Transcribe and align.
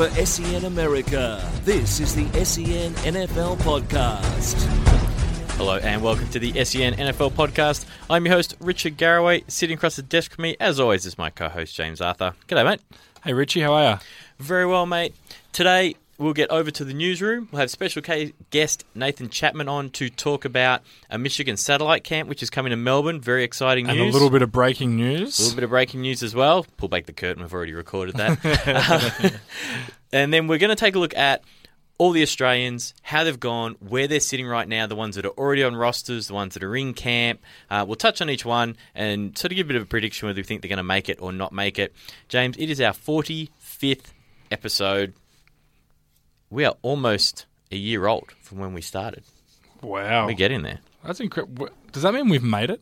For 0.00 0.08
SEN 0.24 0.64
America, 0.64 1.46
this 1.62 2.00
is 2.00 2.14
the 2.14 2.24
SEN 2.42 2.94
NFL 2.94 3.58
Podcast. 3.58 4.54
Hello 5.58 5.76
and 5.76 6.02
welcome 6.02 6.26
to 6.30 6.38
the 6.38 6.52
SEN 6.64 6.94
NFL 6.94 7.32
podcast. 7.32 7.84
I'm 8.08 8.24
your 8.24 8.36
host, 8.36 8.56
Richard 8.60 8.96
Garraway. 8.96 9.44
Sitting 9.46 9.76
across 9.76 9.96
the 9.96 10.02
desk 10.02 10.32
from 10.32 10.44
me, 10.44 10.56
as 10.58 10.80
always, 10.80 11.04
is 11.04 11.18
my 11.18 11.28
co 11.28 11.50
host, 11.50 11.74
James 11.74 12.00
Arthur. 12.00 12.32
G'day, 12.48 12.64
mate. 12.64 12.80
Hey 13.24 13.34
Richie, 13.34 13.60
how 13.60 13.74
are 13.74 13.90
you? 13.90 13.98
Very 14.38 14.64
well, 14.64 14.86
mate. 14.86 15.14
Today, 15.52 15.96
we'll 16.20 16.34
get 16.34 16.50
over 16.50 16.70
to 16.70 16.84
the 16.84 16.92
newsroom. 16.92 17.48
We'll 17.50 17.60
have 17.60 17.70
special 17.70 18.02
guest 18.50 18.84
Nathan 18.94 19.30
Chapman 19.30 19.68
on 19.68 19.90
to 19.90 20.10
talk 20.10 20.44
about 20.44 20.82
a 21.08 21.18
Michigan 21.18 21.56
satellite 21.56 22.04
camp, 22.04 22.28
which 22.28 22.42
is 22.42 22.50
coming 22.50 22.70
to 22.70 22.76
Melbourne. 22.76 23.20
Very 23.20 23.42
exciting 23.42 23.86
news. 23.86 23.96
And 23.98 24.10
a 24.10 24.12
little 24.12 24.30
bit 24.30 24.42
of 24.42 24.52
breaking 24.52 24.96
news. 24.96 25.38
A 25.38 25.42
little 25.42 25.56
bit 25.56 25.64
of 25.64 25.70
breaking 25.70 26.02
news 26.02 26.22
as 26.22 26.34
well. 26.34 26.66
Pull 26.76 26.88
back 26.88 27.06
the 27.06 27.12
curtain. 27.12 27.42
We've 27.42 27.52
already 27.52 27.72
recorded 27.72 28.16
that. 28.16 29.40
and 30.12 30.32
then 30.32 30.46
we're 30.46 30.58
going 30.58 30.70
to 30.70 30.76
take 30.76 30.94
a 30.94 30.98
look 30.98 31.16
at 31.16 31.42
all 31.96 32.12
the 32.12 32.22
Australians, 32.22 32.94
how 33.02 33.24
they've 33.24 33.40
gone, 33.40 33.76
where 33.80 34.08
they're 34.08 34.20
sitting 34.20 34.46
right 34.46 34.66
now, 34.66 34.86
the 34.86 34.96
ones 34.96 35.16
that 35.16 35.26
are 35.26 35.36
already 35.36 35.62
on 35.62 35.76
rosters, 35.76 36.28
the 36.28 36.34
ones 36.34 36.54
that 36.54 36.64
are 36.64 36.74
in 36.74 36.94
camp. 36.94 37.40
Uh, 37.70 37.84
we'll 37.86 37.96
touch 37.96 38.22
on 38.22 38.30
each 38.30 38.44
one 38.44 38.76
and 38.94 39.36
sort 39.36 39.52
of 39.52 39.56
give 39.56 39.66
a 39.66 39.68
bit 39.68 39.76
of 39.76 39.82
a 39.82 39.86
prediction 39.86 40.26
whether 40.26 40.38
we 40.38 40.42
think 40.42 40.62
they're 40.62 40.70
going 40.70 40.78
to 40.78 40.82
make 40.82 41.10
it 41.10 41.20
or 41.20 41.32
not 41.32 41.52
make 41.52 41.78
it. 41.78 41.94
James, 42.28 42.56
it 42.58 42.70
is 42.70 42.80
our 42.80 42.92
45th 42.92 44.12
episode. 44.50 45.12
We 46.50 46.64
are 46.64 46.74
almost 46.82 47.46
a 47.70 47.76
year 47.76 48.06
old 48.06 48.32
from 48.42 48.58
when 48.58 48.74
we 48.74 48.80
started. 48.82 49.22
Wow, 49.82 50.26
We're 50.26 50.32
getting 50.34 50.62
there. 50.62 50.80
that's 51.04 51.20
incredible. 51.20 51.68
Does 51.92 52.02
that 52.02 52.12
mean 52.12 52.28
we've 52.28 52.42
made 52.42 52.70
it? 52.70 52.80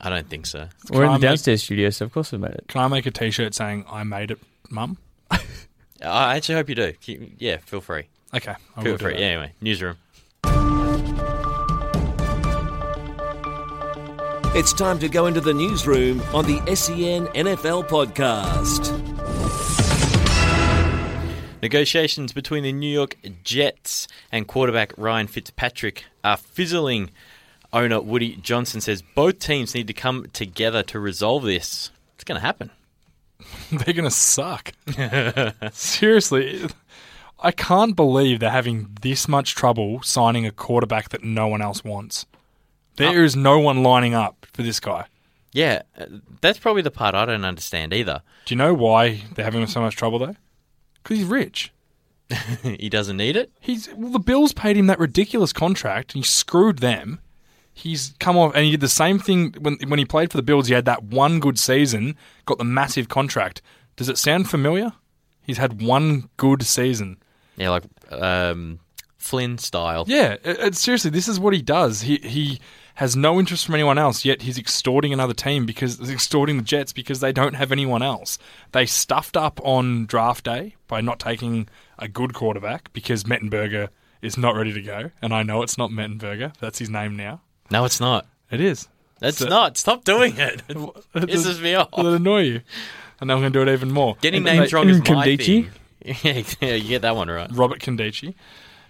I 0.00 0.08
don't 0.10 0.28
think 0.28 0.46
so. 0.46 0.68
We're 0.90 1.04
in 1.04 1.08
I 1.08 1.12
the 1.14 1.18
make- 1.20 1.28
downstairs 1.30 1.62
studio, 1.62 1.90
so 1.90 2.04
of 2.04 2.12
course 2.12 2.30
we've 2.32 2.40
made 2.40 2.52
it. 2.52 2.64
Can 2.68 2.80
I 2.82 2.88
make 2.88 3.06
a 3.06 3.10
T-shirt 3.10 3.54
saying 3.54 3.84
"I 3.90 4.04
made 4.04 4.30
it, 4.30 4.38
Mum"? 4.70 4.96
I 5.30 6.36
actually 6.36 6.54
hope 6.54 6.68
you 6.68 6.74
do. 6.74 6.92
Keep- 6.92 7.36
Yeah, 7.38 7.56
feel 7.58 7.80
free. 7.80 8.04
Okay, 8.34 8.54
I 8.76 8.82
Feel 8.82 8.92
will 8.92 8.98
do 8.98 9.04
free. 9.06 9.14
that. 9.14 9.20
Anyway, 9.22 9.52
newsroom. 9.60 9.96
It's 14.52 14.72
time 14.72 14.98
to 14.98 15.08
go 15.08 15.26
into 15.26 15.40
the 15.40 15.54
newsroom 15.54 16.20
on 16.34 16.44
the 16.44 16.58
SEN 16.74 17.26
NFL 17.28 17.88
Podcast. 17.88 19.09
Negotiations 21.62 22.32
between 22.32 22.62
the 22.62 22.72
New 22.72 22.92
York 22.92 23.16
Jets 23.44 24.08
and 24.32 24.46
quarterback 24.46 24.92
Ryan 24.96 25.26
Fitzpatrick 25.26 26.04
are 26.24 26.36
fizzling. 26.36 27.10
Owner 27.72 28.00
Woody 28.00 28.36
Johnson 28.36 28.80
says 28.80 29.02
both 29.14 29.38
teams 29.38 29.74
need 29.74 29.86
to 29.86 29.92
come 29.92 30.26
together 30.32 30.82
to 30.84 30.98
resolve 30.98 31.44
this. 31.44 31.90
It's 32.14 32.24
going 32.24 32.40
to 32.40 32.46
happen. 32.46 32.70
They're 33.72 33.94
gonna 33.94 34.10
suck. 34.10 34.72
Seriously, 35.72 36.66
I 37.38 37.52
can't 37.52 37.96
believe 37.96 38.40
they're 38.40 38.50
having 38.50 38.96
this 39.00 39.28
much 39.28 39.54
trouble 39.54 40.02
signing 40.02 40.46
a 40.46 40.50
quarterback 40.50 41.10
that 41.10 41.24
no 41.24 41.48
one 41.48 41.62
else 41.62 41.82
wants. 41.84 42.26
There 42.96 43.24
is 43.24 43.34
no 43.34 43.58
one 43.58 43.82
lining 43.82 44.12
up 44.12 44.46
for 44.52 44.62
this 44.62 44.78
guy. 44.78 45.06
Yeah, 45.52 45.82
uh, 45.98 46.04
that's 46.42 46.58
probably 46.58 46.82
the 46.82 46.90
part 46.90 47.14
I 47.14 47.24
don't 47.24 47.44
understand 47.44 47.94
either. 47.94 48.22
Do 48.44 48.54
you 48.54 48.58
know 48.58 48.74
why 48.74 49.22
they're 49.34 49.44
having 49.44 49.66
so 49.66 49.80
much 49.80 49.96
trouble 49.96 50.18
though? 50.18 50.36
Because 51.02 51.18
he's 51.18 51.26
rich. 51.26 51.72
he 52.62 52.88
doesn't 52.88 53.16
need 53.16 53.36
it. 53.36 53.50
He's 53.60 53.88
well, 53.94 54.10
the 54.10 54.18
Bills 54.20 54.52
paid 54.52 54.76
him 54.76 54.86
that 54.86 54.98
ridiculous 54.98 55.52
contract, 55.52 56.14
and 56.14 56.24
he 56.24 56.28
screwed 56.28 56.78
them. 56.78 57.20
He's 57.72 58.14
come 58.20 58.36
off, 58.36 58.54
and 58.54 58.64
he 58.64 58.70
did 58.72 58.80
the 58.80 58.88
same 58.88 59.18
thing 59.18 59.54
when 59.60 59.78
when 59.88 59.98
he 59.98 60.04
played 60.04 60.30
for 60.30 60.36
the 60.36 60.42
Bills. 60.42 60.68
He 60.68 60.74
had 60.74 60.84
that 60.84 61.02
one 61.04 61.40
good 61.40 61.58
season, 61.58 62.16
got 62.46 62.58
the 62.58 62.64
massive 62.64 63.08
contract. 63.08 63.62
Does 63.96 64.08
it 64.08 64.18
sound 64.18 64.48
familiar? 64.48 64.92
He's 65.42 65.58
had 65.58 65.82
one 65.82 66.28
good 66.36 66.62
season. 66.62 67.16
Yeah, 67.56 67.70
like 67.70 67.84
um, 68.12 68.78
Flynn 69.18 69.58
style. 69.58 70.04
Yeah, 70.06 70.32
it, 70.44 70.58
it- 70.60 70.74
seriously, 70.76 71.10
this 71.10 71.26
is 71.26 71.40
what 71.40 71.52
he 71.54 71.62
does. 71.62 72.02
He 72.02 72.16
he 72.18 72.60
has 73.00 73.16
no 73.16 73.38
interest 73.40 73.64
from 73.64 73.74
anyone 73.74 73.96
else, 73.96 74.26
yet 74.26 74.42
he's 74.42 74.58
extorting 74.58 75.10
another 75.10 75.32
team 75.32 75.64
because 75.64 75.98
he's 75.98 76.10
extorting 76.10 76.58
the 76.58 76.62
Jets 76.62 76.92
because 76.92 77.20
they 77.20 77.32
don't 77.32 77.54
have 77.54 77.72
anyone 77.72 78.02
else. 78.02 78.38
They 78.72 78.84
stuffed 78.84 79.38
up 79.38 79.58
on 79.64 80.04
draft 80.04 80.44
day 80.44 80.76
by 80.86 81.00
not 81.00 81.18
taking 81.18 81.66
a 81.98 82.08
good 82.08 82.34
quarterback 82.34 82.92
because 82.92 83.24
Mettenberger 83.24 83.88
is 84.20 84.36
not 84.36 84.54
ready 84.54 84.74
to 84.74 84.82
go, 84.82 85.10
and 85.22 85.32
I 85.32 85.42
know 85.42 85.62
it's 85.62 85.78
not 85.78 85.88
Mettenberger. 85.90 86.54
That's 86.60 86.78
his 86.78 86.90
name 86.90 87.16
now. 87.16 87.40
No, 87.70 87.86
it's 87.86 88.00
not. 88.00 88.26
It 88.50 88.60
is. 88.60 88.86
It's 89.22 89.38
So- 89.38 89.48
not. 89.48 89.78
Stop 89.78 90.04
doing 90.04 90.36
it. 90.36 90.60
It 90.68 90.76
pisses 91.14 91.58
me 91.62 91.74
off. 91.76 91.88
Will 91.96 92.08
it 92.12 92.16
annoy 92.16 92.40
you? 92.42 92.60
And 93.18 93.28
now 93.28 93.34
I'm 93.36 93.40
going 93.40 93.52
to 93.54 93.64
do 93.64 93.70
it 93.70 93.72
even 93.72 93.90
more. 93.90 94.16
Getting 94.20 94.42
names 94.44 94.74
wrong 94.74 94.90
is 94.90 95.00
my 95.08 95.36
thing. 95.36 95.70
yeah, 96.04 96.74
you 96.74 96.86
get 96.88 97.00
that 97.00 97.16
one 97.16 97.28
right. 97.28 97.50
Robert 97.50 97.80
Condici. 97.80 98.34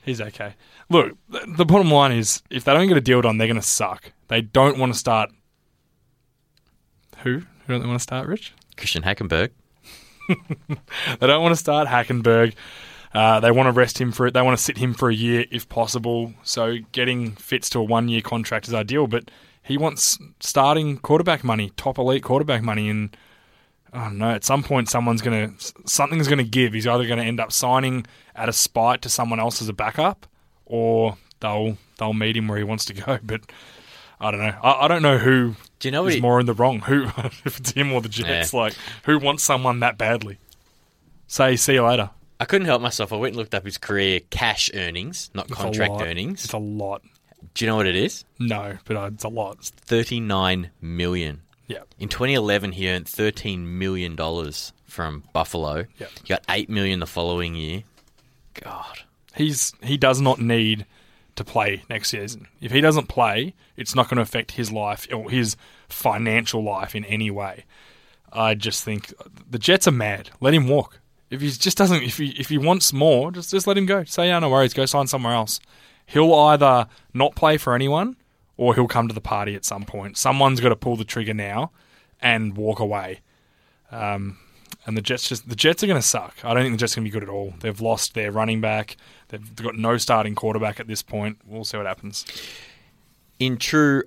He's 0.04 0.20
okay. 0.20 0.54
Look, 0.88 1.16
th- 1.30 1.44
the 1.56 1.64
bottom 1.64 1.90
line 1.90 2.12
is 2.12 2.42
if 2.50 2.64
they 2.64 2.72
don't 2.72 2.88
get 2.88 2.96
a 2.96 3.02
deal 3.02 3.20
done, 3.22 3.38
they're 3.38 3.46
going 3.46 3.60
to 3.60 3.62
suck. 3.66 4.12
They 4.28 4.40
don't 4.40 4.78
want 4.78 4.92
to 4.92 4.98
start. 4.98 5.30
Who? 7.18 7.40
Who 7.40 7.44
don't 7.72 7.80
they 7.80 7.86
want 7.86 7.98
to 7.98 8.02
start, 8.02 8.26
Rich? 8.26 8.54
Christian 8.76 9.02
Hackenberg. 9.02 9.50
They 11.18 11.26
don't 11.26 11.42
want 11.42 11.52
to 11.52 11.56
start 11.56 11.88
Hackenberg. 11.88 12.54
Uh, 13.12 13.40
they 13.40 13.50
want 13.50 13.66
to 13.66 13.72
rest 13.72 14.00
him 14.00 14.12
for 14.12 14.26
it. 14.28 14.34
They 14.34 14.42
want 14.42 14.56
to 14.56 14.62
sit 14.62 14.78
him 14.78 14.94
for 14.94 15.08
a 15.10 15.14
year 15.14 15.44
if 15.50 15.68
possible. 15.68 16.32
So 16.44 16.76
getting 16.92 17.32
Fitz 17.32 17.68
to 17.70 17.80
a 17.80 17.82
one 17.82 18.08
year 18.08 18.20
contract 18.20 18.68
is 18.68 18.74
ideal, 18.74 19.08
but 19.08 19.30
he 19.62 19.76
wants 19.76 20.18
starting 20.38 20.98
quarterback 20.98 21.42
money, 21.42 21.72
top 21.76 21.98
elite 21.98 22.22
quarterback 22.22 22.62
money, 22.62 22.88
and 22.88 23.16
I 23.92 24.04
don't 24.04 24.18
know. 24.18 24.30
At 24.30 24.44
some 24.44 24.62
point, 24.62 24.88
someone's 24.88 25.22
gonna 25.22 25.52
something's 25.84 26.28
gonna 26.28 26.44
give. 26.44 26.72
He's 26.72 26.86
either 26.86 27.06
going 27.06 27.18
to 27.18 27.24
end 27.24 27.40
up 27.40 27.52
signing 27.52 28.06
out 28.36 28.48
of 28.48 28.54
spite 28.54 29.02
to 29.02 29.08
someone 29.08 29.40
else 29.40 29.60
as 29.60 29.68
a 29.68 29.72
backup, 29.72 30.26
or 30.66 31.16
they'll 31.40 31.76
they'll 31.98 32.12
meet 32.12 32.36
him 32.36 32.48
where 32.48 32.58
he 32.58 32.64
wants 32.64 32.84
to 32.86 32.94
go. 32.94 33.18
But 33.24 33.42
I 34.20 34.30
don't 34.30 34.40
know. 34.40 34.54
I, 34.62 34.84
I 34.84 34.88
don't 34.88 35.02
know 35.02 35.18
who 35.18 35.56
Do 35.78 35.88
you 35.88 35.92
know 35.92 36.06
is 36.06 36.14
he, 36.16 36.20
more 36.20 36.38
in 36.40 36.46
the 36.46 36.54
wrong. 36.54 36.80
Who 36.80 37.04
if 37.44 37.58
it's 37.58 37.72
him 37.72 37.92
or 37.92 38.00
the 38.00 38.08
Jets? 38.08 38.52
Like 38.54 38.74
who 39.04 39.18
wants 39.18 39.42
someone 39.42 39.80
that 39.80 39.98
badly? 39.98 40.38
Say 41.26 41.56
see 41.56 41.74
you 41.74 41.84
later. 41.84 42.10
I 42.38 42.44
couldn't 42.44 42.66
help 42.66 42.80
myself. 42.80 43.12
I 43.12 43.16
went 43.16 43.32
and 43.32 43.38
looked 43.38 43.54
up 43.54 43.64
his 43.64 43.76
career 43.76 44.20
cash 44.30 44.70
earnings, 44.72 45.30
not 45.34 45.46
It's 45.46 45.54
contract 45.54 46.00
earnings. 46.00 46.44
It's 46.44 46.54
a 46.54 46.58
lot. 46.58 47.02
Do 47.54 47.64
you 47.64 47.70
know 47.70 47.76
what 47.76 47.86
it 47.86 47.96
is? 47.96 48.24
No, 48.38 48.78
but 48.84 48.96
uh, 48.96 49.10
it's 49.12 49.24
a 49.24 49.28
lot. 49.28 49.58
Thirty-nine 49.64 50.70
million. 50.80 51.42
Yeah. 51.70 51.82
In 52.00 52.08
2011, 52.08 52.72
he 52.72 52.90
earned 52.90 53.06
13 53.06 53.78
million 53.78 54.16
dollars 54.16 54.72
from 54.86 55.22
Buffalo. 55.32 55.86
Yeah. 55.98 56.08
He 56.20 56.28
got 56.28 56.42
eight 56.48 56.68
million 56.68 56.98
the 56.98 57.06
following 57.06 57.54
year. 57.54 57.84
God. 58.54 59.00
He's 59.36 59.72
he 59.80 59.96
does 59.96 60.20
not 60.20 60.40
need 60.40 60.84
to 61.36 61.44
play 61.44 61.84
next 61.88 62.08
season. 62.08 62.48
If 62.60 62.72
he 62.72 62.80
doesn't 62.80 63.06
play, 63.06 63.54
it's 63.76 63.94
not 63.94 64.08
going 64.08 64.16
to 64.16 64.22
affect 64.22 64.50
his 64.52 64.72
life 64.72 65.06
or 65.14 65.30
his 65.30 65.56
financial 65.88 66.64
life 66.64 66.96
in 66.96 67.04
any 67.04 67.30
way. 67.30 67.64
I 68.32 68.54
just 68.56 68.82
think 68.82 69.14
the 69.48 69.58
Jets 69.58 69.86
are 69.86 69.92
mad. 69.92 70.30
Let 70.40 70.54
him 70.54 70.66
walk. 70.66 70.98
If 71.30 71.40
he 71.40 71.50
just 71.50 71.78
doesn't, 71.78 72.02
if 72.02 72.18
he 72.18 72.30
if 72.30 72.48
he 72.48 72.58
wants 72.58 72.92
more, 72.92 73.30
just 73.30 73.52
just 73.52 73.68
let 73.68 73.78
him 73.78 73.86
go. 73.86 74.02
Say, 74.02 74.26
yeah, 74.26 74.40
no 74.40 74.50
worries, 74.50 74.74
go 74.74 74.86
sign 74.86 75.06
somewhere 75.06 75.34
else. 75.34 75.60
He'll 76.04 76.34
either 76.34 76.88
not 77.14 77.36
play 77.36 77.58
for 77.58 77.76
anyone, 77.76 78.16
or 78.60 78.74
he'll 78.74 78.86
come 78.86 79.08
to 79.08 79.14
the 79.14 79.22
party 79.22 79.54
at 79.54 79.64
some 79.64 79.84
point. 79.84 80.18
Someone's 80.18 80.60
got 80.60 80.68
to 80.68 80.76
pull 80.76 80.94
the 80.94 81.04
trigger 81.04 81.32
now 81.32 81.70
and 82.20 82.54
walk 82.58 82.78
away. 82.78 83.20
Um, 83.90 84.36
and 84.84 84.98
the 84.98 85.00
Jets 85.00 85.30
just 85.30 85.48
the 85.48 85.56
Jets 85.56 85.82
are 85.82 85.86
going 85.86 85.98
to 85.98 86.06
suck. 86.06 86.36
I 86.44 86.52
don't 86.52 86.64
think 86.64 86.74
the 86.74 86.78
Jets 86.78 86.92
are 86.92 87.00
going 87.00 87.06
to 87.06 87.10
be 87.10 87.18
good 87.18 87.26
at 87.26 87.32
all. 87.32 87.54
They've 87.60 87.80
lost 87.80 88.12
their 88.12 88.30
running 88.30 88.60
back. 88.60 88.98
They've 89.28 89.56
got 89.56 89.76
no 89.76 89.96
starting 89.96 90.34
quarterback 90.34 90.78
at 90.78 90.86
this 90.86 91.02
point. 91.02 91.38
We'll 91.46 91.64
see 91.64 91.78
what 91.78 91.86
happens. 91.86 92.26
In 93.38 93.56
true 93.56 94.02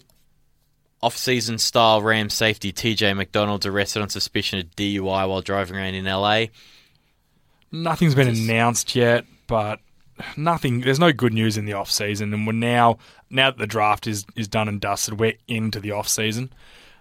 off-season 1.02 1.58
style 1.58 2.04
Ram 2.04 2.30
safety, 2.30 2.72
TJ 2.72 3.18
McDonald's 3.18 3.66
arrested 3.66 4.04
on 4.04 4.10
suspicion 4.10 4.60
of 4.60 4.76
DUI 4.76 5.28
while 5.28 5.42
driving 5.42 5.78
around 5.78 5.96
in 5.96 6.06
LA. 6.06 6.46
Nothing's 7.72 8.14
been 8.14 8.28
announced 8.28 8.96
yet, 8.96 9.26
but 9.48 9.80
nothing. 10.38 10.82
There's 10.82 11.00
no 11.00 11.12
good 11.12 11.34
news 11.34 11.58
in 11.58 11.66
the 11.66 11.74
off 11.74 11.90
season, 11.90 12.32
and 12.36 12.46
we're 12.46 12.54
now 12.54 13.00
now 13.34 13.50
that 13.52 13.58
the 13.58 13.68
draft 13.68 14.08
is 14.08 14.26
is 14.36 14.48
done 14.48 14.68
and 14.68 14.80
dusted, 14.80 15.20
we're 15.20 15.34
into 15.48 15.80
the 15.80 15.92
off 15.92 16.08
season. 16.08 16.54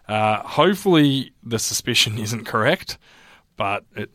Uh, 0.08 0.42
hopefully, 0.42 1.32
the 1.42 1.58
suspicion 1.58 2.18
isn't 2.26 2.44
correct, 2.44 2.98
but 3.56 3.84
it, 3.94 4.10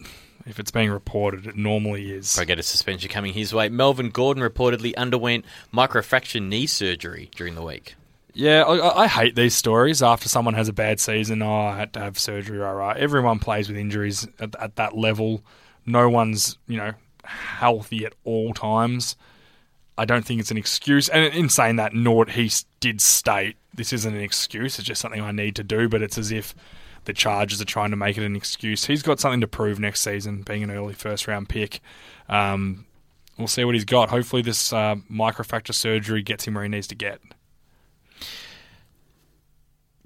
if 0.46 0.60
it's 0.60 0.72
being 0.72 0.90
reported, 0.92 1.46
it 1.46 1.56
normally 1.56 2.12
is. 2.12 2.38
I 2.38 2.46
get 2.46 2.60
a 2.60 2.64
suspension 2.64 3.10
coming 3.10 3.34
his 3.34 3.54
way. 3.54 3.70
Melvin 3.70 4.10
Gordon 4.10 4.44
reportedly 4.44 4.96
underwent 4.96 5.46
microfracture 5.74 6.42
knee 6.46 6.68
surgery 6.68 7.30
during 7.36 7.56
the 7.56 7.62
week. 7.64 7.96
Yeah, 8.34 8.64
I- 8.64 9.04
I, 9.04 9.08
hate 9.08 9.36
these 9.36 9.56
stories. 9.56 10.04
After 10.04 10.30
someone 10.30 10.54
has 10.54 10.70
a 10.70 10.74
bad 10.74 11.00
season, 11.00 11.42
oh, 11.42 11.68
I 11.68 11.78
had 11.78 11.94
to 11.94 12.00
have 12.00 12.20
surgery. 12.20 12.62
All 12.62 12.76
right, 12.76 12.96
everyone 12.96 13.40
plays 13.40 13.68
with 13.68 13.78
injuries 13.78 14.28
at, 14.40 14.56
at 14.60 14.76
that 14.76 14.96
level. 14.96 15.44
No 15.86 16.08
one's 16.08 16.58
you 16.68 16.78
know 16.78 16.94
healthy 17.24 18.06
at 18.06 18.14
all 18.24 18.54
times. 18.54 19.16
I 19.98 20.06
don't 20.06 20.26
think 20.26 20.40
it's 20.40 20.52
an 20.52 20.58
excuse. 20.58 21.10
And 21.10 21.34
in 21.34 21.50
saying 21.50 21.78
that, 21.78 21.94
Nord 21.94 22.32
he 22.32 22.52
did 22.80 23.02
state 23.02 23.58
this 23.78 23.94
isn't 23.94 24.14
an 24.14 24.22
excuse. 24.22 24.78
It's 24.78 24.88
just 24.88 25.00
something 25.00 25.22
I 25.22 25.32
need 25.32 25.56
to 25.56 25.64
do. 25.64 25.88
But 25.88 26.02
it's 26.02 26.18
as 26.18 26.32
if 26.32 26.54
the 27.06 27.14
Chargers 27.14 27.62
are 27.62 27.66
trying 27.66 27.92
to 27.92 27.96
make 27.96 28.18
it 28.18 28.26
an 28.26 28.36
excuse. 28.36 28.86
He's 28.86 29.04
got 29.04 29.20
something 29.20 29.40
to 29.42 29.48
prove 29.48 29.80
next 29.80 30.02
season, 30.02 30.42
being 30.42 30.64
an 30.64 30.72
early 30.72 30.94
first 30.94 31.28
round 31.28 31.48
pick. 31.48 31.80
Um, 32.28 32.86
we'll 33.38 33.48
see 33.48 33.64
what 33.64 33.76
he's 33.76 33.86
got. 33.86 34.10
Hopefully, 34.10 34.42
this 34.42 34.74
uh, 34.74 34.96
microfracture 35.10 35.74
surgery 35.74 36.22
gets 36.22 36.46
him 36.46 36.56
where 36.56 36.64
he 36.64 36.70
needs 36.70 36.88
to 36.88 36.96
get. 36.96 37.22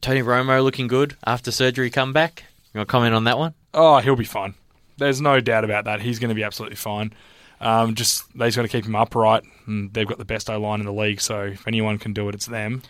Tony 0.01 0.21
Romo 0.21 0.63
looking 0.63 0.87
good 0.87 1.15
after 1.25 1.51
surgery 1.51 1.89
comeback. 1.89 2.43
You 2.73 2.79
want 2.79 2.89
to 2.89 2.91
comment 2.91 3.15
on 3.15 3.23
that 3.25 3.37
one? 3.37 3.53
Oh, 3.73 3.99
he'll 3.99 4.15
be 4.15 4.23
fine. 4.25 4.55
There's 4.97 5.21
no 5.21 5.39
doubt 5.39 5.63
about 5.63 5.85
that. 5.85 6.01
He's 6.01 6.19
going 6.19 6.29
to 6.29 6.35
be 6.35 6.43
absolutely 6.43 6.75
fine. 6.75 7.13
Um, 7.61 7.93
just 7.95 8.25
they 8.37 8.47
just 8.47 8.55
got 8.57 8.63
to 8.63 8.67
keep 8.67 8.85
him 8.85 8.95
upright, 8.95 9.43
and 9.67 9.93
they've 9.93 10.07
got 10.07 10.17
the 10.17 10.25
best 10.25 10.49
O 10.49 10.59
line 10.59 10.79
in 10.79 10.85
the 10.85 10.91
league. 10.93 11.21
So 11.21 11.43
if 11.43 11.67
anyone 11.67 11.99
can 11.99 12.11
do 12.11 12.27
it, 12.27 12.35
it's 12.35 12.47
them. 12.47 12.81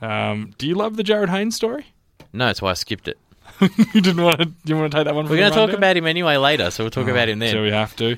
Um, 0.00 0.54
do 0.58 0.66
you 0.66 0.74
love 0.74 0.96
the 0.96 1.02
Jarryd 1.02 1.28
Hayne's 1.28 1.56
story? 1.56 1.86
No, 2.32 2.46
that's 2.46 2.62
why 2.62 2.70
I 2.70 2.74
skipped 2.74 3.08
it. 3.08 3.18
you 3.60 4.00
didn't 4.00 4.22
want 4.22 4.40
to. 4.40 4.50
You 4.64 4.76
want 4.76 4.92
to 4.92 4.96
take 4.98 5.04
that 5.06 5.14
one? 5.14 5.26
For 5.26 5.32
We're 5.32 5.38
going 5.38 5.52
to 5.52 5.56
talk 5.56 5.72
about 5.72 5.96
him 5.96 6.06
anyway 6.06 6.36
later, 6.36 6.70
so 6.70 6.84
we'll 6.84 6.90
talk 6.90 7.08
Oh, 7.08 7.10
about 7.10 7.28
him 7.28 7.38
then. 7.40 7.52
So 7.52 7.62
we 7.62 7.70
have 7.70 7.94
to. 7.96 8.16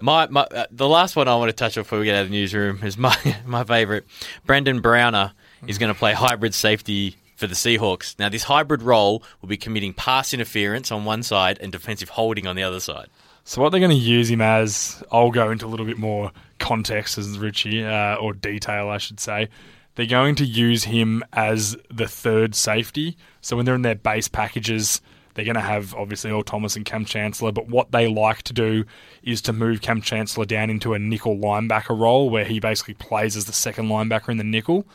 My, 0.00 0.26
my 0.26 0.42
uh, 0.42 0.66
the 0.70 0.88
last 0.88 1.16
one 1.16 1.28
I 1.28 1.36
want 1.36 1.48
to 1.50 1.52
touch 1.54 1.78
on 1.78 1.84
before 1.84 1.98
we 2.00 2.04
get 2.06 2.16
out 2.16 2.22
of 2.22 2.30
the 2.30 2.34
newsroom 2.36 2.80
is 2.82 2.98
my 2.98 3.16
my 3.46 3.64
favourite. 3.64 4.04
Brandon 4.44 4.80
Browner 4.80 5.32
is 5.66 5.78
going 5.78 5.92
to 5.92 5.98
play 5.98 6.12
hybrid 6.12 6.54
safety 6.54 7.16
for 7.36 7.46
the 7.46 7.54
Seahawks. 7.54 8.18
Now, 8.18 8.28
this 8.28 8.44
hybrid 8.44 8.82
role 8.82 9.22
will 9.40 9.48
be 9.48 9.56
committing 9.56 9.92
pass 9.92 10.34
interference 10.34 10.90
on 10.92 11.04
one 11.04 11.22
side 11.22 11.58
and 11.60 11.72
defensive 11.72 12.10
holding 12.10 12.46
on 12.46 12.54
the 12.56 12.62
other 12.62 12.80
side. 12.80 13.08
So 13.44 13.60
what 13.60 13.70
they're 13.70 13.80
going 13.80 13.90
to 13.90 13.96
use 13.96 14.30
him 14.30 14.40
as, 14.40 15.02
I'll 15.12 15.30
go 15.30 15.50
into 15.50 15.66
a 15.66 15.68
little 15.68 15.84
bit 15.84 15.98
more 15.98 16.32
context 16.58 17.18
as 17.18 17.38
Richie, 17.38 17.84
uh, 17.84 18.16
or 18.16 18.32
detail, 18.32 18.88
I 18.88 18.96
should 18.96 19.20
say. 19.20 19.48
They're 19.96 20.06
going 20.06 20.34
to 20.36 20.46
use 20.46 20.84
him 20.84 21.22
as 21.32 21.76
the 21.90 22.08
third 22.08 22.54
safety. 22.54 23.16
So 23.42 23.56
when 23.56 23.66
they're 23.66 23.74
in 23.74 23.82
their 23.82 23.94
base 23.94 24.28
packages, 24.28 25.02
they're 25.34 25.44
going 25.44 25.56
to 25.56 25.60
have 25.60 25.94
obviously 25.94 26.30
Earl 26.30 26.42
Thomas 26.42 26.74
and 26.74 26.86
Kam 26.86 27.04
Chancellor. 27.04 27.52
But 27.52 27.68
what 27.68 27.92
they 27.92 28.08
like 28.08 28.42
to 28.44 28.54
do 28.54 28.86
is 29.22 29.42
to 29.42 29.52
move 29.52 29.82
Kam 29.82 30.00
Chancellor 30.00 30.46
down 30.46 30.70
into 30.70 30.94
a 30.94 30.98
nickel 30.98 31.36
linebacker 31.36 31.98
role 31.98 32.30
where 32.30 32.44
he 32.44 32.60
basically 32.60 32.94
plays 32.94 33.36
as 33.36 33.44
the 33.44 33.52
second 33.52 33.88
linebacker 33.88 34.30
in 34.30 34.38
the 34.38 34.44
nickel. 34.44 34.86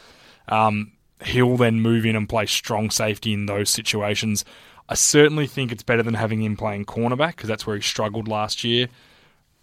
Um, 0.48 0.94
he'll 1.24 1.58
then 1.58 1.82
move 1.82 2.06
in 2.06 2.16
and 2.16 2.28
play 2.28 2.46
strong 2.46 2.90
safety 2.90 3.34
in 3.34 3.46
those 3.46 3.70
situations. 3.70 4.44
I 4.90 4.96
certainly 4.96 5.46
think 5.46 5.72
it's 5.72 5.84
better 5.84 6.02
than 6.02 6.16
having 6.16 6.42
him 6.42 6.58
playing 6.58 6.86
cornerback 6.86 7.36
because 7.36 7.48
that's 7.48 7.68
where 7.68 7.76
he 7.76 7.82
struggled 7.82 8.28
last 8.28 8.64
year. 8.64 8.88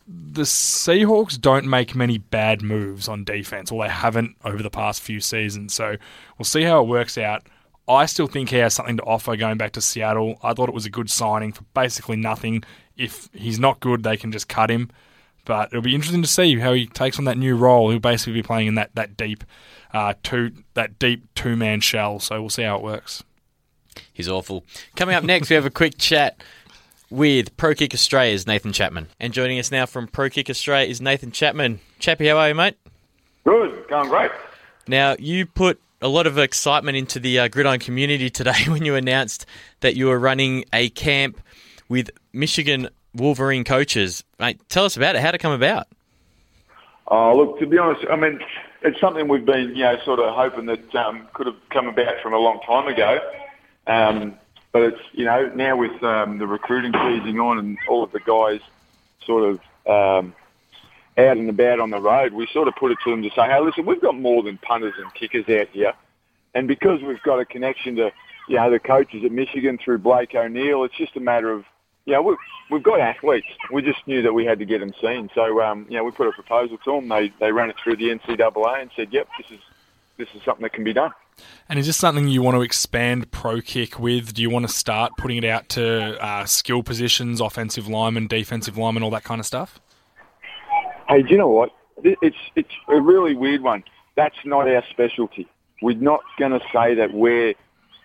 The 0.07 0.43
Seahawks 0.43 1.39
don't 1.39 1.67
make 1.67 1.97
many 1.97 2.19
bad 2.19 2.63
moves 2.63 3.09
on 3.09 3.25
defense, 3.25 3.73
or 3.73 3.83
they 3.83 3.91
haven't 3.91 4.37
over 4.45 4.63
the 4.63 4.71
past 4.71 5.03
few 5.03 5.21
seasons. 5.21 5.75
So 5.75 5.97
we'll 6.39 6.45
see 6.45 6.63
how 6.63 6.81
it 6.81 6.87
works 6.87 7.19
out. 7.19 7.43
I 7.89 8.07
still 8.07 8.29
think 8.29 8.51
he 8.51 8.57
has 8.59 8.73
something 8.73 8.97
to 8.99 9.03
offer 9.03 9.37
going 9.37 9.59
back 9.59 9.73
to 9.73 9.81
Seattle. 9.81 10.39
I 10.45 10.55
thought 10.55 10.69
it 10.69 10.75
was 10.75 10.87
a 10.87 10.91
good 10.91 11.11
signing 11.11 11.53
for 11.53 11.65
basically 11.75 12.17
nothing. 12.17 12.63
If 12.97 13.29
he's 13.33 13.59
not 13.59 13.81
good, 13.81 14.05
they 14.05 14.17
can 14.17 14.31
just 14.31 14.49
cut 14.49 14.71
him. 14.71 14.91
But 15.45 15.69
it'll 15.69 15.83
be 15.83 15.95
interesting 15.95 16.23
to 16.23 16.29
see 16.29 16.57
how 16.59 16.73
he 16.73 16.87
takes 16.87 17.19
on 17.19 17.25
that 17.25 17.39
new 17.39 17.57
role. 17.57 17.91
He'll 17.91 17.99
basically 17.99 18.35
be 18.35 18.43
playing 18.43 18.69
in 18.69 18.75
that 18.77 18.95
that 18.95 19.17
deep, 19.17 19.43
uh, 19.93 20.15
two 20.23 20.53
that 20.75 21.01
deep 21.01 21.35
two 21.35 21.57
man 21.57 21.81
shell. 21.81 22.21
So 22.21 22.41
we'll 22.41 22.51
see 22.51 22.63
how 22.63 22.77
it 22.77 22.83
works. 22.83 23.25
He's 24.13 24.29
awful. 24.29 24.65
Coming 24.95 25.15
up 25.15 25.25
next, 25.25 25.51
we 25.51 25.57
have 25.57 25.67
a 25.67 25.71
quick 25.71 25.99
chat 25.99 26.43
with 27.11 27.57
Pro 27.57 27.75
Kick 27.75 27.95
Australia's 27.95 28.47
Nathan 28.47 28.73
Chapman. 28.73 29.09
And 29.21 29.33
joining 29.33 29.59
us 29.59 29.71
now 29.71 29.87
from 29.87 30.09
Pro 30.09 30.29
Kick 30.29 30.51
Australia 30.51 30.89
is 30.89 31.01
Nathan 31.01 31.31
Chapman. 31.31 31.81
Chappy, 31.99 32.27
how 32.29 32.39
are 32.39 32.49
you, 32.49 32.55
mate? 32.55 32.77
Good, 33.45 33.87
going 33.89 34.09
great. 34.09 34.31
Now, 34.89 35.17
you 35.19 35.47
put 35.47 35.81
a 36.03 36.09
lot 36.09 36.27
of 36.27 36.39
excitement 36.39 36.97
into 36.97 37.19
the 37.19 37.39
uh, 37.39 37.49
gridiron 37.49 37.81
community 37.81 38.31
today 38.31 38.59
when 38.69 38.85
you 38.85 38.95
announced 38.95 39.47
that 39.81 39.97
you 39.97 40.07
were 40.07 40.19
running 40.19 40.65
a 40.73 40.89
camp 40.91 41.41
with 41.89 42.11
Michigan 42.33 42.89
Wolverine 43.15 43.65
coaches. 43.65 44.25
Mate, 44.39 44.61
tell 44.69 44.85
us 44.85 44.97
about 44.97 45.17
it. 45.17 45.23
How'd 45.23 45.35
it 45.35 45.39
come 45.39 45.53
about? 45.53 45.87
Oh, 47.09 47.37
look, 47.37 47.59
to 47.61 47.67
be 47.67 47.79
honest, 47.79 48.05
I 48.11 48.17
mean, 48.17 48.41
it's 48.83 49.01
something 49.01 49.29
we've 49.29 49.45
been, 49.45 49.75
you 49.77 49.85
know, 49.85 49.97
sort 50.05 50.19
of 50.19 50.35
hoping 50.35 50.67
that 50.67 50.95
um, 50.95 51.29
could 51.35 51.47
have 51.47 51.57
come 51.71 51.87
about 51.87 52.21
from 52.21 52.35
a 52.35 52.39
long 52.39 52.61
time 52.67 52.89
ago. 52.89 53.19
Um, 53.87 54.35
but 54.73 54.83
it's, 54.83 55.01
you 55.13 55.25
know, 55.25 55.51
now 55.55 55.77
with 55.77 56.03
um, 56.03 56.39
the 56.39 56.47
recruiting 56.47 56.93
season 56.93 57.39
on 57.41 57.59
and 57.59 57.79
all 57.89 58.03
of 58.03 58.13
the 58.13 58.21
guys 58.21 58.61
sort 59.25 59.45
of 59.45 59.61
um, 59.87 60.35
out 61.19 61.37
and 61.37 61.49
about 61.49 61.81
on 61.81 61.91
the 61.91 61.99
road, 61.99 62.33
we 62.33 62.47
sort 62.53 62.69
of 62.69 62.75
put 62.77 62.93
it 62.93 62.99
to 63.05 63.11
them 63.11 63.23
to 63.23 63.31
say, 63.31 63.47
hey, 63.47 63.61
listen, 63.61 63.87
we've 63.87 64.01
got 64.01 64.19
more 64.19 64.43
than 64.43 64.59
punters 64.59 64.95
and 64.99 65.13
kickers 65.15 65.49
out 65.49 65.69
here. 65.73 65.95
And 66.55 66.69
because 66.69 67.03
we've 67.03 67.23
got 67.23 67.39
a 67.39 67.45
connection 67.45 67.97
to, 67.97 68.13
you 68.49 68.57
know, 68.57 68.71
the 68.71 68.79
coaches 68.79 69.25
at 69.25 69.33
Michigan 69.33 69.79
through 69.79 69.99
Blake 69.99 70.35
O'Neill, 70.35 70.85
it's 70.85 70.97
just 70.97 71.17
a 71.17 71.21
matter 71.21 71.51
of, 71.51 71.65
you 72.05 72.13
know, 72.13 72.23
we've, 72.23 72.37
we've 72.71 72.83
got 72.83 73.01
athletes. 73.01 73.47
We 73.73 73.83
just 73.83 74.07
knew 74.07 74.23
that 74.23 74.33
we 74.33 74.45
had 74.45 74.59
to 74.59 74.65
get 74.65 74.81
them 74.81 74.93
seen. 75.01 75.31
So, 75.35 75.63
um, 75.63 75.87
you 75.89 75.97
know, 75.97 76.05
we 76.05 76.11
put 76.13 76.29
a 76.29 76.33
proposal 76.33 76.79
to 76.85 76.93
them. 76.93 77.09
They, 77.09 77.33
they 77.41 77.53
ran 77.53 77.71
it 77.71 77.77
through 77.83 77.97
the 77.97 78.11
NCAA 78.11 78.83
and 78.83 78.91
said, 78.95 79.13
yep, 79.13 79.29
this 79.39 79.51
is, 79.51 79.65
this 80.19 80.29
is 80.35 80.43
something 80.45 80.63
that 80.63 80.73
can 80.73 80.85
be 80.85 80.93
done. 80.93 81.13
And 81.69 81.79
is 81.79 81.87
this 81.87 81.97
something 81.97 82.29
you 82.29 82.43
want 82.43 82.57
to 82.57 82.63
expand 82.63 83.31
pro 83.31 83.61
kick 83.61 83.99
with? 83.99 84.33
Do 84.33 84.43
you 84.43 84.51
want 84.51 84.67
to 84.67 84.73
start 84.73 85.13
putting 85.19 85.39
it 85.39 85.45
out 85.45 85.69
to 85.71 86.23
uh, 86.25 86.45
skill 86.47 86.83
positions, 86.83 87.41
offensive 87.41 87.89
linemen, 87.89 88.27
defensive 88.27 88.79
linemen, 88.79 89.03
all 89.03 89.11
that 89.11 89.25
kind 89.25 89.41
of 89.41 89.47
stuff? 89.47 89.81
Hey, 91.09 91.23
do 91.23 91.29
you 91.29 91.39
know 91.39 91.49
what? 91.49 91.71
It's 92.03 92.37
it's 92.55 92.73
a 92.89 93.01
really 93.01 93.35
weird 93.35 93.63
one. 93.63 93.85
That's 94.17 94.37
not 94.45 94.69
our 94.69 94.83
specialty. 94.91 95.49
We're 95.83 95.97
not 95.97 96.21
going 96.39 96.53
to 96.53 96.61
say 96.73 96.95
that 96.95 97.13
we're 97.13 97.55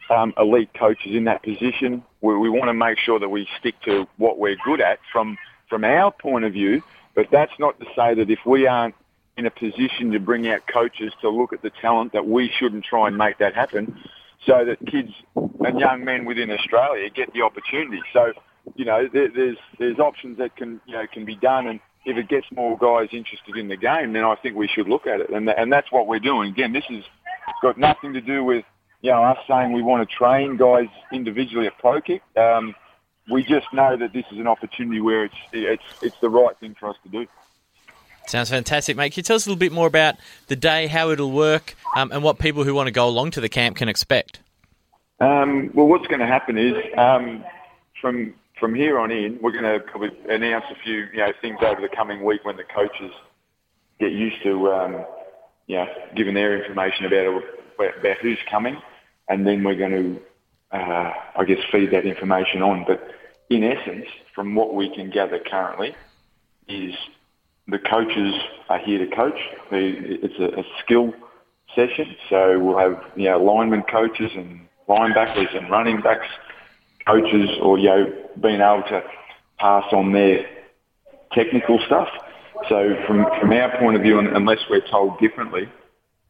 um, 0.10 0.34
elite 0.38 0.74
coaches 0.74 1.16
in 1.16 1.24
that 1.26 1.42
position. 1.44 2.04
We, 2.20 2.38
we 2.38 2.50
want 2.50 2.68
to 2.68 2.74
make 2.74 2.98
sure 2.98 3.20
that 3.20 3.30
we 3.30 3.48
stick 3.60 3.80
to 3.84 4.08
what 4.18 4.38
we're 4.38 4.58
good 4.66 4.82
at 4.82 5.00
from 5.12 5.38
from 5.70 5.84
our 5.84 6.12
point 6.12 6.46
of 6.46 6.54
view. 6.54 6.84
But 7.16 7.28
that's 7.32 7.54
not 7.60 7.80
to 7.80 7.86
say 7.96 8.14
that 8.14 8.30
if 8.30 8.40
we 8.46 8.68
aren't 8.68 8.96
in 9.38 9.46
a 9.46 9.52
position 9.52 10.12
to 10.12 10.20
bring 10.20 10.48
out 10.48 10.68
coaches 10.68 11.14
to 11.22 11.30
look 11.30 11.54
at 11.54 11.62
the 11.62 11.72
talent, 11.82 12.14
that 12.14 12.28
we 12.28 12.50
shouldn't 12.50 12.86
try 12.86 13.08
and 13.08 13.18
make 13.18 13.38
that 13.40 13.56
happen, 13.56 13.98
so 14.46 14.66
that 14.66 14.86
kids 14.86 15.12
and 15.36 15.80
young 15.80 16.04
men 16.04 16.26
within 16.26 16.52
Australia 16.52 17.10
get 17.10 17.34
the 17.34 17.42
opportunity. 17.42 18.02
So, 18.12 18.34
you 18.76 18.86
know, 18.86 19.08
there, 19.12 19.30
there's 19.30 19.58
there's 19.80 20.00
options 20.00 20.38
that 20.38 20.56
can 20.56 20.82
you 20.86 20.94
know 20.94 21.06
can 21.12 21.26
be 21.26 21.36
done, 21.36 21.68
and 21.68 21.80
if 22.06 22.18
it 22.18 22.28
gets 22.28 22.48
more 22.52 22.78
guys 22.78 23.10
interested 23.12 23.56
in 23.56 23.68
the 23.68 23.78
game, 23.78 24.14
then 24.14 24.24
I 24.24 24.36
think 24.36 24.56
we 24.56 24.68
should 24.68 24.88
look 24.88 25.08
at 25.08 25.22
it, 25.22 25.30
and 25.30 25.50
and 25.50 25.72
that's 25.72 25.92
what 25.92 26.08
we're 26.08 26.20
doing. 26.20 26.52
Again, 26.52 26.74
this 26.74 26.86
has 26.90 27.04
got 27.62 27.78
nothing 27.78 28.14
to 28.14 28.22
do 28.22 28.44
with 28.44 28.66
you 29.02 29.12
know 29.12 29.24
us 29.24 29.38
saying 29.48 29.72
we 29.72 29.82
want 29.82 30.08
to 30.08 30.16
train 30.16 30.58
guys 30.58 30.88
individually 31.12 31.68
at 31.68 31.78
pro 31.78 32.02
kick. 32.02 32.22
Um, 32.36 32.76
we 33.30 33.44
just 33.44 33.68
know 33.74 33.96
that 33.98 34.14
this 34.14 34.26
is 34.32 34.40
an 34.40 34.48
opportunity 34.48 35.00
where 35.00 35.26
it's 35.26 35.36
it's 35.54 35.84
it's 36.02 36.18
the 36.20 36.30
right 36.30 36.58
thing 36.60 36.76
for 36.80 36.90
us 36.90 36.96
to 37.04 37.10
do. 37.10 37.28
Sounds 38.28 38.50
fantastic, 38.50 38.96
mate. 38.96 39.14
Can 39.14 39.20
you 39.20 39.24
tell 39.24 39.36
us 39.36 39.46
a 39.46 39.50
little 39.50 39.60
bit 39.60 39.72
more 39.72 39.88
about 39.88 40.16
the 40.48 40.56
day, 40.56 40.88
how 40.88 41.10
it'll 41.10 41.32
work, 41.32 41.76
um, 41.96 42.12
and 42.12 42.24
what 42.24 42.40
people 42.40 42.64
who 42.64 42.74
want 42.74 42.88
to 42.88 42.92
go 42.92 43.08
along 43.08 43.32
to 43.32 43.42
the 43.42 43.50
camp 43.50 43.78
can 43.78 43.90
expect? 43.90 44.40
Um, 45.20 45.70
well, 45.74 45.88
what's 45.88 46.08
going 46.08 46.20
to 46.20 46.26
happen 46.26 46.58
is 46.58 46.76
um, 46.98 47.44
from 48.00 48.34
from 48.60 48.76
here 48.76 49.00
on 49.00 49.10
in, 49.10 49.40
we're 49.42 49.52
going 49.52 49.64
to 49.64 49.80
probably 49.80 50.12
announce 50.30 50.66
a 50.72 50.76
few 50.84 51.08
you 51.12 51.18
know 51.18 51.34
things 51.42 51.58
over 51.62 51.82
the 51.82 51.90
coming 51.90 52.24
week 52.24 52.46
when 52.46 52.58
the 52.58 52.64
coaches 52.64 53.12
get 54.00 54.12
used 54.12 54.42
to 54.44 54.72
um, 54.72 55.06
you 55.68 55.76
know 55.76 55.88
giving 56.16 56.34
their 56.34 56.64
information 56.64 57.06
about 57.06 57.44
about 57.76 58.18
who's 58.18 58.40
coming, 58.50 58.78
and 59.28 59.46
then 59.46 59.64
we're 59.64 59.76
going 59.76 59.92
to 59.92 60.78
uh, 60.78 61.14
I 61.36 61.44
guess 61.46 61.60
feed 61.72 61.92
that 61.92 62.06
information 62.06 62.62
on. 62.62 62.86
But 62.88 63.08
in 63.50 63.64
essence, 63.64 64.06
from 64.34 64.56
what 64.56 64.74
we 64.74 64.94
can 64.94 65.10
gather 65.10 65.40
currently, 65.40 65.96
is 66.68 66.96
the 67.68 67.80
coaches 67.80 68.34
are 68.70 68.80
here 68.80 69.06
to 69.06 69.16
coach. 69.16 69.40
It's 69.72 70.40
a, 70.40 70.60
a 70.60 70.64
skill 70.84 71.14
session, 71.76 72.16
so 72.30 72.60
we'll 72.60 72.78
have 72.78 73.04
you 73.16 73.30
know 73.30 73.44
lineman 73.44 73.84
coaches 73.84 74.32
and 74.36 74.68
linebackers 74.88 75.56
and 75.56 75.70
running 75.70 76.02
backs 76.02 76.28
coaches, 77.08 77.50
or 77.62 77.78
you 77.78 77.90
know 77.90 78.14
being 78.42 78.62
able 78.62 78.84
to 78.90 79.04
pass 79.60 79.86
on 79.92 80.12
their 80.12 80.46
technical 81.34 81.80
stuff. 81.86 82.10
So 82.70 82.96
from 83.08 83.26
from 83.40 83.52
our 83.52 83.78
point 83.80 83.96
of 83.96 84.04
view, 84.04 84.18
un- 84.20 84.36
unless 84.36 84.60
we're 84.70 84.88
told 84.90 85.20
differently, 85.20 85.70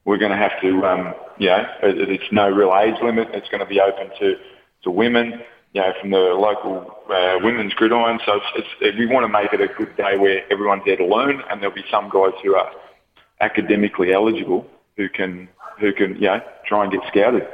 we're 0.05 0.17
going 0.17 0.31
to 0.31 0.37
have 0.37 0.59
to, 0.61 0.85
um, 0.85 1.13
you 1.37 1.47
know, 1.47 1.65
it, 1.83 2.09
it's 2.09 2.31
no 2.31 2.49
real 2.49 2.75
age 2.75 2.95
limit. 3.03 3.29
It's 3.33 3.49
going 3.49 3.59
to 3.59 3.65
be 3.65 3.79
open 3.79 4.09
to, 4.19 4.35
to 4.83 4.91
women, 4.91 5.41
you 5.73 5.81
know, 5.81 5.93
from 5.99 6.11
the 6.11 6.17
local 6.17 6.95
uh, 7.09 7.39
women's 7.41 7.73
gridiron. 7.73 8.19
So 8.25 8.39
it's, 8.55 8.67
it's, 8.81 8.97
we 8.97 9.05
want 9.05 9.23
to 9.25 9.29
make 9.29 9.53
it 9.53 9.61
a 9.61 9.67
good 9.67 9.95
day 9.95 10.17
where 10.17 10.43
everyone's 10.51 10.83
there 10.85 10.97
to 10.97 11.05
learn, 11.05 11.41
and 11.49 11.61
there'll 11.61 11.75
be 11.75 11.85
some 11.89 12.09
guys 12.09 12.33
who 12.43 12.55
are 12.55 12.71
academically 13.39 14.13
eligible 14.13 14.67
who 14.97 15.09
can, 15.09 15.47
who 15.79 15.93
can, 15.93 16.15
you 16.15 16.27
know, 16.27 16.41
try 16.67 16.83
and 16.83 16.91
get 16.91 17.01
scouted. 17.07 17.47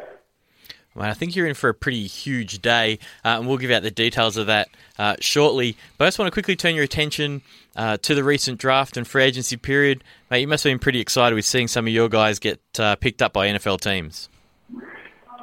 Well, 0.98 1.08
I 1.08 1.14
think 1.14 1.36
you're 1.36 1.46
in 1.46 1.54
for 1.54 1.70
a 1.70 1.76
pretty 1.76 2.08
huge 2.08 2.60
day, 2.60 2.98
uh, 3.24 3.38
and 3.38 3.48
we'll 3.48 3.60
give 3.60 3.70
out 3.70 3.84
the 3.84 3.92
details 3.92 4.36
of 4.36 4.48
that 4.48 4.68
uh, 4.98 5.16
shortly. 5.20 5.78
But 5.98 6.06
I 6.06 6.08
just 6.08 6.18
want 6.18 6.26
to 6.26 6.34
quickly 6.34 6.56
turn 6.56 6.74
your 6.74 6.86
attention 6.86 7.44
uh, 7.76 7.98
to 7.98 8.16
the 8.16 8.24
recent 8.24 8.60
draft 8.60 8.98
and 8.98 9.08
free 9.08 9.24
agency 9.24 9.58
period. 9.58 10.04
Mate, 10.32 10.40
you 10.40 10.48
must 10.48 10.64
have 10.64 10.72
been 10.72 10.80
pretty 10.80 11.00
excited 11.00 11.36
with 11.36 11.46
seeing 11.46 11.68
some 11.68 11.86
of 11.86 11.94
your 11.94 12.10
guys 12.10 12.40
get 12.40 12.60
uh, 12.80 12.96
picked 12.96 13.22
up 13.22 13.32
by 13.32 13.48
NFL 13.48 13.80
teams. 13.80 14.28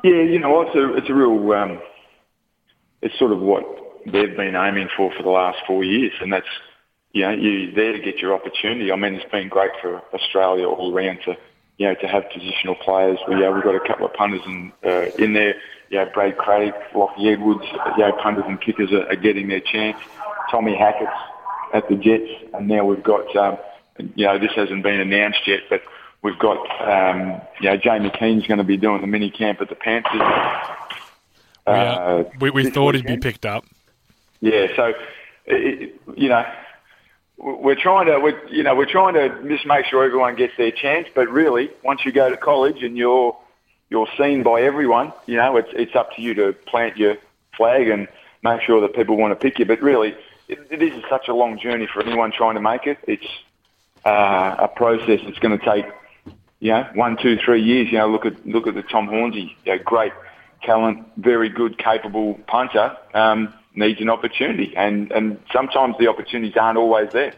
Yeah, 0.03 0.23
you 0.23 0.41
know, 0.41 0.63
it's 0.63 0.75
a 0.75 0.97
it's 0.97 1.09
a 1.09 1.15
real 1.15 1.53
um, 1.53 1.81
it's 3.05 3.17
sort 3.19 3.33
of 3.33 3.41
what 3.41 3.65
they've 4.07 4.37
been 4.37 4.57
aiming 4.57 4.89
for 4.97 5.13
for 5.13 5.23
the 5.23 5.31
last 5.31 5.59
four 5.67 5.85
years, 5.85 6.13
and 6.21 6.33
that's 6.33 6.49
you 7.13 7.23
know 7.23 7.31
you're 7.31 7.73
there 7.75 7.93
to 7.93 8.01
get 8.01 8.19
your 8.19 8.35
opportunity. 8.35 8.91
I 8.91 8.97
mean, 8.97 9.15
it's 9.15 9.31
been 9.31 9.49
great 9.49 9.71
for 9.81 10.03
Australia 10.13 10.67
all 10.67 10.93
around 10.93 11.21
to 11.27 11.37
you 11.77 11.87
know 11.87 11.95
to 11.95 12.09
have 12.09 12.25
positional 12.35 12.81
players. 12.81 13.19
We 13.29 13.45
uh, 13.45 13.53
we've 13.53 13.63
got 13.63 13.75
a 13.75 13.87
couple 13.87 14.07
of 14.07 14.15
punters 14.15 14.41
in 14.47 14.73
uh, 14.85 15.07
in 15.19 15.35
there. 15.35 15.55
You 15.91 15.99
know, 15.99 16.11
Brad 16.13 16.39
Craddock, 16.39 16.75
Lockie 16.95 17.29
Edwards, 17.29 17.65
you 17.97 18.05
know, 18.05 18.13
punters 18.21 18.45
and 18.49 18.61
kickers 18.61 18.91
are, 18.91 19.07
are 19.07 19.17
getting 19.17 19.49
their 19.49 19.61
chance. 19.61 19.99
Tommy 20.51 20.75
Hackett's 20.75 21.13
at 21.75 21.89
the 21.89 21.97
Jets, 21.97 22.31
and 22.55 22.67
now 22.67 22.85
we've 22.85 23.03
got 23.03 23.37
um, 23.37 23.59
you 24.15 24.27
know 24.27 24.39
this 24.39 24.53
hasn't 24.57 24.83
been 24.83 24.99
announced 24.99 25.47
yet, 25.47 25.61
but 25.69 25.83
we've 26.23 26.39
got 26.39 26.59
um, 26.81 27.41
you 27.61 27.69
know 27.69 27.77
Jamie 27.77 28.11
Keehn's 28.19 28.47
going 28.47 28.59
to 28.59 28.65
be 28.65 28.79
doing 28.79 29.03
the 29.03 29.07
mini 29.07 29.31
camp 29.31 29.61
at 29.61 29.69
the 29.69 29.75
Panthers. 29.75 30.23
Uh, 31.67 32.25
we, 32.41 32.51
we 32.51 32.71
thought 32.71 32.95
weekend. 32.95 33.11
he'd 33.11 33.21
be 33.21 33.29
picked 33.29 33.47
up. 33.47 33.65
Yeah, 34.41 34.67
so 34.77 34.93
it, 35.47 35.99
you 36.17 36.29
know 36.29 36.45
we're 37.37 37.75
trying 37.75 38.07
to, 38.07 38.19
we're, 38.19 38.47
you 38.49 38.63
know, 38.63 38.75
we're 38.75 38.87
trying 38.87 39.15
to 39.15 39.49
just 39.49 39.67
make 39.67 39.87
sure 39.87 40.05
everyone 40.05 40.37
gets 40.37 40.57
their 40.57 40.71
chance. 40.71 41.09
But 41.15 41.29
really, 41.29 41.71
once 41.83 42.05
you 42.05 42.13
go 42.13 42.31
to 42.31 42.37
college 42.37 42.83
and 42.83 42.97
you're 42.97 43.37
you're 43.91 44.09
seen 44.17 44.43
by 44.43 44.63
everyone, 44.63 45.13
you 45.27 45.37
know, 45.37 45.57
it's 45.57 45.71
it's 45.73 45.95
up 45.95 46.15
to 46.15 46.23
you 46.23 46.35
to 46.35 46.53
plant 46.53 46.97
your 46.97 47.17
flag 47.57 47.89
and 47.89 48.09
make 48.43 48.63
sure 48.63 48.81
that 48.81 48.95
people 48.95 49.17
want 49.17 49.33
to 49.33 49.37
pick 49.37 49.59
you. 49.59 49.65
But 49.65 49.83
really, 49.83 50.15
it, 50.49 50.67
it 50.71 50.83
is 50.83 51.03
such 51.11 51.29
a 51.29 51.35
long 51.35 51.59
journey 51.59 51.89
for 51.93 52.03
anyone 52.03 52.33
trying 52.33 52.55
to 52.55 52.61
make 52.63 52.87
it. 52.87 52.99
It's 53.07 53.27
uh, 54.05 54.57
a 54.59 54.69
process. 54.69 55.21
It's 55.25 55.39
going 55.39 55.59
to 55.59 55.65
take, 55.65 55.87
you 56.61 56.73
know, 56.73 56.89
one, 56.95 57.17
two, 57.17 57.37
three 57.37 57.63
years. 57.63 57.91
You 57.91 57.99
know, 57.99 58.09
look 58.09 58.27
at 58.27 58.47
look 58.47 58.67
at 58.67 58.75
the 58.75 58.83
Tom 58.83 59.09
Hornsey, 59.09 59.57
you 59.65 59.77
know, 59.77 59.83
great 59.83 60.13
talent, 60.65 61.07
very 61.17 61.49
good, 61.49 61.79
capable 61.79 62.35
punter. 62.47 62.97
Um, 63.15 63.53
needs 63.75 64.01
an 64.01 64.09
opportunity, 64.09 64.75
and 64.77 65.11
and 65.13 65.39
sometimes 65.53 65.97
the 65.99 66.09
opportunities 66.09 66.57
aren't 66.57 66.79
always 66.79 67.11
there. 67.13 67.35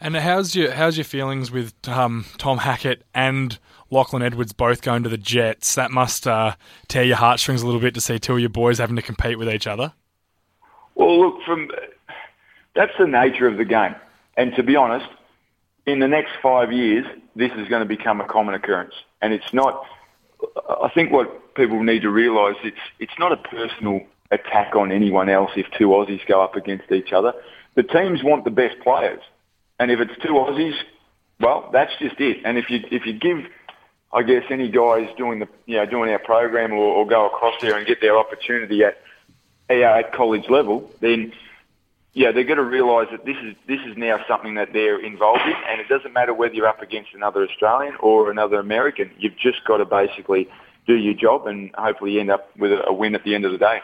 And 0.00 0.14
how's 0.16 0.54
your 0.54 0.72
how's 0.72 0.96
your 0.96 1.04
feelings 1.04 1.50
with 1.50 1.74
um, 1.88 2.26
Tom 2.38 2.58
Hackett 2.58 3.04
and 3.14 3.58
Lachlan 3.90 4.22
Edwards 4.22 4.52
both 4.52 4.82
going 4.82 5.02
to 5.04 5.08
the 5.08 5.18
Jets? 5.18 5.74
That 5.74 5.90
must 5.90 6.26
uh, 6.26 6.56
tear 6.88 7.04
your 7.04 7.16
heartstrings 7.16 7.62
a 7.62 7.66
little 7.66 7.80
bit 7.80 7.94
to 7.94 8.00
see 8.00 8.18
two 8.18 8.34
of 8.34 8.40
your 8.40 8.50
boys 8.50 8.78
having 8.78 8.96
to 8.96 9.02
compete 9.02 9.38
with 9.38 9.48
each 9.48 9.66
other. 9.66 9.94
Well, 10.94 11.18
look, 11.18 11.42
from 11.44 11.70
that's 12.74 12.92
the 12.98 13.06
nature 13.06 13.46
of 13.46 13.56
the 13.56 13.64
game, 13.64 13.94
and 14.36 14.54
to 14.56 14.62
be 14.62 14.76
honest, 14.76 15.08
in 15.86 16.00
the 16.00 16.08
next 16.08 16.32
five 16.42 16.72
years, 16.72 17.06
this 17.34 17.52
is 17.52 17.68
going 17.68 17.80
to 17.80 17.88
become 17.88 18.20
a 18.20 18.26
common 18.26 18.54
occurrence, 18.54 18.94
and 19.22 19.32
it's 19.32 19.52
not. 19.52 19.84
I 20.42 20.90
think 20.94 21.12
what 21.12 21.54
people 21.54 21.82
need 21.82 22.02
to 22.02 22.10
realise 22.10 22.56
it's 22.62 22.76
it's 22.98 23.18
not 23.18 23.32
a 23.32 23.36
personal 23.36 24.00
attack 24.30 24.74
on 24.74 24.92
anyone 24.92 25.28
else 25.28 25.50
if 25.56 25.66
two 25.78 25.88
Aussies 25.88 26.26
go 26.26 26.42
up 26.42 26.56
against 26.56 26.90
each 26.90 27.12
other. 27.12 27.32
The 27.74 27.82
teams 27.82 28.22
want 28.22 28.44
the 28.44 28.50
best 28.50 28.78
players, 28.80 29.20
and 29.78 29.90
if 29.90 30.00
it's 30.00 30.12
two 30.22 30.34
Aussies, 30.34 30.74
well, 31.40 31.68
that's 31.72 31.92
just 31.98 32.20
it. 32.20 32.38
And 32.44 32.58
if 32.58 32.70
you 32.70 32.80
if 32.90 33.06
you 33.06 33.12
give, 33.14 33.46
I 34.12 34.22
guess 34.22 34.44
any 34.50 34.70
guys 34.70 35.08
doing 35.16 35.38
the 35.38 35.48
you 35.66 35.76
know 35.76 35.86
doing 35.86 36.10
our 36.10 36.18
program 36.18 36.72
or, 36.72 36.76
or 36.76 37.06
go 37.06 37.26
across 37.26 37.54
there 37.60 37.76
and 37.76 37.86
get 37.86 38.00
their 38.00 38.18
opportunity 38.18 38.84
at 38.84 38.98
at 39.68 40.12
college 40.12 40.48
level, 40.48 40.90
then 41.00 41.32
yeah, 42.16 42.32
they're 42.32 42.44
going 42.44 42.56
to 42.56 42.64
realise 42.64 43.08
that 43.10 43.26
this 43.26 43.36
is 43.44 43.54
this 43.68 43.80
is 43.86 43.94
now 43.94 44.18
something 44.26 44.54
that 44.54 44.72
they're 44.72 44.98
involved 44.98 45.42
in, 45.44 45.52
and 45.68 45.82
it 45.82 45.88
doesn't 45.88 46.14
matter 46.14 46.32
whether 46.32 46.54
you're 46.54 46.66
up 46.66 46.80
against 46.80 47.12
another 47.12 47.46
Australian 47.46 47.94
or 48.00 48.30
another 48.30 48.58
American. 48.58 49.10
You've 49.18 49.36
just 49.36 49.62
got 49.66 49.76
to 49.76 49.84
basically 49.84 50.48
do 50.86 50.94
your 50.94 51.12
job 51.12 51.46
and 51.46 51.70
hopefully 51.74 52.18
end 52.18 52.30
up 52.30 52.56
with 52.56 52.72
a 52.72 52.90
win 52.90 53.14
at 53.14 53.24
the 53.24 53.34
end 53.34 53.44
of 53.44 53.52
the 53.52 53.58
day. 53.58 53.80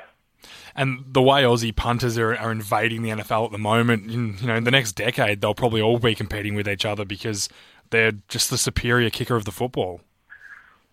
And 0.74 1.04
the 1.06 1.20
way 1.20 1.42
Aussie 1.42 1.76
punters 1.76 2.16
are, 2.16 2.34
are 2.34 2.50
invading 2.50 3.02
the 3.02 3.10
NFL 3.10 3.44
at 3.44 3.52
the 3.52 3.58
moment, 3.58 4.10
in, 4.10 4.38
you 4.38 4.46
know, 4.46 4.56
in 4.56 4.64
the 4.64 4.70
next 4.70 4.92
decade, 4.92 5.42
they'll 5.42 5.54
probably 5.54 5.82
all 5.82 5.98
be 5.98 6.14
competing 6.14 6.54
with 6.54 6.66
each 6.66 6.86
other 6.86 7.04
because 7.04 7.50
they're 7.90 8.12
just 8.28 8.48
the 8.48 8.56
superior 8.56 9.10
kicker 9.10 9.36
of 9.36 9.44
the 9.44 9.52
football. 9.52 10.00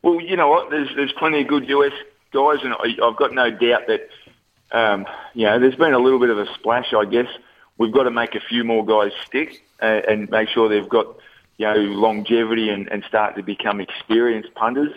Well, 0.02 0.20
you 0.20 0.36
know 0.36 0.50
what? 0.50 0.72
There's 0.72 0.90
there's 0.94 1.14
plenty 1.14 1.40
of 1.40 1.48
good 1.48 1.70
US 1.70 1.94
guys, 2.34 2.58
and 2.66 2.74
I've 3.02 3.16
got 3.16 3.34
no 3.34 3.50
doubt 3.50 3.88
that 3.88 4.10
um, 4.72 5.06
you 5.34 5.46
know 5.46 5.60
there's 5.60 5.76
been 5.76 5.94
a 5.94 6.00
little 6.00 6.20
bit 6.20 6.30
of 6.30 6.38
a 6.38 6.46
splash. 6.56 6.94
I 6.94 7.06
guess 7.06 7.28
we've 7.78 7.94
got 7.94 8.04
to 8.04 8.12
make 8.12 8.36
a 8.36 8.40
few 8.40 8.64
more 8.64 8.86
guys 8.86 9.12
stick 9.26 9.64
and, 9.80 10.06
uh, 10.06 10.12
and 10.12 10.30
make 10.30 10.50
sure 10.50 10.70
they've 10.70 10.90
got 10.90 11.18
you 11.58 11.68
know 11.68 11.76
longevity 11.76 12.70
and, 12.70 12.88
and 12.90 13.04
start 13.06 13.36
to 13.36 13.44
become 13.44 13.80
experienced 13.82 14.54
punters 14.56 14.92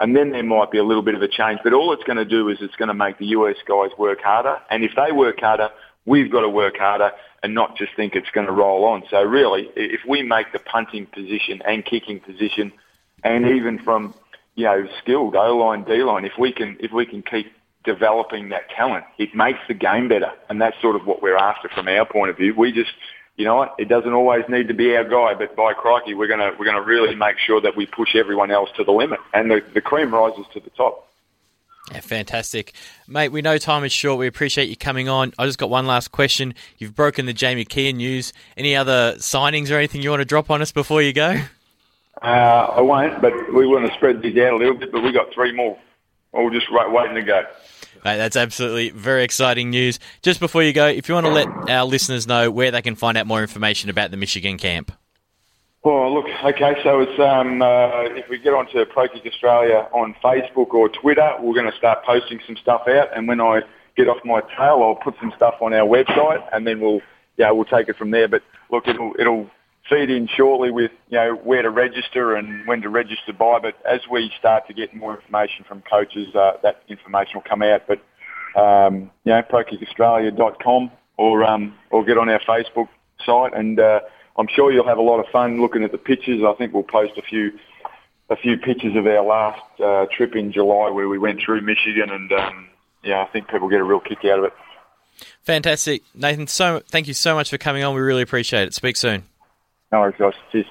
and 0.00 0.16
then 0.16 0.30
there 0.30 0.42
might 0.42 0.70
be 0.70 0.78
a 0.78 0.84
little 0.84 1.02
bit 1.02 1.14
of 1.14 1.22
a 1.22 1.28
change. 1.28 1.60
But 1.62 1.74
all 1.74 1.92
it's 1.92 2.02
going 2.04 2.16
to 2.16 2.24
do 2.24 2.48
is 2.48 2.58
it's 2.60 2.74
going 2.76 2.88
to 2.88 2.94
make 2.94 3.18
the 3.18 3.26
US 3.26 3.56
guys 3.66 3.90
work 3.98 4.20
harder, 4.22 4.58
and 4.70 4.82
if 4.82 4.92
they 4.96 5.12
work 5.12 5.40
harder, 5.40 5.68
we've 6.06 6.32
got 6.32 6.40
to 6.40 6.48
work 6.48 6.78
harder 6.78 7.12
and 7.42 7.54
not 7.54 7.76
just 7.76 7.94
think 7.94 8.14
it's 8.14 8.30
going 8.30 8.46
to 8.46 8.52
roll 8.52 8.84
on. 8.84 9.02
So 9.10 9.22
really, 9.22 9.70
if 9.76 10.00
we 10.08 10.22
make 10.22 10.52
the 10.52 10.58
punting 10.58 11.06
position 11.06 11.62
and 11.64 11.84
kicking 11.84 12.20
position, 12.20 12.72
and 13.22 13.46
even 13.46 13.78
from 13.78 14.14
you 14.54 14.64
know 14.64 14.88
skilled 15.02 15.36
O 15.36 15.56
line, 15.56 15.84
D 15.84 16.02
line, 16.02 16.24
if 16.24 16.32
we 16.38 16.52
can 16.52 16.76
if 16.80 16.92
we 16.92 17.04
can 17.06 17.22
keep 17.22 17.52
developing 17.84 18.50
that 18.50 18.68
talent, 18.70 19.04
it 19.18 19.34
makes 19.34 19.58
the 19.68 19.74
game 19.74 20.08
better, 20.08 20.32
and 20.48 20.60
that's 20.60 20.80
sort 20.80 20.96
of 20.96 21.06
what 21.06 21.22
we're 21.22 21.36
after 21.36 21.68
from 21.68 21.88
our 21.88 22.04
point 22.04 22.30
of 22.30 22.36
view. 22.36 22.54
We 22.54 22.72
just 22.72 22.92
you 23.36 23.46
know 23.46 23.56
what? 23.56 23.74
It 23.78 23.88
doesn't 23.88 24.12
always 24.12 24.44
need 24.50 24.68
to 24.68 24.74
be 24.74 24.94
our 24.96 25.04
guy, 25.04 25.32
but 25.32 25.56
by 25.56 25.72
crikey, 25.72 26.12
we're 26.12 26.28
gonna 26.28 26.52
we're 26.58 26.66
gonna 26.66 26.82
really 26.82 27.14
make 27.14 27.38
sure 27.38 27.60
that 27.62 27.74
we 27.74 27.86
push 27.86 28.14
everyone 28.14 28.50
else 28.50 28.68
to 28.76 28.84
the 28.84 28.92
limit, 28.92 29.18
and 29.32 29.50
the, 29.50 29.62
the 29.72 29.80
cream 29.80 30.12
rises 30.12 30.44
to 30.52 30.60
the 30.60 30.68
top. 30.70 31.08
Yeah, 31.90 32.00
fantastic. 32.00 32.74
Mate, 33.08 33.32
we 33.32 33.40
know 33.40 33.56
time 33.56 33.82
is 33.84 33.92
short. 33.92 34.18
We 34.18 34.26
appreciate 34.26 34.68
you 34.68 34.76
coming 34.76 35.08
on. 35.08 35.32
I 35.38 35.46
just 35.46 35.58
got 35.58 35.70
one 35.70 35.86
last 35.86 36.12
question. 36.12 36.54
You've 36.76 36.94
broken 36.94 37.24
the 37.24 37.32
Jamie 37.32 37.64
Keehn 37.64 37.94
news. 37.94 38.34
Any 38.56 38.76
other 38.76 39.14
signings 39.14 39.70
or 39.70 39.76
anything 39.76 40.02
you 40.02 40.10
want 40.10 40.20
to 40.20 40.26
drop 40.26 40.50
on 40.50 40.60
us 40.60 40.70
before 40.70 41.00
you 41.00 41.12
go? 41.12 41.40
Uh, 42.22 42.26
I 42.26 42.80
won't, 42.82 43.22
but 43.22 43.32
we 43.54 43.66
want 43.66 43.88
to 43.88 43.94
spread 43.94 44.20
these 44.20 44.36
out 44.36 44.52
a 44.52 44.56
little 44.56 44.74
bit, 44.74 44.92
but 44.92 45.02
we've 45.02 45.14
got 45.14 45.32
three 45.32 45.52
more. 45.52 45.78
All 46.32 46.50
just 46.50 46.66
waiting 46.70 47.14
to 47.14 47.22
go. 47.22 47.44
That's 48.02 48.36
absolutely 48.36 48.90
very 48.90 49.24
exciting 49.24 49.70
news. 49.70 49.98
Just 50.22 50.40
before 50.40 50.62
you 50.62 50.72
go, 50.72 50.86
if 50.86 51.08
you 51.08 51.14
want 51.14 51.26
to 51.26 51.32
let 51.32 51.48
our 51.70 51.84
listeners 51.84 52.26
know 52.26 52.50
where 52.50 52.70
they 52.70 52.82
can 52.82 52.94
find 52.94 53.16
out 53.16 53.26
more 53.26 53.42
information 53.42 53.90
about 53.90 54.10
the 54.10 54.16
Michigan 54.16 54.58
camp. 54.58 54.92
Well, 55.82 56.12
look, 56.12 56.26
okay, 56.44 56.76
so 56.82 57.00
it's 57.00 57.18
um, 57.18 57.62
uh, 57.62 58.02
if 58.02 58.28
we 58.28 58.38
get 58.38 58.52
onto 58.52 58.84
Pro 58.84 59.08
Kick 59.08 59.24
Australia 59.24 59.88
on 59.92 60.14
Facebook 60.22 60.74
or 60.74 60.90
Twitter, 60.90 61.34
we're 61.40 61.54
going 61.54 61.70
to 61.70 61.76
start 61.76 62.04
posting 62.04 62.38
some 62.46 62.56
stuff 62.58 62.82
out, 62.86 63.16
and 63.16 63.26
when 63.26 63.40
I 63.40 63.62
get 63.96 64.06
off 64.06 64.18
my 64.24 64.42
tail, 64.42 64.82
I'll 64.82 65.00
put 65.02 65.14
some 65.18 65.32
stuff 65.36 65.54
on 65.62 65.72
our 65.72 65.86
website, 65.86 66.46
and 66.52 66.66
then 66.66 66.80
we'll 66.80 67.00
yeah 67.38 67.50
we'll 67.50 67.64
take 67.64 67.88
it 67.88 67.96
from 67.96 68.10
there. 68.10 68.28
But 68.28 68.42
look, 68.70 68.88
it'll 68.88 69.14
it'll 69.18 69.50
feed 69.90 70.08
in 70.08 70.28
shortly 70.28 70.70
with 70.70 70.92
you 71.08 71.18
know 71.18 71.34
where 71.34 71.62
to 71.62 71.70
register 71.70 72.34
and 72.34 72.66
when 72.66 72.80
to 72.82 72.88
register 72.88 73.32
by. 73.32 73.58
But 73.58 73.74
as 73.84 74.00
we 74.10 74.32
start 74.38 74.66
to 74.68 74.74
get 74.74 74.94
more 74.94 75.16
information 75.16 75.64
from 75.66 75.82
coaches, 75.82 76.34
uh, 76.34 76.52
that 76.62 76.82
information 76.88 77.32
will 77.34 77.48
come 77.48 77.62
out. 77.62 77.82
But 77.86 78.00
um, 78.58 79.10
you 79.24 79.32
know, 79.32 79.42
prokickaustralia.com 79.42 80.90
or 81.16 81.44
um, 81.44 81.74
or 81.90 82.04
get 82.04 82.16
on 82.16 82.28
our 82.28 82.40
Facebook 82.40 82.88
site, 83.24 83.52
and 83.54 83.78
uh, 83.78 84.00
I'm 84.38 84.48
sure 84.48 84.72
you'll 84.72 84.86
have 84.86 84.98
a 84.98 85.02
lot 85.02 85.20
of 85.20 85.26
fun 85.26 85.60
looking 85.60 85.84
at 85.84 85.92
the 85.92 85.98
pictures. 85.98 86.42
I 86.46 86.54
think 86.54 86.72
we'll 86.72 86.82
post 86.82 87.18
a 87.18 87.22
few 87.22 87.58
a 88.30 88.36
few 88.36 88.56
pictures 88.56 88.96
of 88.96 89.06
our 89.06 89.24
last 89.24 89.80
uh, 89.80 90.06
trip 90.16 90.36
in 90.36 90.52
July 90.52 90.88
where 90.90 91.08
we 91.08 91.18
went 91.18 91.40
through 91.44 91.60
Michigan, 91.62 92.10
and 92.10 92.32
um, 92.32 92.68
yeah, 93.02 93.22
I 93.22 93.26
think 93.26 93.48
people 93.48 93.68
get 93.68 93.80
a 93.80 93.84
real 93.84 94.00
kick 94.00 94.24
out 94.24 94.38
of 94.38 94.44
it. 94.46 94.52
Fantastic, 95.42 96.02
Nathan. 96.14 96.46
So 96.46 96.80
thank 96.86 97.08
you 97.08 97.14
so 97.14 97.34
much 97.34 97.50
for 97.50 97.58
coming 97.58 97.84
on. 97.84 97.94
We 97.94 98.00
really 98.00 98.22
appreciate 98.22 98.68
it. 98.68 98.74
Speak 98.74 98.96
soon. 98.96 99.24
No 99.92 100.00
worries, 100.00 100.14
guys. 100.18 100.34
Cheers. 100.52 100.66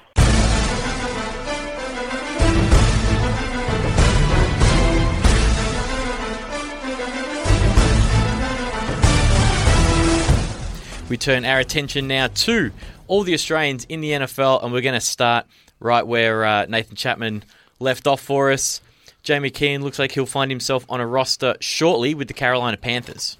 We 11.10 11.16
turn 11.16 11.44
our 11.44 11.58
attention 11.58 12.06
now 12.06 12.28
to 12.28 12.70
all 13.08 13.24
the 13.24 13.34
Australians 13.34 13.84
in 13.86 14.00
the 14.00 14.12
NFL, 14.12 14.62
and 14.62 14.72
we're 14.72 14.80
going 14.80 14.94
to 14.94 15.00
start 15.00 15.44
right 15.80 16.06
where 16.06 16.44
uh, 16.44 16.66
Nathan 16.66 16.96
Chapman 16.96 17.42
left 17.80 18.06
off 18.06 18.20
for 18.20 18.52
us. 18.52 18.80
Jamie 19.22 19.50
Keehn 19.50 19.82
looks 19.82 19.98
like 19.98 20.12
he'll 20.12 20.24
find 20.24 20.50
himself 20.50 20.86
on 20.88 21.00
a 21.00 21.06
roster 21.06 21.56
shortly 21.60 22.14
with 22.14 22.28
the 22.28 22.34
Carolina 22.34 22.76
Panthers. 22.76 23.36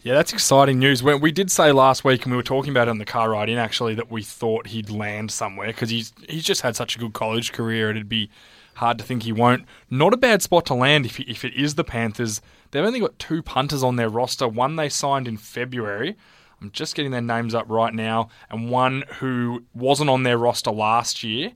Yeah, 0.00 0.14
that's 0.14 0.32
exciting 0.32 0.78
news. 0.78 1.02
We, 1.02 1.14
we 1.16 1.32
did 1.32 1.50
say 1.50 1.72
last 1.72 2.04
week, 2.04 2.22
and 2.24 2.32
we 2.32 2.36
were 2.36 2.42
talking 2.44 2.70
about 2.70 2.86
it 2.86 2.92
on 2.92 2.98
the 2.98 3.04
car 3.04 3.30
ride 3.30 3.48
in, 3.48 3.58
actually, 3.58 3.94
that 3.96 4.10
we 4.10 4.22
thought 4.22 4.68
he'd 4.68 4.90
land 4.90 5.30
somewhere 5.32 5.68
because 5.68 5.90
he's 5.90 6.12
he's 6.28 6.44
just 6.44 6.60
had 6.60 6.76
such 6.76 6.94
a 6.94 6.98
good 7.00 7.14
college 7.14 7.52
career. 7.52 7.90
It'd 7.90 8.08
be 8.08 8.30
hard 8.74 8.98
to 8.98 9.04
think 9.04 9.24
he 9.24 9.32
won't. 9.32 9.64
Not 9.90 10.14
a 10.14 10.16
bad 10.16 10.40
spot 10.40 10.66
to 10.66 10.74
land 10.74 11.04
if 11.04 11.18
if 11.18 11.44
it 11.44 11.54
is 11.54 11.74
the 11.74 11.82
Panthers. 11.82 12.40
They've 12.70 12.84
only 12.84 13.00
got 13.00 13.18
two 13.18 13.42
punters 13.42 13.82
on 13.82 13.96
their 13.96 14.08
roster. 14.08 14.46
One 14.46 14.76
they 14.76 14.88
signed 14.88 15.26
in 15.26 15.36
February. 15.36 16.16
I'm 16.60 16.70
just 16.70 16.94
getting 16.94 17.12
their 17.12 17.20
names 17.20 17.54
up 17.54 17.66
right 17.68 17.94
now, 17.94 18.28
and 18.50 18.70
one 18.70 19.02
who 19.18 19.64
wasn't 19.74 20.10
on 20.10 20.22
their 20.22 20.38
roster 20.38 20.70
last 20.70 21.24
year. 21.24 21.52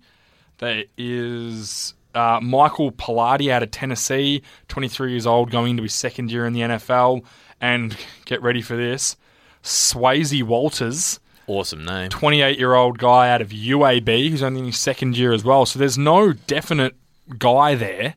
There 0.58 0.84
is 0.96 1.94
uh, 2.14 2.40
Michael 2.42 2.92
Palardy 2.92 3.50
out 3.50 3.62
of 3.62 3.70
Tennessee, 3.70 4.42
23 4.68 5.10
years 5.10 5.26
old, 5.26 5.50
going 5.50 5.72
into 5.72 5.82
his 5.82 5.94
second 5.94 6.30
year 6.30 6.44
in 6.46 6.52
the 6.52 6.60
NFL 6.60 7.24
And 7.62 7.96
get 8.26 8.42
ready 8.42 8.60
for 8.60 8.76
this 8.76 9.16
Swayze 9.62 10.42
Waters, 10.42 11.18
Awesome 11.46 11.84
name. 11.84 12.08
28 12.08 12.58
year 12.58 12.74
old 12.74 12.98
guy 12.98 13.30
out 13.30 13.42
of 13.42 13.48
UAB, 13.48 14.30
who's 14.30 14.42
only 14.42 14.60
in 14.60 14.66
his 14.66 14.78
second 14.78 15.16
year 15.16 15.32
as 15.32 15.44
well. 15.44 15.66
So 15.66 15.78
there's 15.78 15.98
no 15.98 16.32
definite 16.32 16.94
guy 17.38 17.74
there. 17.74 18.14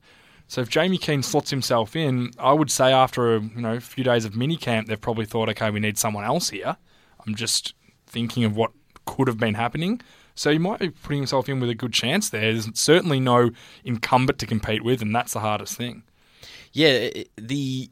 So 0.47 0.61
if 0.61 0.69
Jamie 0.69 0.99
Keehn 0.99 1.23
slots 1.23 1.49
himself 1.49 1.95
in, 1.95 2.31
I 2.37 2.53
would 2.53 2.69
say 2.69 2.91
after 2.91 3.35
a 3.35 3.41
you 3.41 3.61
know 3.61 3.79
few 3.79 4.03
days 4.03 4.25
of 4.25 4.33
minicamp, 4.33 4.87
they've 4.87 4.99
probably 4.99 5.25
thought, 5.25 5.49
okay, 5.49 5.71
we 5.71 5.79
need 5.79 5.97
someone 5.97 6.23
else 6.23 6.49
here. 6.49 6.77
I'm 7.25 7.35
just 7.35 7.73
thinking 8.05 8.43
of 8.43 8.55
what 8.55 8.71
could 9.05 9.27
have 9.27 9.39
been 9.39 9.55
happening. 9.55 10.01
So 10.35 10.51
he 10.51 10.57
might 10.59 10.79
be 10.79 10.89
putting 10.89 11.19
himself 11.19 11.47
in 11.49 11.59
with 11.59 11.69
a 11.69 11.75
good 11.75 11.93
chance 11.93 12.29
there. 12.29 12.51
There's 12.51 12.69
certainly 12.77 13.19
no 13.19 13.51
incumbent 13.83 14.37
to 14.39 14.45
compete 14.45 14.83
with, 14.83 15.01
and 15.01 15.15
that's 15.15 15.33
the 15.33 15.39
hardest 15.39 15.75
thing. 15.75 16.03
Yeah, 16.73 17.09
the 17.37 17.89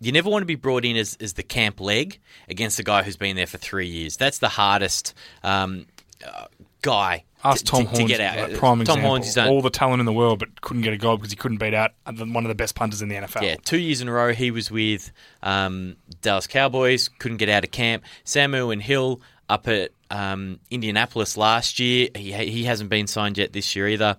you 0.00 0.12
never 0.12 0.30
want 0.30 0.42
to 0.42 0.46
be 0.46 0.54
brought 0.54 0.84
in 0.84 0.96
as, 0.96 1.16
as 1.20 1.34
the 1.34 1.42
camp 1.42 1.80
leg 1.80 2.18
against 2.48 2.78
a 2.78 2.82
guy 2.82 3.02
who's 3.02 3.16
been 3.16 3.36
there 3.36 3.46
for 3.46 3.58
three 3.58 3.88
years. 3.88 4.16
That's 4.16 4.38
the 4.38 4.48
hardest 4.48 5.14
um, 5.42 5.86
uh, 6.26 6.46
guy 6.82 7.24
Ask 7.42 7.64
Tom 7.64 7.84
to, 7.84 7.88
Horns, 7.88 7.98
to 8.00 8.04
get 8.06 8.20
out. 8.20 8.50
like, 8.50 8.58
prime 8.58 8.76
Tom 8.78 8.80
example. 8.82 9.08
Horns, 9.08 9.38
all 9.38 9.62
the 9.62 9.70
talent 9.70 10.00
in 10.00 10.06
the 10.06 10.12
world, 10.12 10.38
but 10.38 10.60
couldn't 10.60 10.82
get 10.82 10.92
a 10.92 10.98
goal 10.98 11.16
because 11.16 11.30
he 11.30 11.36
couldn't 11.36 11.56
beat 11.56 11.72
out 11.72 11.92
one 12.04 12.44
of 12.44 12.48
the 12.48 12.54
best 12.54 12.74
punters 12.74 13.00
in 13.00 13.08
the 13.08 13.14
NFL. 13.14 13.42
Yeah, 13.42 13.56
two 13.64 13.78
years 13.78 14.02
in 14.02 14.08
a 14.08 14.12
row 14.12 14.32
he 14.34 14.50
was 14.50 14.70
with 14.70 15.10
um, 15.42 15.96
Dallas 16.20 16.46
Cowboys, 16.46 17.08
couldn't 17.08 17.38
get 17.38 17.48
out 17.48 17.64
of 17.64 17.70
camp. 17.70 18.04
Sam 18.24 18.54
Irwin-Hill 18.54 19.22
up 19.48 19.68
at 19.68 19.92
um, 20.10 20.60
Indianapolis 20.70 21.36
last 21.36 21.78
year. 21.78 22.08
He 22.14 22.32
he 22.32 22.64
hasn't 22.64 22.90
been 22.90 23.06
signed 23.06 23.38
yet 23.38 23.54
this 23.54 23.74
year 23.74 23.88
either, 23.88 24.18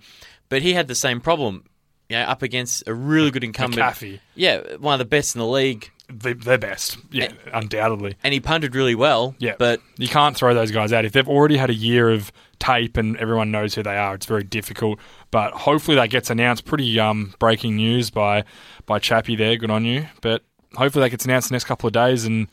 but 0.49 0.63
he 0.63 0.73
had 0.73 0.87
the 0.87 0.95
same 0.95 1.21
problem. 1.21 1.63
Yeah, 2.11 2.29
up 2.29 2.41
against 2.43 2.87
a 2.87 2.93
really 2.93 3.31
good 3.31 3.43
incumbent. 3.43 3.81
McAfee. 3.81 4.19
Yeah, 4.35 4.75
one 4.77 4.93
of 4.93 4.99
the 4.99 5.05
best 5.05 5.35
in 5.35 5.39
the 5.39 5.47
league, 5.47 5.89
They're 6.09 6.57
best, 6.57 6.97
yeah, 7.11 7.31
undoubtedly. 7.53 8.15
and 8.23 8.33
he 8.33 8.39
punted 8.39 8.75
really 8.75 8.95
well. 8.95 9.35
Yeah, 9.39 9.55
but 9.57 9.81
you 9.97 10.07
can't 10.07 10.35
throw 10.35 10.53
those 10.53 10.71
guys 10.71 10.91
out 10.93 11.05
if 11.05 11.13
they've 11.13 11.27
already 11.27 11.57
had 11.57 11.69
a 11.69 11.73
year 11.75 12.09
of 12.11 12.31
tape 12.59 12.97
and 12.97 13.17
everyone 13.17 13.49
knows 13.51 13.73
who 13.75 13.81
they 13.83 13.97
are. 13.97 14.13
It's 14.15 14.25
very 14.27 14.43
difficult, 14.43 14.99
but 15.31 15.53
hopefully 15.53 15.95
that 15.95 16.09
gets 16.09 16.29
announced. 16.29 16.65
Pretty 16.65 16.99
um, 16.99 17.33
breaking 17.39 17.75
news 17.77 18.09
by 18.11 18.43
by 18.85 18.99
Chappie 18.99 19.35
there. 19.35 19.55
Good 19.55 19.71
on 19.71 19.85
you. 19.85 20.07
But 20.21 20.43
hopefully 20.75 21.03
that 21.03 21.09
gets 21.09 21.25
announced 21.25 21.49
the 21.49 21.53
next 21.53 21.63
couple 21.65 21.87
of 21.87 21.93
days 21.93 22.25
and 22.25 22.47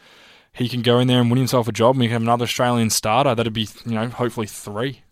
he 0.53 0.69
can 0.69 0.83
go 0.83 0.99
in 0.99 1.07
there 1.09 1.21
and 1.21 1.31
win 1.31 1.39
himself 1.39 1.69
a 1.69 1.73
job. 1.73 1.91
and 1.97 2.01
We 2.01 2.07
can 2.07 2.13
have 2.15 2.23
another 2.23 2.45
Australian 2.45 2.91
starter. 2.91 3.35
That'd 3.35 3.53
be 3.53 3.69
you 3.85 3.93
know 3.93 4.09
hopefully 4.09 4.47
three. 4.47 5.03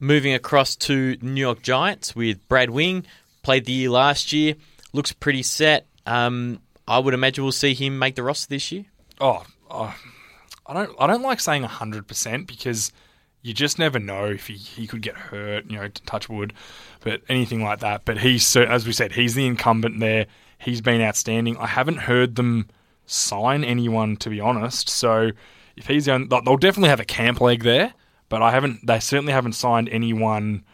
Moving 0.00 0.32
across 0.32 0.76
to 0.76 1.16
New 1.22 1.40
York 1.40 1.60
Giants 1.62 2.14
with 2.14 2.46
Brad 2.48 2.70
Wing, 2.70 3.04
played 3.48 3.64
the 3.64 3.72
year 3.72 3.88
last 3.88 4.30
year, 4.30 4.56
looks 4.92 5.10
pretty 5.10 5.42
set. 5.42 5.86
Um, 6.04 6.60
I 6.86 6.98
would 6.98 7.14
imagine 7.14 7.44
we'll 7.44 7.52
see 7.52 7.72
him 7.72 7.98
make 7.98 8.14
the 8.14 8.22
roster 8.22 8.46
this 8.46 8.70
year. 8.70 8.84
Oh, 9.22 9.42
oh, 9.70 9.96
I 10.66 10.74
don't. 10.74 10.94
I 11.00 11.06
don't 11.06 11.22
like 11.22 11.40
saying 11.40 11.62
hundred 11.62 12.06
percent 12.06 12.46
because 12.46 12.92
you 13.40 13.54
just 13.54 13.78
never 13.78 13.98
know 13.98 14.26
if 14.26 14.48
he, 14.48 14.52
he 14.52 14.86
could 14.86 15.00
get 15.00 15.16
hurt. 15.16 15.64
You 15.70 15.78
know, 15.78 15.88
touch 16.04 16.28
wood, 16.28 16.52
but 17.00 17.22
anything 17.30 17.64
like 17.64 17.80
that. 17.80 18.04
But 18.04 18.18
he's 18.18 18.54
as 18.54 18.86
we 18.86 18.92
said, 18.92 19.12
he's 19.12 19.34
the 19.34 19.46
incumbent 19.46 19.98
there. 19.98 20.26
He's 20.58 20.82
been 20.82 21.00
outstanding. 21.00 21.56
I 21.56 21.68
haven't 21.68 22.00
heard 22.00 22.34
them 22.34 22.68
sign 23.06 23.64
anyone 23.64 24.18
to 24.18 24.28
be 24.28 24.40
honest. 24.40 24.90
So 24.90 25.30
if 25.74 25.86
he's 25.86 26.04
the 26.04 26.12
only, 26.12 26.26
they'll 26.28 26.58
definitely 26.58 26.90
have 26.90 27.00
a 27.00 27.06
camp 27.06 27.40
leg 27.40 27.62
there. 27.62 27.94
But 28.28 28.42
I 28.42 28.50
haven't. 28.50 28.86
They 28.86 29.00
certainly 29.00 29.32
haven't 29.32 29.54
signed 29.54 29.88
anyone 29.88 30.64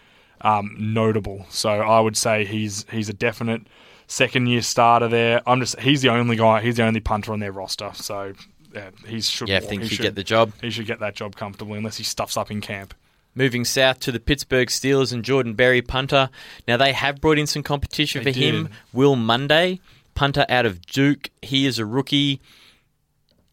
um, 0.41 0.77
notable. 0.79 1.47
So 1.51 1.71
I 1.71 2.01
would 2.01 2.17
say 2.17 2.45
he's 2.45 2.87
he's 2.91 3.09
a 3.09 3.13
definite 3.13 3.63
second 4.07 4.47
year 4.47 4.63
starter 4.63 5.09
there. 5.09 5.43
I'm 5.47 5.61
just 5.61 5.79
he's 5.81 6.03
the 6.03 6.11
only 6.11 6.37
guy. 6.37 6.61
He's 6.61 6.77
the 6.77 6.85
only 6.85 7.01
punter 7.01 7.33
on 7.33 7.41
their 7.41 7.53
roster. 7.53 7.91
So 7.95 8.35
yeah, 8.75 8.91
he 9.07 9.21
should. 9.21 9.49
Yeah, 9.49 9.59
I 9.59 9.61
think 9.61 9.83
he 9.83 9.89
should 9.89 10.03
get 10.03 10.15
the 10.15 10.25
job. 10.25 10.53
He 10.61 10.71
should 10.71 10.87
get 10.87 11.01
that 11.01 11.15
job 11.15 11.37
comfortably, 11.37 11.79
unless 11.79 11.97
he 11.97 12.05
stuffs 12.05 12.37
up 12.37 12.51
in 12.51 12.61
camp. 12.61 12.95
Moving 13.37 13.65
south 13.65 13.99
to 14.01 14.13
the 14.13 14.21
Pittsburgh 14.21 14.69
Steelers 14.69 15.13
and 15.13 15.25
Jordan 15.25 15.55
Berry, 15.55 15.83
punter. 15.83 16.31
Now 16.69 16.77
they 16.77 16.93
have 16.93 17.21
brought 17.21 17.39
in 17.39 17.49
some 17.49 17.65
competition 17.65 18.23
They 18.23 18.33
for 18.33 18.39
him. 18.39 18.69
Will 18.93 19.17
Monday, 19.17 19.81
punter 20.15 20.47
out 20.49 20.67
of 20.67 20.85
Duke. 20.87 21.31
He 21.43 21.67
is 21.67 21.79
a 21.79 21.87
rookie. 21.87 22.41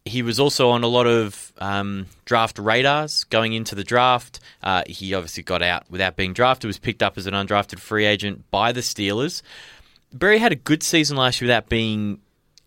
He 0.05 0.23
was 0.23 0.39
also 0.39 0.69
on 0.71 0.83
a 0.83 0.87
lot 0.87 1.05
of 1.05 1.53
um, 1.59 2.07
draft 2.25 2.57
radars 2.57 3.23
going 3.25 3.53
into 3.53 3.75
the 3.75 3.83
draft. 3.83 4.39
Uh, 4.63 4.83
he 4.87 5.13
obviously 5.13 5.43
got 5.43 5.61
out 5.61 5.83
without 5.91 6.15
being 6.15 6.33
drafted. 6.33 6.67
Was 6.67 6.79
picked 6.79 7.03
up 7.03 7.17
as 7.17 7.27
an 7.27 7.33
undrafted 7.35 7.79
free 7.79 8.05
agent 8.05 8.49
by 8.49 8.71
the 8.71 8.81
Steelers. 8.81 9.43
Berry 10.11 10.39
had 10.39 10.51
a 10.51 10.55
good 10.55 10.81
season 10.81 11.17
last 11.17 11.39
year 11.39 11.47
without 11.47 11.69
being 11.69 12.19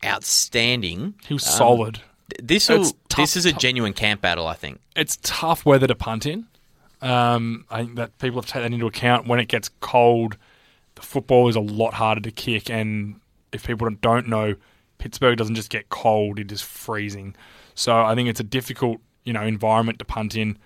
outstanding. 0.04 1.14
He 1.26 1.34
was 1.34 1.46
Um, 1.46 1.52
solid. 1.52 2.00
This 2.42 2.68
will, 2.68 2.84
tough- 3.08 3.16
this 3.16 3.36
is 3.36 3.44
a 3.46 3.52
tough. 3.52 3.60
genuine 3.60 3.92
camp 3.92 4.20
battle, 4.20 4.46
I 4.46 4.54
think. 4.54 4.80
It's 4.96 5.18
tough 5.22 5.66
weather 5.66 5.86
to 5.86 5.94
punt 5.94 6.26
in. 6.26 6.46
Um, 7.02 7.66
I 7.70 7.82
think 7.84 7.96
that 7.96 8.16
people 8.18 8.38
have 8.38 8.46
to 8.46 8.52
take 8.52 8.62
that 8.62 8.72
into 8.72 8.86
account. 8.86 9.26
When 9.26 9.38
it 9.40 9.48
gets 9.48 9.70
cold, 9.80 10.36
the 10.94 11.02
football 11.02 11.48
is 11.48 11.56
a 11.56 11.60
lot 11.60 11.94
harder 11.94 12.20
to 12.22 12.30
kick, 12.30 12.70
and 12.70 13.16
if 13.52 13.66
people 13.66 13.88
don't 14.00 14.26
know, 14.28 14.54
Pittsburgh 15.04 15.36
doesn't 15.36 15.54
just 15.54 15.68
get 15.68 15.90
cold; 15.90 16.38
it 16.38 16.50
is 16.50 16.62
freezing. 16.62 17.36
So 17.74 17.94
I 18.02 18.14
think 18.14 18.30
it's 18.30 18.40
a 18.40 18.44
difficult, 18.44 19.02
you 19.24 19.34
know, 19.34 19.42
environment 19.42 19.98
to 19.98 20.06
punt 20.06 20.34
in. 20.34 20.56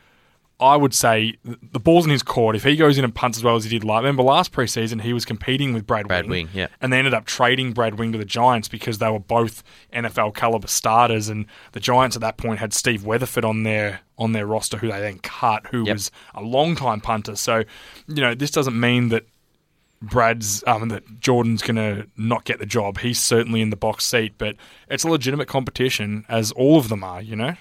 I 0.61 0.77
would 0.77 0.95
say 0.95 1.35
the 1.45 1.81
ball's 1.81 2.05
in 2.05 2.13
his 2.13 2.23
court. 2.23 2.55
If 2.55 2.63
he 2.63 2.77
goes 2.77 2.99
in 2.99 3.05
and 3.05 3.13
punts 3.13 3.37
as 3.37 3.43
well 3.43 3.57
as 3.57 3.65
he 3.65 3.71
did 3.71 3.83
last, 3.83 3.99
remember 4.03 4.23
last 4.23 4.53
preseason 4.53 5.01
he 5.01 5.13
was 5.13 5.25
competing 5.25 5.73
with 5.73 5.89
Brad, 5.89 6.07
Brad 6.07 6.29
Wing, 6.29 6.47
Wing, 6.47 6.49
yeah. 6.55 6.69
and 6.81 6.93
they 6.93 6.99
ended 6.99 7.15
up 7.15 7.25
trading 7.25 7.73
Brad 7.73 7.99
Wing 7.99 8.13
to 8.13 8.19
the 8.19 8.25
Giants 8.25 8.69
because 8.69 8.99
they 8.99 9.11
were 9.11 9.19
both 9.19 9.65
NFL 9.93 10.37
caliber 10.37 10.69
starters, 10.69 11.29
and 11.29 11.47
the 11.73 11.81
Giants 11.81 12.15
at 12.15 12.23
that 12.23 12.37
point 12.37 12.61
had 12.61 12.73
Steve 12.73 13.05
Weatherford 13.05 13.45
on 13.45 13.65
their 13.65 14.01
on 14.19 14.33
their 14.33 14.47
roster, 14.47 14.79
who 14.79 14.87
they 14.89 15.01
then 15.01 15.19
cut, 15.19 15.67
who 15.67 15.85
Yep. 15.85 15.95
was 15.95 16.11
a 16.37 16.43
long 16.43 16.77
time 16.77 17.01
punter. 17.01 17.35
So, 17.35 17.65
you 18.07 18.23
know, 18.23 18.35
this 18.37 18.53
doesn't 18.53 18.79
mean 18.79 19.09
that 19.09 19.27
Brad's 20.01 20.63
um, 20.67 20.89
that 20.91 21.21
Jordan's 21.21 21.63
going 21.63 21.77
to 21.77 22.07
not 22.17 22.45
get 22.45 22.59
the 22.59 22.67
job. 22.67 22.99
He's 22.99 23.21
certainly 23.21 23.61
in 23.61 23.71
the 23.71 23.77
box 23.77 24.05
seat, 24.05 24.35
but 24.39 24.57
it's 24.89 25.05
a 25.05 25.09
legitimate 25.09 25.49
competition, 25.49 26.25
as 26.29 26.53
all 26.53 26.79
of 26.79 26.89
them 26.89 27.03
are. 27.03 27.21
You 27.21 27.37
know, 27.37 27.55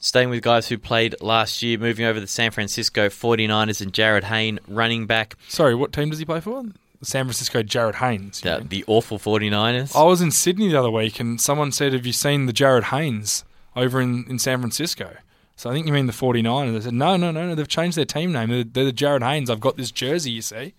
Staying 0.00 0.30
with 0.30 0.42
guys 0.42 0.68
who 0.68 0.78
played 0.78 1.14
last 1.20 1.62
year, 1.62 1.78
moving 1.78 2.04
over 2.04 2.14
to 2.14 2.20
the 2.20 2.26
San 2.26 2.50
Francisco 2.50 3.08
49ers 3.08 3.80
and 3.80 3.92
Jarryd 3.92 4.24
Hayne, 4.24 4.58
running 4.66 5.06
back, 5.06 5.36
sorry, 5.46 5.76
what 5.76 5.92
team 5.92 6.10
does 6.10 6.18
he 6.18 6.24
play 6.24 6.40
for? 6.40 6.64
San 7.02 7.24
Francisco 7.24 7.62
Jarryd 7.62 7.96
Haynes. 7.96 8.40
the, 8.40 8.64
the 8.68 8.84
awful 8.88 9.18
49ers. 9.18 9.94
I 9.94 10.02
was 10.02 10.20
in 10.20 10.32
Sydney 10.32 10.68
the 10.68 10.78
other 10.78 10.90
week, 10.90 11.20
and 11.20 11.40
someone 11.40 11.70
said, 11.70 11.92
"Have 11.92 12.04
you 12.04 12.12
seen 12.12 12.46
the 12.46 12.52
Jarryd 12.52 12.84
Haynes 12.84 13.44
over 13.76 14.00
in, 14.00 14.24
in 14.28 14.38
San 14.40 14.58
Francisco?" 14.60 15.16
So 15.54 15.70
I 15.70 15.72
think 15.72 15.86
you 15.86 15.92
mean 15.92 16.06
the 16.06 16.12
49ers. 16.12 16.76
I 16.76 16.80
said, 16.80 16.94
"No, 16.94 17.16
no, 17.16 17.30
no, 17.30 17.46
no. 17.46 17.54
They've 17.54 17.68
changed 17.68 17.96
their 17.96 18.04
team 18.04 18.32
name. 18.32 18.50
They're, 18.50 18.64
they're 18.64 18.84
the 18.84 18.92
Jarryd 18.92 19.22
Haynes. 19.22 19.50
I've 19.50 19.60
got 19.60 19.76
this 19.76 19.90
jersey. 19.92 20.30
You 20.32 20.42
see." 20.42 20.74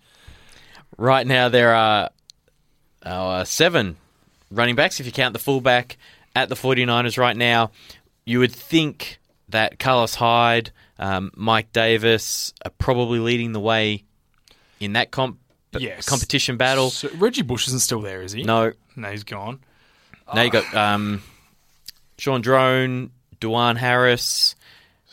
Right 0.96 1.26
now, 1.26 1.48
there 1.48 1.74
are 1.74 2.10
uh, 3.02 3.44
seven 3.44 3.96
running 4.50 4.74
backs, 4.76 5.00
if 5.00 5.06
you 5.06 5.12
count 5.12 5.32
the 5.32 5.38
fullback, 5.38 5.96
at 6.36 6.48
the 6.48 6.54
49ers 6.54 7.18
right 7.18 7.36
now. 7.36 7.70
You 8.24 8.38
would 8.38 8.52
think 8.52 9.18
that 9.48 9.78
Carlos 9.78 10.14
Hyde, 10.14 10.70
um, 10.98 11.30
Mike 11.34 11.72
Davis 11.72 12.52
are 12.64 12.70
probably 12.78 13.18
leading 13.18 13.52
the 13.52 13.60
way 13.60 14.04
in 14.80 14.94
that 14.94 15.10
comp- 15.10 15.38
Yes. 15.76 16.06
competition 16.08 16.56
battle. 16.56 16.90
So 16.90 17.08
Reggie 17.16 17.42
Bush 17.42 17.66
isn't 17.66 17.80
still 17.80 18.00
there, 18.00 18.22
is 18.22 18.30
he? 18.30 18.44
No, 18.44 18.72
no, 18.94 19.10
he's 19.10 19.24
gone. 19.24 19.58
now 20.32 20.42
you 20.42 20.50
got 20.50 20.72
um, 20.72 21.20
Shaun 22.16 22.42
Draughn, 22.42 23.10
DuJuan 23.40 23.76
Harris, 23.76 24.54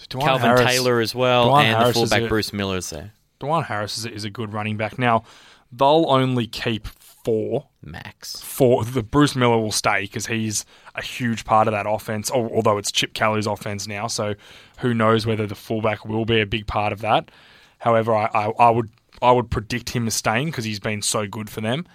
Dwan 0.10 0.22
Calvin 0.22 0.46
Harris- 0.48 0.66
Taylor 0.66 1.00
as 1.00 1.16
well, 1.16 1.50
Dwan 1.50 1.64
and 1.64 1.76
Harris 1.78 1.88
the 1.90 1.94
fullback 1.96 2.22
a- 2.22 2.28
Bruce 2.28 2.54
Miller 2.54 2.78
is 2.78 2.92
there. 2.92 3.12
DuJuan 3.40 3.66
Harris 3.66 3.98
is 3.98 4.06
a, 4.06 4.14
is 4.14 4.24
a 4.24 4.30
good 4.30 4.54
running 4.54 4.78
back. 4.78 5.00
Now 5.00 5.24
they'll 5.72 6.06
only 6.08 6.48
keep 6.48 6.88
four. 6.88 7.68
Max. 7.84 8.40
For 8.42 8.84
the 8.86 9.02
Bruce 9.02 9.36
Miller 9.36 9.58
will 9.58 9.72
stay 9.72 10.02
because 10.02 10.28
he's 10.28 10.66
a 10.96 11.02
huge 11.02 11.46
part 11.46 11.68
of 11.68 11.72
that 11.72 11.88
offense. 11.88 12.30
Although 12.30 12.78
it's 12.78 12.92
Chip 12.92 13.14
Kelly's 13.14 13.48
offense 13.48 13.88
now, 13.88 14.08
so 14.08 14.36
who 14.80 14.94
knows 14.94 15.26
whether 15.26 15.48
the 15.48 15.56
fullback 15.56 16.06
will 16.06 16.26
be 16.26 16.42
a 16.42 16.46
big 16.46 16.68
part 16.68 16.94
of 16.94 17.02
that. 17.02 17.32
However, 17.80 18.14
I, 18.16 18.30
I, 18.34 18.52
I 18.60 18.70
would 18.70 18.90
I 19.22 19.32
would 19.32 19.50
predict 19.50 19.90
him 19.90 20.10
staying 20.10 20.48
because 20.48 20.66
he's 20.66 20.80
been 20.80 21.02
so 21.02 21.28
good 21.28 21.50
for 21.50 21.62
them. 21.62 21.88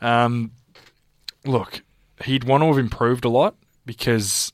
Um, 0.00 0.52
look, 1.44 1.82
he'd 2.24 2.44
want 2.44 2.62
to 2.62 2.68
have 2.68 2.78
improved 2.78 3.24
a 3.24 3.30
lot 3.30 3.56
because 3.84 4.52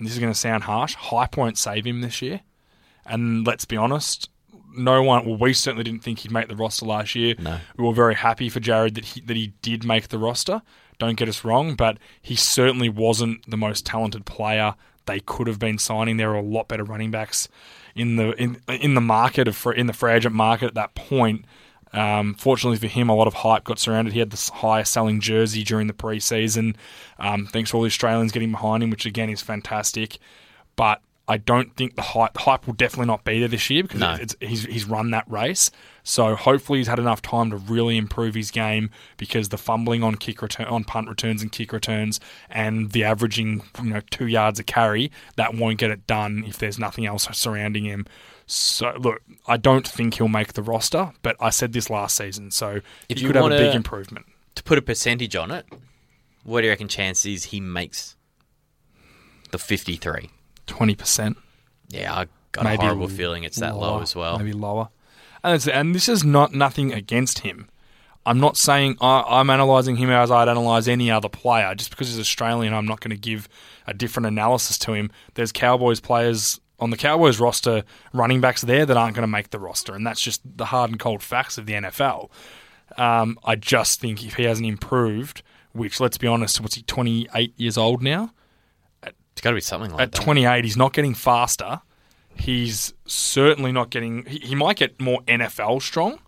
this 0.00 0.12
is 0.12 0.18
going 0.18 0.32
to 0.32 0.38
sound 0.38 0.64
harsh. 0.64 0.94
Hype 0.94 1.36
won't 1.36 1.58
save 1.58 1.86
him 1.86 2.00
this 2.00 2.22
year, 2.22 2.40
and 3.06 3.46
let's 3.46 3.64
be 3.64 3.76
honest, 3.76 4.30
no 4.78 5.02
one. 5.02 5.26
Well, 5.26 5.36
we 5.36 5.52
certainly 5.52 5.84
didn't 5.84 6.02
think 6.02 6.20
he'd 6.20 6.32
make 6.32 6.48
the 6.48 6.56
roster 6.56 6.86
last 6.86 7.14
year. 7.14 7.34
No. 7.38 7.58
We 7.76 7.84
were 7.84 7.92
very 7.92 8.14
happy 8.14 8.48
for 8.48 8.60
Jarryd 8.60 8.94
that 8.94 9.04
he 9.04 9.20
that 9.22 9.36
he 9.36 9.52
did 9.62 9.84
make 9.84 10.08
the 10.08 10.18
roster. 10.18 10.62
Don't 10.98 11.16
get 11.16 11.28
us 11.28 11.44
wrong, 11.44 11.74
but 11.74 11.98
he 12.20 12.34
certainly 12.34 12.88
wasn't 12.88 13.48
the 13.48 13.56
most 13.56 13.86
talented 13.86 14.26
player 14.26 14.74
they 15.06 15.20
could 15.20 15.46
have 15.46 15.58
been 15.58 15.78
signing. 15.78 16.16
There 16.16 16.28
were 16.28 16.36
a 16.36 16.42
lot 16.42 16.68
better 16.68 16.84
running 16.84 17.10
backs 17.10 17.48
in 17.94 18.16
the 18.16 18.30
in 18.40 18.60
in 18.68 18.94
the 18.94 19.00
market 19.00 19.48
of 19.48 19.66
in 19.76 19.86
the 19.86 19.92
free 19.92 20.12
agent 20.12 20.34
market 20.34 20.66
at 20.66 20.74
that 20.74 20.94
point. 20.94 21.44
Um, 21.92 22.34
fortunately 22.34 22.76
for 22.76 22.86
him, 22.86 23.08
a 23.08 23.14
lot 23.14 23.26
of 23.26 23.34
hype 23.34 23.64
got 23.64 23.78
surrounded. 23.78 24.12
He 24.12 24.18
had 24.18 24.30
the 24.30 24.50
highest 24.56 24.92
selling 24.92 25.20
jersey 25.20 25.64
during 25.64 25.86
the 25.86 25.94
preseason. 25.94 26.76
Um, 27.18 27.46
thanks 27.46 27.70
to 27.70 27.76
all 27.76 27.82
the 27.82 27.86
Australians 27.86 28.30
getting 28.30 28.50
behind 28.50 28.82
him, 28.82 28.90
which 28.90 29.06
again 29.06 29.30
is 29.30 29.40
fantastic. 29.40 30.18
But 30.76 31.00
I 31.30 31.36
don't 31.36 31.76
think 31.76 31.94
the 31.94 32.02
hype, 32.02 32.32
the 32.32 32.40
hype 32.40 32.66
will 32.66 32.72
definitely 32.74 33.06
not 33.06 33.22
be 33.22 33.38
there 33.38 33.48
this 33.48 33.68
year 33.68 33.82
because 33.82 34.00
No. 34.00 34.16
it's, 34.18 34.34
he's, 34.40 34.64
he's 34.64 34.86
run 34.86 35.10
that 35.10 35.30
race. 35.30 35.70
So 36.02 36.34
hopefully 36.34 36.78
he's 36.78 36.86
had 36.88 36.98
enough 36.98 37.20
time 37.20 37.50
to 37.50 37.56
really 37.56 37.98
improve 37.98 38.34
his 38.34 38.50
game 38.50 38.88
because 39.18 39.50
the 39.50 39.58
fumbling 39.58 40.02
on 40.02 40.14
kick 40.14 40.40
return, 40.40 40.66
on 40.68 40.84
punt 40.84 41.06
returns 41.06 41.42
and 41.42 41.52
kick 41.52 41.70
returns 41.74 42.18
and 42.48 42.92
the 42.92 43.04
averaging 43.04 43.62
you 43.82 43.90
know 43.90 44.00
two 44.10 44.26
yards 44.26 44.58
a 44.58 44.64
carry 44.64 45.12
that 45.36 45.54
won't 45.54 45.76
get 45.76 45.90
it 45.90 46.06
done 46.06 46.44
if 46.46 46.56
there's 46.56 46.78
nothing 46.78 47.04
else 47.04 47.28
surrounding 47.32 47.84
him. 47.84 48.06
So 48.46 48.94
look, 48.98 49.20
I 49.46 49.58
don't 49.58 49.86
think 49.86 50.14
he'll 50.14 50.28
make 50.28 50.54
the 50.54 50.62
roster, 50.62 51.12
but 51.20 51.36
I 51.40 51.50
said 51.50 51.74
this 51.74 51.90
last 51.90 52.16
season, 52.16 52.50
so 52.50 52.80
If 53.10 53.18
he 53.18 53.24
you 53.24 53.26
could 53.28 53.36
have 53.36 53.44
a 53.44 53.50
big 53.50 53.74
improvement. 53.74 54.24
To 54.54 54.62
put 54.62 54.78
a 54.78 54.82
percentage 54.82 55.36
on 55.36 55.50
it, 55.50 55.66
what 56.42 56.62
do 56.62 56.66
you 56.68 56.72
reckon 56.72 56.88
chance 56.88 57.26
is 57.26 57.44
he 57.44 57.60
makes 57.60 58.16
the 59.50 59.58
53? 59.58 60.30
Twenty 60.68 60.94
percent. 60.94 61.36
Yeah, 61.88 62.14
I 62.14 62.26
got 62.52 62.64
Maybe 62.64 62.82
a 62.82 62.86
horrible 62.86 63.08
feeling 63.08 63.42
it's 63.44 63.58
that 63.58 63.76
low 63.76 64.00
as 64.00 64.14
well. 64.14 64.38
Maybe 64.38 64.52
lower. 64.52 64.90
And, 65.42 65.54
it's, 65.54 65.66
and 65.66 65.94
this 65.94 66.08
is 66.08 66.24
not 66.24 66.52
nothing 66.52 66.92
against 66.92 67.40
him. 67.40 67.68
I'm 68.26 68.40
not 68.40 68.56
saying 68.56 68.98
I, 69.00 69.24
I'm 69.26 69.48
analysing 69.48 69.96
him 69.96 70.10
as 70.10 70.30
I'd 70.30 70.48
analyse 70.48 70.86
any 70.86 71.10
other 71.10 71.28
player. 71.28 71.74
Just 71.74 71.90
because 71.90 72.08
he's 72.08 72.20
Australian, 72.20 72.74
I'm 72.74 72.84
not 72.84 73.00
going 73.00 73.10
to 73.10 73.16
give 73.16 73.48
a 73.86 73.94
different 73.94 74.26
analysis 74.26 74.76
to 74.78 74.92
him. 74.92 75.10
There's 75.34 75.50
Cowboys 75.50 76.00
players 76.00 76.60
on 76.78 76.90
the 76.90 76.96
Cowboys 76.96 77.40
roster, 77.40 77.84
running 78.12 78.40
backs 78.40 78.62
there 78.62 78.84
that 78.86 78.96
aren't 78.96 79.14
going 79.14 79.22
to 79.22 79.26
make 79.26 79.50
the 79.50 79.58
roster, 79.58 79.94
and 79.94 80.06
that's 80.06 80.20
just 80.20 80.42
the 80.44 80.66
hard 80.66 80.90
and 80.90 81.00
cold 81.00 81.22
facts 81.22 81.58
of 81.58 81.66
the 81.66 81.72
NFL. 81.72 82.30
Um, 82.96 83.38
I 83.44 83.56
just 83.56 84.00
think 84.00 84.24
if 84.24 84.34
he 84.34 84.44
hasn't 84.44 84.66
improved, 84.66 85.42
which 85.72 86.00
let's 86.00 86.18
be 86.18 86.26
honest, 86.26 86.60
what's 86.60 86.74
he 86.74 86.82
28 86.82 87.54
years 87.56 87.78
old 87.78 88.02
now? 88.02 88.32
It's 89.38 89.44
got 89.44 89.50
to 89.50 89.54
be 89.54 89.60
something 89.60 89.92
like 89.92 89.98
that. 89.98 90.02
at 90.02 90.12
that. 90.12 90.22
28, 90.22 90.64
he's 90.64 90.76
not 90.76 90.92
getting 90.92 91.14
faster. 91.14 91.80
He's 92.34 92.92
certainly 93.06 93.70
not 93.70 93.90
getting. 93.90 94.24
He, 94.24 94.38
he 94.38 94.54
might 94.56 94.76
get 94.76 95.00
more 95.00 95.22
NFL 95.28 95.80
strong, 95.80 96.18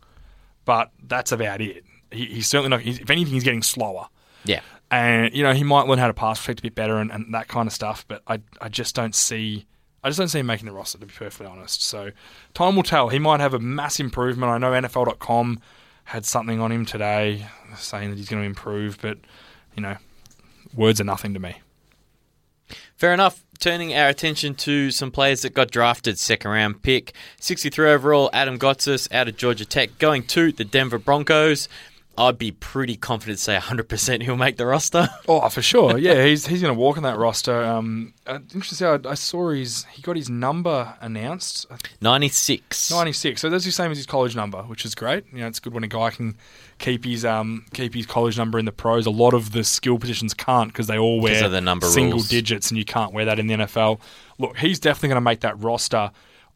but 0.64 0.92
that's 1.08 1.32
about 1.32 1.60
it. 1.60 1.84
He, 2.12 2.26
he's 2.26 2.46
certainly 2.46 2.68
not. 2.68 2.82
He's, 2.82 3.00
if 3.00 3.10
anything, 3.10 3.34
he's 3.34 3.42
getting 3.42 3.64
slower. 3.64 4.06
Yeah. 4.44 4.60
And 4.92 5.34
you 5.34 5.42
know 5.42 5.52
he 5.52 5.64
might 5.64 5.88
learn 5.88 5.98
how 5.98 6.06
to 6.06 6.14
pass 6.14 6.40
protect 6.40 6.60
a 6.60 6.62
bit 6.62 6.76
better 6.76 6.98
and, 6.98 7.10
and 7.10 7.34
that 7.34 7.48
kind 7.48 7.66
of 7.66 7.72
stuff. 7.72 8.04
But 8.06 8.22
I 8.28 8.42
I 8.60 8.68
just 8.68 8.94
don't 8.94 9.14
see. 9.14 9.66
I 10.04 10.08
just 10.08 10.20
don't 10.20 10.28
see 10.28 10.38
him 10.38 10.46
making 10.46 10.66
the 10.66 10.72
roster 10.72 10.98
to 10.98 11.06
be 11.06 11.12
perfectly 11.12 11.46
honest. 11.46 11.82
So 11.82 12.12
time 12.54 12.76
will 12.76 12.84
tell. 12.84 13.08
He 13.08 13.18
might 13.18 13.40
have 13.40 13.54
a 13.54 13.58
mass 13.58 13.98
improvement. 13.98 14.52
I 14.52 14.58
know 14.58 14.70
NFL.com 14.70 15.58
had 16.04 16.24
something 16.24 16.60
on 16.60 16.70
him 16.70 16.86
today 16.86 17.48
saying 17.76 18.10
that 18.10 18.18
he's 18.18 18.28
going 18.28 18.42
to 18.42 18.46
improve, 18.46 18.98
but 19.02 19.18
you 19.74 19.82
know, 19.82 19.96
words 20.76 21.00
are 21.00 21.04
nothing 21.04 21.34
to 21.34 21.40
me. 21.40 21.56
Fair 22.96 23.12
enough. 23.12 23.44
Turning 23.58 23.94
our 23.94 24.08
attention 24.08 24.54
to 24.54 24.90
some 24.90 25.10
players 25.10 25.42
that 25.42 25.52
got 25.52 25.70
drafted 25.70 26.18
second 26.18 26.50
round 26.50 26.82
pick. 26.82 27.12
63 27.40 27.90
overall, 27.90 28.30
Adam 28.32 28.58
Gotsis 28.58 29.12
out 29.12 29.28
of 29.28 29.36
Georgia 29.36 29.66
Tech, 29.66 29.98
going 29.98 30.22
to 30.28 30.50
the 30.50 30.64
Denver 30.64 30.98
Broncos. 30.98 31.68
I'd 32.18 32.36
be 32.36 32.50
pretty 32.52 32.96
confident 32.96 33.38
to 33.38 33.44
say 33.44 33.56
100% 33.56 34.22
he'll 34.22 34.36
make 34.36 34.56
the 34.58 34.66
roster. 34.66 35.08
Oh, 35.28 35.48
for 35.48 35.62
sure. 35.62 35.96
Yeah, 35.96 36.24
he's 36.24 36.46
he's 36.46 36.60
going 36.60 36.74
to 36.74 36.78
walk 36.78 36.96
in 36.96 37.04
that 37.04 37.16
roster. 37.16 37.62
Um, 37.62 38.12
uh, 38.26 38.40
interesting. 38.52 38.86
I, 38.86 38.98
I 39.08 39.14
saw 39.14 39.50
his 39.50 39.84
he 39.92 40.02
got 40.02 40.16
his 40.16 40.28
number 40.28 40.94
announced, 41.00 41.66
96. 42.02 42.90
ninety 42.90 43.12
six. 43.12 43.40
So 43.40 43.48
that's 43.48 43.64
the 43.64 43.70
same 43.70 43.90
as 43.90 43.96
his 43.96 44.06
college 44.06 44.34
number, 44.34 44.62
which 44.64 44.84
is 44.84 44.94
great. 44.94 45.24
You 45.32 45.40
know, 45.40 45.46
it's 45.46 45.60
good 45.60 45.72
when 45.72 45.84
a 45.84 45.88
guy 45.88 46.10
can 46.10 46.36
keep 46.78 47.04
his 47.04 47.24
um 47.24 47.64
keep 47.72 47.94
his 47.94 48.06
college 48.06 48.36
number 48.36 48.58
in 48.58 48.64
the 48.64 48.72
pros. 48.72 49.06
A 49.06 49.10
lot 49.10 49.32
of 49.34 49.52
the 49.52 49.62
skill 49.64 49.98
positions 49.98 50.34
can't 50.34 50.68
because 50.72 50.88
they 50.88 50.98
all 50.98 51.20
wear 51.20 51.48
the 51.48 51.60
number 51.60 51.86
single 51.86 52.18
rules. 52.18 52.28
digits, 52.28 52.70
and 52.70 52.76
you 52.78 52.84
can't 52.84 53.12
wear 53.12 53.24
that 53.26 53.38
in 53.38 53.46
the 53.46 53.54
NFL. 53.54 54.00
Look, 54.38 54.56
he's 54.58 54.80
definitely 54.80 55.10
going 55.10 55.16
to 55.16 55.20
make 55.22 55.40
that 55.40 55.58
roster. 55.62 56.10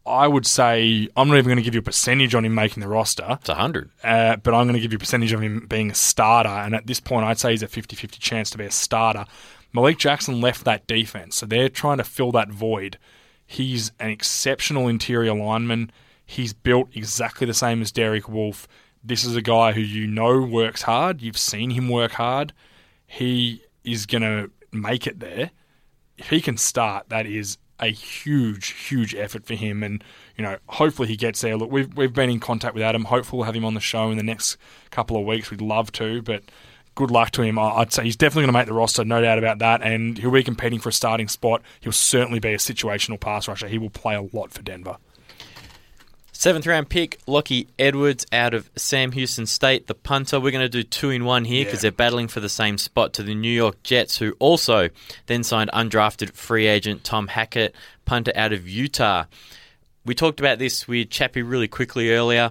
I 0.07 0.29
would 0.29 0.47
say 0.47 1.09
I'm 1.17 1.29
not 1.29 1.35
even 1.37 1.47
going 1.47 1.57
to 1.57 1.63
give 1.63 1.75
you 1.75 1.81
a 1.81 1.83
percentage 1.85 2.35
on 2.35 2.45
him 2.45 2.55
making 2.55 2.81
the 2.83 2.89
roster 2.89 3.39
It's 3.41 3.49
100. 3.49 3.91
uh, 4.03 4.37
but 4.37 4.53
I'm 4.55 4.67
going 4.67 4.75
to 4.75 4.81
give 4.81 4.93
you 4.93 4.97
a 4.97 4.99
percentage 4.99 5.33
of 5.33 5.41
him 5.41 5.67
being 5.69 5.91
a 5.91 5.95
starter. 5.95 6.49
And 6.51 6.75
at 6.75 6.87
this 6.87 7.01
point, 7.01 7.25
I'd 7.25 7.39
say 7.39 7.53
he's 7.53 7.63
a 7.63 7.69
50 7.69 7.97
50 7.97 8.19
chance 8.19 8.51
to 8.51 8.59
be 8.59 8.65
a 8.65 8.71
starter. 8.71 9.25
Malik 9.73 9.99
Jackson 9.99 10.41
left 10.41 10.65
that 10.65 10.87
defense, 10.87 11.37
so 11.37 11.47
they're 11.47 11.69
trying 11.69 11.99
to 11.99 12.05
fill 12.05 12.31
that 12.33 12.51
void. 12.51 12.99
He's 13.47 13.93
an 13.99 14.11
exceptional 14.11 14.89
interior 14.89 15.35
lineman. 15.35 15.91
He's 16.25 16.53
built 16.53 16.89
exactly 16.95 17.47
the 17.47 17.55
same 17.55 17.83
as 17.83 17.91
Derek 17.91 18.29
Wolfe. 18.29 18.69
This 19.03 19.25
is 19.25 19.37
a 19.37 19.43
guy 19.43 19.73
who 19.73 19.81
you 19.81 20.07
know 20.07 20.41
works 20.43 20.83
hard. 20.83 21.21
You've 21.23 21.37
seen 21.39 21.71
him 21.71 21.89
work 21.89 22.13
hard. 22.13 22.53
He 23.07 23.63
is 23.85 24.07
going 24.07 24.23
to 24.23 24.51
make 24.73 25.07
it 25.07 25.21
there. 25.21 25.51
If 26.17 26.31
he 26.31 26.41
can 26.41 26.57
start, 26.57 27.09
that 27.09 27.27
is 27.27 27.59
a 27.81 27.87
huge, 27.87 28.69
huge 28.69 29.15
effort 29.15 29.45
for 29.45 29.55
him. 29.55 29.83
And 29.83 30.03
you 30.37 30.45
know, 30.45 30.59
hopefully 30.69 31.09
he 31.09 31.17
gets 31.17 31.41
there. 31.41 31.57
Look, 31.57 31.71
we've 31.71 31.95
we've 31.97 32.13
been 32.13 32.31
in 32.31 32.41
contact 32.41 32.75
with 32.75 32.83
Adam. 32.83 33.05
Hopefully 33.05 33.39
we'll 33.39 33.47
have 33.47 33.57
him 33.57 33.65
on 33.65 33.75
the 33.75 33.81
show 33.81 34.11
in 34.11 34.17
the 34.17 34.23
next 34.23 34.57
couple 34.91 35.17
of 35.17 35.25
weeks. 35.25 35.51
We'd 35.51 35.61
love 35.61 35.93
to, 35.93 36.23
but 36.23 36.45
good 36.95 37.11
luck 37.11 37.31
to 37.33 37.43
him. 37.43 37.59
I'd 37.59 37.93
say 37.93 38.05
he's 38.05 38.17
definitely 38.17 38.43
going 38.43 38.55
to 38.55 38.59
make 38.59 38.67
the 38.67 38.75
roster, 38.75 39.05
no 39.05 39.21
doubt 39.21 39.39
about 39.39 39.59
that. 39.59 39.83
And 39.83 40.17
he'll 40.19 40.31
be 40.31 40.45
competing 40.45 40.79
for 40.79 40.91
a 40.91 40.93
starting 40.93 41.29
spot. 41.29 41.63
He'll 41.81 41.93
certainly 41.93 42.39
be 42.39 42.53
a 42.53 42.59
situational 42.59 43.19
pass 43.19 43.49
rusher. 43.49 43.69
He 43.69 43.79
will 43.79 43.91
play 43.91 44.15
a 44.15 44.23
lot 44.23 44.53
for 44.53 44.63
Denver. 44.63 44.97
Seventh 46.37 46.67
round 46.67 46.89
pick, 46.89 47.21
Lockie 47.29 47.69
Edwards 47.79 48.27
out 48.33 48.55
of 48.55 48.69
Sam 48.77 49.13
Houston 49.13 49.47
State, 49.47 49.87
the 49.87 49.95
punter. 49.95 50.41
We're 50.41 50.51
going 50.51 50.65
to 50.65 50.69
do 50.69 50.83
two 50.83 51.11
in 51.11 51.25
one 51.25 51.45
here 51.45 51.65
because 51.65 51.79
Yeah. 51.79 51.91
they're 51.91 51.97
battling 51.97 52.27
for 52.29 52.41
the 52.41 52.49
same 52.49 52.77
spot 52.77 53.13
to 53.15 53.23
the 53.23 53.35
New 53.37 53.49
York 53.51 53.83
Jets, 53.85 54.19
who 54.19 54.33
also 54.41 54.91
then 55.27 55.45
signed 55.45 55.71
undrafted 55.73 56.33
free 56.35 56.67
agent 56.67 57.05
Tom 57.05 57.29
Hackett, 57.29 57.75
punter 58.05 58.33
out 58.35 58.53
of 58.53 58.69
Utah. 58.69 59.25
We 60.05 60.15
talked 60.15 60.41
about 60.41 60.59
this 60.59 60.87
with 60.89 61.09
Chappie 61.09 61.41
really 61.43 61.69
quickly 61.69 62.11
earlier. 62.11 62.51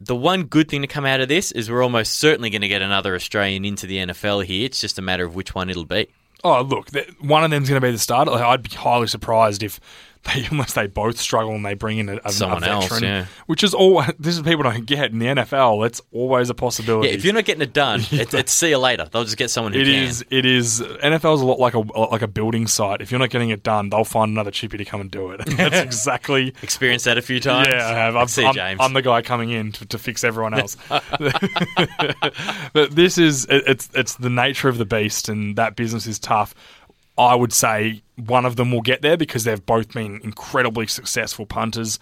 The 0.00 0.14
one 0.14 0.44
good 0.44 0.68
thing 0.68 0.82
to 0.82 0.86
come 0.86 1.06
out 1.06 1.20
of 1.20 1.28
this 1.28 1.50
is 1.50 1.68
we're 1.70 1.82
almost 1.82 2.14
certainly 2.18 2.50
going 2.50 2.60
to 2.62 2.68
get 2.68 2.82
another 2.82 3.14
Australian 3.16 3.64
into 3.64 3.86
the 3.86 3.96
NFL 3.98 4.44
here. 4.44 4.66
It's 4.66 4.80
just 4.80 4.98
a 4.98 5.02
matter 5.02 5.24
of 5.24 5.34
which 5.34 5.54
one 5.56 5.70
it'll 5.70 5.86
be. 5.86 6.06
Oh, 6.44 6.62
look, 6.62 6.90
one 7.20 7.42
of 7.42 7.50
them's 7.50 7.68
going 7.68 7.80
to 7.80 7.84
be 7.86 7.90
the 7.90 7.98
starter. 7.98 8.30
I'd 8.30 8.62
be 8.62 8.76
highly 8.76 9.08
surprised 9.08 9.64
if 9.64 9.80
they, 10.34 10.46
unless 10.50 10.74
they 10.74 10.86
both 10.86 11.18
struggle 11.18 11.54
and 11.54 11.64
they 11.64 11.74
bring 11.74 11.98
in 11.98 12.08
a, 12.08 12.18
a, 12.24 12.32
Someone 12.32 12.62
a 12.64 12.66
else, 12.68 12.84
veteran, 12.88 13.02
yeah. 13.04 13.26
which 13.46 13.62
is 13.64 13.72
all. 13.74 14.02
This 14.18 14.36
is 14.36 14.42
people 14.42 14.62
don't 14.64 14.84
get 14.86 15.10
in 15.12 15.18
the 15.18 15.26
NFL. 15.26 15.86
It's 15.86 16.00
always 16.12 16.50
a 16.50 16.54
possibility. 16.54 17.08
Yeah, 17.08 17.14
if 17.14 17.24
you're 17.24 17.34
not 17.34 17.44
getting 17.44 17.62
it 17.62 17.72
done, 17.72 18.00
it's, 18.10 18.34
it's 18.34 18.52
see 18.52 18.70
you 18.70 18.78
later. 18.78 19.08
They'll 19.10 19.24
just 19.24 19.36
get 19.36 19.50
someone 19.50 19.72
who 19.72 19.80
It 19.80 19.84
can. 19.84 19.94
is. 19.94 20.24
It 20.30 20.44
is. 20.44 20.80
NFL's 20.80 21.40
a 21.40 21.46
lot 21.46 21.58
like 21.58 21.74
a 21.74 21.78
like 21.80 22.22
a 22.22 22.28
building 22.28 22.66
site. 22.66 23.00
If 23.00 23.10
you're 23.10 23.20
not 23.20 23.30
getting 23.30 23.50
it 23.50 23.62
done, 23.62 23.90
they'll 23.90 24.04
find 24.04 24.30
another 24.30 24.50
chippy 24.50 24.76
to 24.78 24.84
come 24.84 25.00
and 25.00 25.10
do 25.10 25.30
it. 25.30 25.44
That's 25.56 25.78
exactly. 25.78 26.54
Experienced 26.62 27.04
that 27.06 27.18
a 27.18 27.22
few 27.22 27.40
times. 27.40 27.68
Yeah, 27.70 27.86
I 27.86 27.90
have. 27.90 28.16
I'm, 28.16 28.28
See 28.28 28.44
I'm, 28.44 28.54
James. 28.54 28.80
I'm 28.82 28.92
the 28.92 29.02
guy 29.02 29.22
coming 29.22 29.50
in 29.50 29.72
to, 29.72 29.86
to 29.86 29.98
fix 29.98 30.24
everyone 30.24 30.54
else. 30.54 30.76
but 32.72 32.90
this 32.94 33.18
is 33.18 33.44
it- 33.46 33.64
it's 33.66 33.88
it's 33.94 34.14
the 34.16 34.30
nature 34.30 34.68
of 34.68 34.78
the 34.78 34.84
beast, 34.84 35.28
and 35.28 35.56
that 35.56 35.76
business 35.76 36.06
is 36.06 36.18
tough. 36.18 36.54
I 37.18 37.34
would 37.34 37.52
say 37.52 38.02
one 38.16 38.46
of 38.46 38.56
them 38.56 38.70
will 38.70 38.80
get 38.80 39.02
there 39.02 39.16
because 39.16 39.44
they've 39.44 39.64
both 39.64 39.92
been 39.92 40.20
incredibly 40.22 40.86
successful 40.86 41.44
punters. 41.44 41.98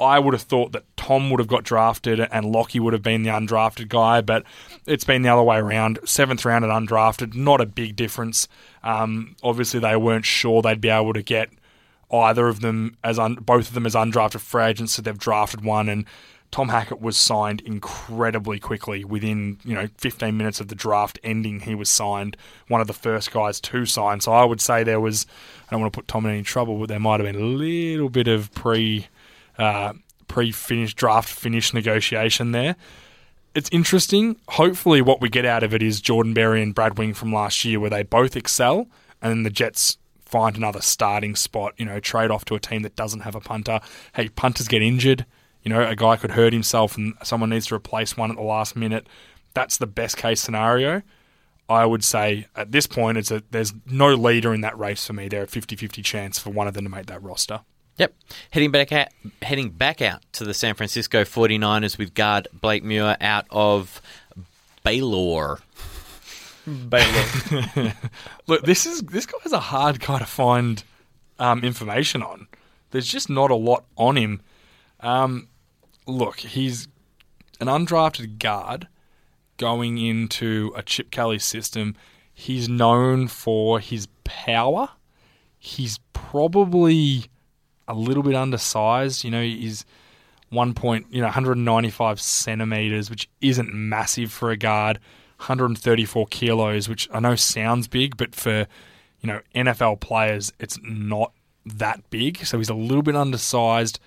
I 0.00 0.18
would 0.18 0.32
have 0.32 0.42
thought 0.42 0.72
that 0.72 0.84
Tom 0.96 1.28
would 1.28 1.40
have 1.40 1.48
got 1.48 1.64
drafted 1.64 2.20
and 2.20 2.46
Lockie 2.46 2.80
would 2.80 2.94
have 2.94 3.02
been 3.02 3.22
the 3.22 3.30
undrafted 3.30 3.88
guy, 3.88 4.22
but 4.22 4.44
it's 4.86 5.04
been 5.04 5.22
the 5.22 5.28
other 5.28 5.42
way 5.42 5.58
around. 5.58 5.98
Seventh 6.04 6.44
round 6.44 6.64
and 6.64 6.72
undrafted, 6.72 7.34
not 7.34 7.60
a 7.60 7.66
big 7.66 7.96
difference. 7.96 8.48
Um, 8.82 9.36
obviously, 9.42 9.80
they 9.80 9.96
weren't 9.96 10.24
sure 10.24 10.62
they'd 10.62 10.80
be 10.80 10.88
able 10.88 11.12
to 11.12 11.22
get 11.22 11.50
either 12.10 12.48
of 12.48 12.60
them 12.60 12.96
as 13.04 13.18
un- 13.18 13.34
both 13.34 13.68
of 13.68 13.74
them 13.74 13.84
as 13.84 13.94
undrafted 13.94 14.40
free 14.40 14.64
agents, 14.64 14.94
so 14.94 15.02
they've 15.02 15.18
drafted 15.18 15.64
one. 15.64 15.88
And 15.88 16.06
Tom 16.50 16.68
Hackett 16.68 17.00
was 17.00 17.16
signed 17.16 17.60
incredibly 17.60 18.58
quickly. 18.58 19.04
Within 19.04 19.58
you 19.64 19.74
know 19.74 19.88
15 19.98 20.36
minutes 20.36 20.60
of 20.60 20.68
the 20.68 20.74
draft 20.74 21.18
ending, 21.22 21.60
he 21.60 21.74
was 21.74 21.88
signed. 21.88 22.36
One 22.68 22.80
of 22.80 22.86
the 22.86 22.92
first 22.92 23.30
guys 23.30 23.60
to 23.60 23.86
sign. 23.86 24.20
So 24.20 24.32
I 24.32 24.44
would 24.44 24.60
say 24.60 24.82
there 24.82 25.00
was. 25.00 25.26
I 25.68 25.72
don't 25.72 25.80
want 25.80 25.92
to 25.92 25.96
put 25.96 26.08
Tom 26.08 26.26
in 26.26 26.32
any 26.32 26.42
trouble, 26.42 26.78
but 26.78 26.88
there 26.88 26.98
might 26.98 27.20
have 27.20 27.32
been 27.32 27.40
a 27.40 27.46
little 27.46 28.08
bit 28.08 28.26
of 28.26 28.52
pre 28.52 29.06
uh, 29.58 29.92
pre 30.26 30.50
finish 30.50 30.94
draft 30.94 31.28
finish 31.28 31.72
negotiation 31.72 32.52
there. 32.52 32.76
It's 33.54 33.68
interesting. 33.72 34.36
Hopefully, 34.48 35.02
what 35.02 35.20
we 35.20 35.28
get 35.28 35.44
out 35.44 35.62
of 35.62 35.72
it 35.72 35.82
is 35.82 36.00
Jordan 36.00 36.34
Berry 36.34 36.62
and 36.62 36.74
Brad 36.74 36.98
Wing 36.98 37.14
from 37.14 37.32
last 37.32 37.64
year, 37.64 37.78
where 37.78 37.90
they 37.90 38.02
both 38.02 38.36
excel, 38.36 38.88
and 39.22 39.30
then 39.30 39.42
the 39.44 39.50
Jets 39.50 39.98
find 40.24 40.56
another 40.56 40.80
starting 40.80 41.36
spot. 41.36 41.74
You 41.76 41.86
know, 41.86 42.00
trade 42.00 42.30
off 42.30 42.44
to 42.46 42.56
a 42.56 42.60
team 42.60 42.82
that 42.82 42.96
doesn't 42.96 43.20
have 43.20 43.36
a 43.36 43.40
punter. 43.40 43.80
Hey, 44.14 44.28
punters 44.28 44.66
get 44.66 44.82
injured. 44.82 45.26
You 45.62 45.70
know, 45.70 45.86
a 45.86 45.96
guy 45.96 46.16
could 46.16 46.32
hurt 46.32 46.52
himself, 46.52 46.96
and 46.96 47.14
someone 47.22 47.50
needs 47.50 47.66
to 47.66 47.74
replace 47.74 48.16
one 48.16 48.30
at 48.30 48.36
the 48.36 48.42
last 48.42 48.76
minute. 48.76 49.06
That's 49.54 49.76
the 49.76 49.86
best 49.86 50.16
case 50.16 50.40
scenario. 50.40 51.02
I 51.68 51.86
would 51.86 52.02
say 52.02 52.46
at 52.56 52.72
this 52.72 52.86
point, 52.86 53.18
it's 53.18 53.30
a 53.30 53.42
there's 53.50 53.72
no 53.86 54.14
leader 54.14 54.52
in 54.52 54.60
that 54.62 54.76
race 54.78 55.06
for 55.06 55.12
me. 55.12 55.28
They're 55.28 55.44
a 55.44 55.46
50-50 55.46 56.04
chance 56.04 56.38
for 56.38 56.50
one 56.50 56.66
of 56.66 56.74
them 56.74 56.84
to 56.84 56.90
make 56.90 57.06
that 57.06 57.22
roster. 57.22 57.60
Yep. 57.96 58.14
Heading 58.50 58.70
back 58.70 58.92
out, 58.92 59.08
heading 59.42 59.70
back 59.70 60.00
out 60.02 60.22
to 60.32 60.44
the 60.44 60.54
San 60.54 60.74
Francisco 60.74 61.22
49ers 61.22 61.98
with 61.98 62.14
guard 62.14 62.48
Blake 62.52 62.82
Muir 62.82 63.16
out 63.20 63.46
of 63.50 64.00
Baylor. 64.84 65.60
Baylor. 66.66 67.24
Look, 68.46 68.62
this 68.62 68.86
is 68.86 69.02
this 69.02 69.26
guy's 69.26 69.52
a 69.52 69.60
hard 69.60 70.00
guy 70.00 70.18
to 70.18 70.26
find 70.26 70.82
um, 71.38 71.62
information 71.62 72.22
on. 72.22 72.48
There's 72.90 73.06
just 73.06 73.30
not 73.30 73.50
a 73.50 73.54
lot 73.54 73.84
on 73.96 74.16
him. 74.16 74.40
Um, 75.00 75.48
look, 76.10 76.40
he's 76.40 76.88
an 77.60 77.66
undrafted 77.66 78.38
guard 78.38 78.88
going 79.56 79.98
into 79.98 80.72
a 80.74 80.82
Chip 80.82 81.10
Kelly 81.10 81.38
system. 81.38 81.94
He's 82.32 82.68
known 82.68 83.28
for 83.28 83.80
his 83.80 84.08
power. 84.24 84.90
He's 85.58 85.98
probably 86.12 87.26
a 87.86 87.94
little 87.94 88.22
bit 88.22 88.34
undersized. 88.34 89.24
You 89.24 89.30
know, 89.30 89.42
he's 89.42 89.84
one 90.48 90.74
point, 90.74 91.06
you 91.10 91.20
know, 91.20 91.26
195 91.26 92.20
centimeters, 92.20 93.10
which 93.10 93.28
isn't 93.40 93.72
massive 93.72 94.32
for 94.32 94.50
a 94.50 94.56
guard. 94.56 94.98
134 95.40 96.26
kilos, 96.26 96.88
which 96.88 97.08
I 97.12 97.20
know 97.20 97.34
sounds 97.34 97.88
big, 97.88 98.16
but 98.16 98.34
for 98.34 98.66
you 99.20 99.26
know 99.26 99.40
NFL 99.54 100.00
players, 100.00 100.52
it's 100.60 100.78
not 100.82 101.32
that 101.64 102.08
big. 102.10 102.44
So 102.44 102.58
he's 102.58 102.68
a 102.68 102.74
little 102.74 103.02
bit 103.02 103.16
undersized. 103.16 103.98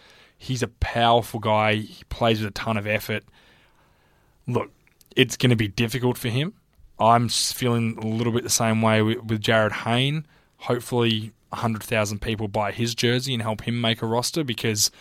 He's 0.43 0.62
a 0.62 0.67
powerful 0.67 1.39
guy. 1.39 1.75
He 1.75 2.03
plays 2.10 2.39
with 2.39 2.49
a 2.49 2.53
ton 2.53 2.77
of 2.77 2.86
effort. 2.86 3.23
Look, 4.47 4.71
it's 5.15 5.38
going 5.38 5.51
to 5.51 5.56
be 5.56 5.67
difficult 5.67 6.17
for 6.17 6.29
him. 6.29 6.53
I'm 6.99 7.29
feeling 7.29 7.97
a 8.01 8.06
little 8.06 8.34
bit 8.34 8.43
the 8.43 8.49
same 8.49 8.82
way 8.82 9.01
with, 9.01 9.23
with 9.23 9.41
Jarryd 9.41 9.71
Hayne. 9.71 10.25
Hopefully, 10.58 11.32
100,000 11.49 12.21
people 12.21 12.47
buy 12.47 12.71
his 12.71 12.93
jersey 12.95 13.34
and 13.34 13.41
help 13.41 13.62
him 13.62 13.79
make 13.82 14.01
a 14.01 14.06
roster 14.06 14.43
because, 14.43 14.91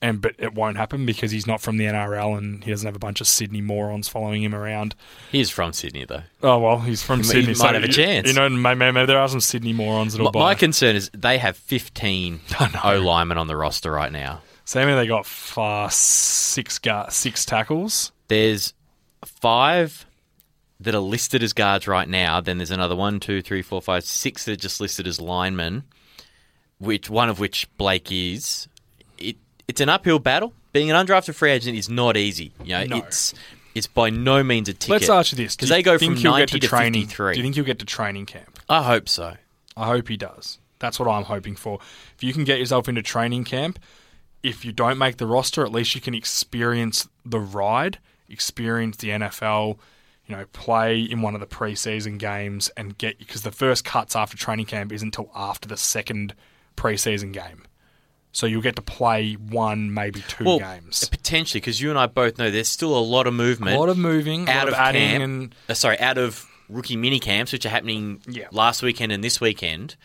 and 0.00 0.20
but 0.20 0.34
it 0.38 0.54
won't 0.54 0.76
happen 0.76 1.04
because 1.06 1.30
he's 1.30 1.46
not 1.46 1.60
from 1.60 1.76
the 1.78 1.84
NRL 1.84 2.36
and 2.38 2.62
he 2.64 2.70
doesn't 2.70 2.86
have 2.86 2.96
a 2.96 3.00
bunch 3.00 3.20
of 3.20 3.26
Sydney 3.26 3.60
morons 3.60 4.08
following 4.08 4.42
him 4.42 4.54
around. 4.54 4.94
He 5.30 5.40
is 5.40 5.50
from 5.50 5.72
Sydney, 5.72 6.04
though. 6.04 6.22
Oh 6.42 6.58
well, 6.58 6.78
he's 6.80 7.02
from 7.02 7.18
He 7.18 7.24
Sydney. 7.24 7.46
might 7.48 7.56
so 7.56 7.66
have 7.72 7.84
a 7.84 7.88
chance. 7.88 8.28
You 8.28 8.34
know, 8.34 8.48
maybe, 8.48 8.78
maybe 8.92 9.06
there 9.06 9.18
are 9.18 9.28
some 9.28 9.40
Sydney 9.40 9.72
morons 9.72 10.12
that'll 10.12 10.26
My, 10.26 10.30
buy. 10.30 10.40
my 10.40 10.54
concern 10.54 10.96
is 10.96 11.10
they 11.14 11.38
have 11.38 11.56
15 11.56 12.40
I 12.60 12.96
linemen 12.96 13.38
on 13.38 13.46
the 13.46 13.56
roster 13.56 13.90
right 13.92 14.12
now. 14.12 14.40
Maybe 14.74 14.94
they 14.94 15.06
got 15.06 15.26
far 15.26 15.90
six 15.90 16.78
gu- 16.78 17.10
six 17.10 17.44
tackles. 17.44 18.12
There's 18.28 18.74
five 19.24 20.06
that 20.80 20.94
are 20.94 21.00
listed 21.00 21.42
as 21.42 21.52
guards 21.52 21.86
right 21.86 22.08
now. 22.08 22.40
Then 22.40 22.58
there's 22.58 22.70
another 22.70 22.96
one, 22.96 23.20
two, 23.20 23.42
three, 23.42 23.62
four, 23.62 23.80
five, 23.82 24.04
six 24.04 24.44
that 24.44 24.52
are 24.52 24.56
just 24.56 24.80
listed 24.80 25.06
as 25.06 25.20
linemen, 25.20 25.84
which 26.78 27.08
one 27.10 27.28
of 27.28 27.38
which 27.38 27.68
Blake 27.76 28.10
is. 28.10 28.68
It 29.18 29.36
it's 29.68 29.80
an 29.80 29.88
uphill 29.88 30.18
battle. 30.18 30.52
Being 30.72 30.90
an 30.90 31.06
undrafted 31.06 31.34
free 31.34 31.50
agent 31.50 31.76
is 31.76 31.88
not 31.88 32.16
easy. 32.16 32.52
You 32.64 32.72
know, 32.78 32.84
No. 32.84 32.96
it's 32.98 33.34
it's 33.74 33.86
by 33.86 34.10
no 34.10 34.42
means 34.42 34.68
a 34.68 34.74
ticket. 34.74 34.90
Let's 34.90 35.08
ask 35.08 35.32
you 35.32 35.36
this: 35.36 35.54
because 35.56 35.68
they 35.68 35.82
go 35.82 35.98
from 35.98 36.14
get 36.14 36.24
90 36.24 36.60
to, 36.60 36.66
training? 36.66 37.02
53. 37.02 37.32
Do 37.34 37.38
you 37.38 37.42
think 37.44 37.54
he'll 37.56 37.64
get 37.64 37.78
to 37.80 37.84
training 37.86 38.26
camp? 38.26 38.58
I 38.68 38.82
hope 38.82 39.08
so. 39.08 39.36
I 39.76 39.86
hope 39.86 40.08
he 40.08 40.16
does. 40.16 40.58
That's 40.78 40.98
what 40.98 41.08
I'm 41.08 41.24
hoping 41.24 41.56
for. 41.56 41.78
If 42.16 42.22
you 42.24 42.32
can 42.32 42.44
get 42.44 42.58
yourself 42.58 42.88
into 42.88 43.02
training 43.02 43.44
camp, 43.44 43.78
if 44.42 44.64
you 44.64 44.72
don't 44.72 44.98
make 44.98 45.16
the 45.18 45.26
roster, 45.26 45.64
at 45.64 45.72
least 45.72 45.94
you 45.94 46.00
can 46.00 46.14
experience 46.14 47.08
the 47.24 47.38
ride, 47.40 47.98
experience 48.28 48.96
the 48.98 49.08
NFL, 49.10 49.78
you 50.26 50.36
know, 50.36 50.44
play 50.52 51.00
in 51.00 51.22
one 51.22 51.34
of 51.34 51.40
the 51.40 51.46
preseason 51.46 52.18
games 52.18 52.70
and 52.76 52.96
get 52.98 53.18
because 53.18 53.42
the 53.42 53.52
first 53.52 53.84
cuts 53.84 54.16
after 54.16 54.36
training 54.36 54.66
camp 54.66 54.92
isn't 54.92 55.06
until 55.16 55.30
after 55.34 55.68
the 55.68 55.76
second 55.76 56.34
preseason 56.76 57.32
game. 57.32 57.62
So 58.34 58.46
you'll 58.46 58.62
get 58.62 58.76
to 58.76 58.82
play 58.82 59.34
one, 59.34 59.92
maybe 59.92 60.22
two 60.26 60.44
Well, 60.44 60.58
games. 60.58 61.06
potentially, 61.08 61.60
because 61.60 61.80
you 61.82 61.90
and 61.90 61.98
I 61.98 62.06
both 62.06 62.38
know 62.38 62.50
there's 62.50 62.66
still 62.68 62.96
a 62.96 63.00
lot 63.00 63.26
of 63.26 63.34
movement. 63.34 63.76
A 63.76 63.78
lot 63.78 63.90
of 63.90 63.98
moving, 63.98 64.48
a 64.48 64.52
out 64.52 64.56
lot 64.60 64.68
of 64.68 64.74
of 64.74 64.80
adding, 64.80 65.02
camp, 65.08 65.22
and 65.22 65.54
uh, 65.68 65.74
sorry, 65.74 66.00
out 66.00 66.16
of 66.16 66.46
rookie 66.70 66.96
mini 66.96 67.20
camps, 67.20 67.52
which 67.52 67.66
are 67.66 67.68
happening 67.68 68.22
Yeah. 68.26 68.46
last 68.50 68.82
weekend 68.82 69.12
and 69.12 69.22
this 69.22 69.38
weekend. 69.38 69.96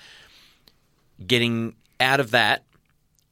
Getting 1.25 1.75
out 1.99 2.19
of 2.19 2.31
that 2.31 2.63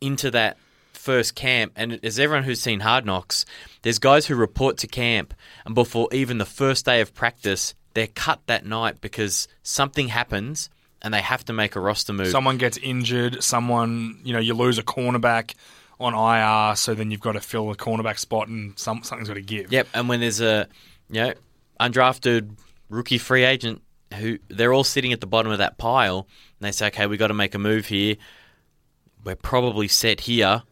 into 0.02 0.32
that 0.32 0.58
first 1.06 1.36
camp, 1.36 1.72
and 1.76 2.00
as 2.04 2.18
everyone 2.18 2.44
who's 2.44 2.60
seen 2.60 2.80
Hard 2.80 3.06
Knocks, 3.06 3.46
there's 3.84 4.00
guys 4.00 4.26
who 4.26 4.36
report 4.36 4.78
to 4.80 4.88
camp, 4.88 5.36
and 5.64 5.76
before 5.76 6.10
even 6.12 6.40
the 6.40 6.46
first 6.46 6.84
day 6.84 7.00
of 7.00 7.14
practice, 7.14 7.76
they're 7.94 8.08
cut 8.08 8.42
that 8.48 8.66
night 8.66 9.02
because 9.02 9.48
something 9.62 10.08
happens 10.08 10.70
and 11.04 11.14
they 11.14 11.22
have 11.22 11.46
to 11.46 11.54
make 11.54 11.76
a 11.76 11.80
roster 11.80 12.12
move. 12.12 12.28
someone 12.30 12.58
gets 12.58 12.78
injured, 12.78 13.44
someone 13.44 14.20
you 14.24 14.34
know 14.34 14.40
you 14.40 14.56
lose 14.56 14.80
a 14.80 14.84
cornerback 14.84 15.54
on 16.00 16.16
IR, 16.16 16.76
so 16.76 16.96
then 16.96 17.12
you've 17.12 17.22
got 17.22 17.34
to 17.34 17.40
fill 17.40 17.70
a 17.70 17.76
cornerback 17.76 18.18
spot, 18.18 18.48
and 18.48 18.78
some, 18.78 19.04
something's 19.04 19.30
got 19.30 19.36
to 19.36 19.42
give. 19.42 19.72
Yep, 19.72 19.88
and 19.94 20.10
when 20.10 20.20
there's 20.20 20.42
a 20.42 20.68
you 21.12 21.22
know 21.22 21.34
undrafted 21.80 22.58
rookie 22.90 23.20
free 23.20 23.44
agent 23.44 23.84
who 24.16 24.40
they're 24.50 24.74
all 24.74 24.84
sitting 24.84 25.14
at 25.14 25.22
the 25.22 25.28
bottom 25.28 25.52
of 25.52 25.60
that 25.60 25.78
pile, 25.78 26.28
and 26.60 26.68
they 26.68 26.72
say, 26.72 26.88
"Okay, 26.88 27.06
we've 27.06 27.20
got 27.20 27.28
to 27.28 27.36
make 27.36 27.54
a 27.54 27.60
move 27.60 27.86
here. 27.86 28.16
We're 29.24 29.36
probably 29.36 29.88
set 29.88 30.22
here." 30.22 30.64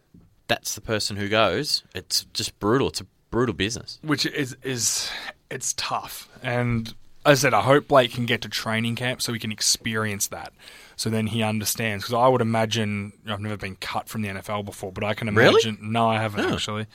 That's 0.53 0.75
the 0.75 0.81
person 0.81 1.17
who 1.17 1.29
goes. 1.29 1.83
It's 1.95 2.25
just 2.33 2.59
brutal. 2.59 2.89
It's 2.89 3.01
a 3.01 3.05
brutal 3.31 3.53
business. 3.55 3.99
which 4.03 4.25
is 4.25 4.55
is 4.63 5.09
it's 5.49 5.73
tough. 5.77 6.29
And 6.43 6.93
as 7.25 7.39
I 7.39 7.41
said, 7.47 7.53
I 7.53 7.61
hope 7.61 7.87
Blake 7.87 8.11
can 8.11 8.25
get 8.25 8.41
to 8.41 8.49
training 8.49 8.95
camp 8.95 9.21
so 9.21 9.33
he 9.33 9.39
can 9.39 9.51
experience 9.51 10.27
that. 10.27 10.53
So 10.95 11.09
then 11.09 11.27
he 11.27 11.41
understands. 11.41 12.03
Because 12.03 12.13
I 12.13 12.27
would 12.27 12.41
imagine 12.41 13.13
I've 13.27 13.39
never 13.39 13.57
been 13.57 13.77
cut 13.77 14.07
from 14.09 14.21
the 14.21 14.29
NFL 14.29 14.65
before, 14.65 14.91
but 14.91 15.03
I 15.03 15.13
can 15.15 15.33
Really? 15.33 15.49
imagine. 15.63 15.91
No, 15.91 16.07
I 16.09 16.19
haven't 16.21 16.45
actually. 16.53 16.85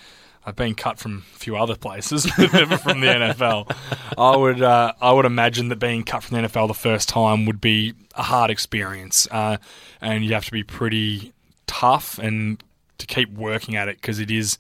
I've 0.47 0.55
been 0.57 0.75
cut 0.77 0.99
from 0.99 1.25
a 1.35 1.38
few 1.38 1.57
other 1.57 1.75
places, 1.77 2.27
but 2.38 2.53
never 2.53 2.79
from 2.79 3.01
the 3.01 3.09
NFL. 3.09 3.75
I 4.16 4.37
would 4.37 4.62
uh, 4.62 4.92
I 5.01 5.12
would 5.12 5.27
imagine 5.27 5.68
that 5.68 5.77
being 5.77 6.05
cut 6.05 6.23
from 6.23 6.40
the 6.40 6.49
NFL 6.49 6.68
the 6.68 6.75
first 6.75 7.09
time 7.09 7.44
would 7.47 7.61
be 7.61 7.94
a 8.14 8.23
hard 8.23 8.51
experience, 8.51 9.27
uh, 9.31 9.57
and 10.01 10.25
you 10.25 10.33
have 10.35 10.44
to 10.47 10.53
be 10.53 10.62
pretty 10.62 11.33
tough 11.66 12.18
and 12.18 12.62
to 12.99 13.07
keep 13.07 13.33
working 13.33 13.77
at 13.77 13.89
it 13.89 13.97
because 13.97 14.19
it 14.19 14.31
is 14.31 14.59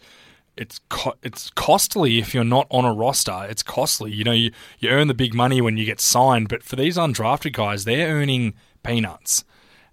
it's 0.58 0.80
co- 0.88 1.14
it's 1.22 1.50
costly 1.50 2.18
if 2.18 2.34
you're 2.34 2.44
not 2.44 2.66
on 2.70 2.84
a 2.84 2.92
roster. 2.92 3.46
It's 3.48 3.62
costly. 3.62 4.12
You 4.12 4.24
know, 4.24 4.32
you, 4.32 4.50
you 4.80 4.88
earn 4.90 5.08
the 5.08 5.14
big 5.14 5.32
money 5.32 5.60
when 5.60 5.76
you 5.76 5.84
get 5.84 6.00
signed, 6.00 6.48
but 6.48 6.62
for 6.62 6.76
these 6.76 6.96
undrafted 6.96 7.52
guys, 7.52 7.84
they're 7.84 8.08
earning 8.08 8.54
peanuts. 8.82 9.44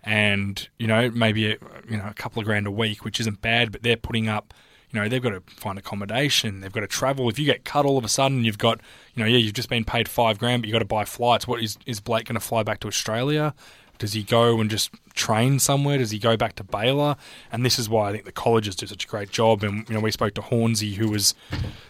And 0.03 0.67
you 0.77 0.88
know, 0.88 1.10
maybe 1.12 1.51
a, 1.51 1.58
you 1.89 1.97
know 1.97 2.08
a 2.08 2.13
couple 2.13 2.39
of 2.39 2.45
grand 2.45 2.67
a 2.67 2.71
week, 2.71 3.05
which 3.05 3.19
isn't 3.19 3.41
bad, 3.41 3.71
but 3.71 3.84
they're 3.84 3.95
putting 3.95 4.27
up. 4.27 4.53
You 4.91 5.01
know, 5.01 5.10
they've 5.10 5.21
got 5.21 5.31
to 5.31 5.41
find 5.47 5.77
accommodation. 5.77 6.62
They've 6.62 6.71
got 6.71 6.81
to 6.81 6.88
travel. 6.88 7.27
If 7.27 7.38
you 7.38 7.45
get 7.45 7.65
cut 7.65 7.86
all 7.86 7.97
of 7.97 8.05
a 8.05 8.08
sudden, 8.08 8.45
you've 8.45 8.58
got, 8.58 8.79
you 9.13 9.21
know, 9.21 9.27
yeah, 9.27 9.38
you've 9.38 9.53
just 9.53 9.67
been 9.67 9.84
paid 9.84 10.08
five 10.08 10.39
grand, 10.39 10.62
but 10.62 10.67
you've 10.67 10.73
got 10.73 10.79
to 10.79 10.86
buy 10.86 11.03
flights. 11.05 11.47
What 11.47 11.62
is 11.62 11.77
is 11.86 11.99
Blake 11.99 12.25
going 12.25 12.36
to 12.36 12.39
fly 12.39 12.63
back 12.63 12.79
to 12.81 12.88
Australia? 12.88 13.53
Does 13.97 14.13
he 14.13 14.23
go 14.23 14.60
and 14.60 14.69
just 14.69 14.91
train 15.13 15.60
somewhere? 15.60 15.97
Does 15.97 16.12
he 16.12 16.19
go 16.19 16.36
back 16.36 16.55
to 16.55 16.63
Baylor? 16.63 17.15
And 17.51 17.65
this 17.65 17.79
is 17.79 17.89
why 17.89 18.10
I 18.10 18.12
think 18.12 18.25
the 18.25 18.31
colleges 18.31 18.75
do 18.75 18.86
such 18.88 19.05
a 19.05 19.08
great 19.08 19.29
job. 19.29 19.63
And 19.63 19.88
you 19.88 19.95
know, 19.95 20.01
we 20.01 20.12
spoke 20.12 20.34
to 20.36 20.41
Hornsey, 20.41 20.95
who 20.95 21.10
was 21.10 21.34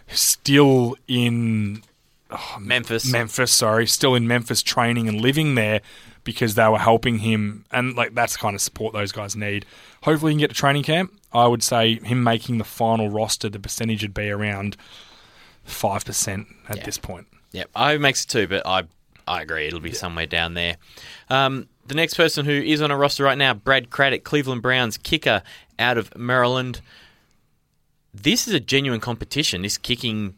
still 0.08 0.96
in 1.08 1.84
Memphis. 2.60 3.12
Memphis, 3.12 3.52
sorry, 3.52 3.88
still 3.88 4.15
in 4.15 4.28
Memphis 4.28 4.62
training 4.62 5.08
and 5.08 5.22
living 5.22 5.56
there 5.56 5.82
because 6.24 6.56
they 6.56 6.68
were 6.68 6.80
helping 6.80 7.20
him, 7.20 7.65
and 7.72 7.96
like 7.96 8.15
that's 8.15 8.34
the 8.34 8.39
kind 8.39 8.56
of 8.56 8.62
support 8.62 8.94
those 8.94 9.12
guys 9.12 9.36
need. 9.36 9.65
Hopefully, 10.04 10.32
he 10.32 10.36
can 10.36 10.39
get 10.39 10.50
to 10.50 10.56
training 10.56 10.84
camp. 10.84 11.13
I 11.32 11.48
would 11.48 11.63
say 11.63 12.00
him 12.00 12.24
making 12.24 12.58
the 12.58 12.63
final 12.63 13.10
roster, 13.10 13.48
the 13.50 13.60
percentage 13.60 14.02
would 14.02 14.13
be 14.13 14.30
around 14.30 14.76
five 15.63 16.04
percent 16.04 16.48
at 16.68 16.84
this 16.84 16.98
point. 16.98 17.28
Yep, 17.52 17.70
I 17.76 17.91
hope 17.91 18.02
makes 18.02 18.26
it 18.26 18.28
two, 18.28 18.48
but 18.48 18.65
I 18.65 18.84
I 19.28 19.41
agree 19.41 19.68
it'll 19.68 19.80
be 19.80 19.94
somewhere 19.94 20.26
down 20.28 20.56
there. 20.56 20.78
Um, 21.30 21.68
the 21.86 21.95
next 21.95 22.15
person 22.15 22.45
who 22.45 22.52
is 22.52 22.82
on 22.82 22.91
a 22.91 22.98
roster 22.98 23.24
right 23.24 23.38
now, 23.38 23.54
Brad 23.54 23.89
Craddock, 23.89 24.24
Cleveland 24.24 24.62
Browns 24.62 24.98
kicker 24.98 25.43
out 25.78 25.98
of 25.98 26.15
Maryland. 26.17 26.82
This 28.13 28.48
is 28.48 28.54
a 28.54 28.60
genuine 28.60 29.00
competition. 29.00 29.62
This 29.62 29.78
kicking 29.78 30.36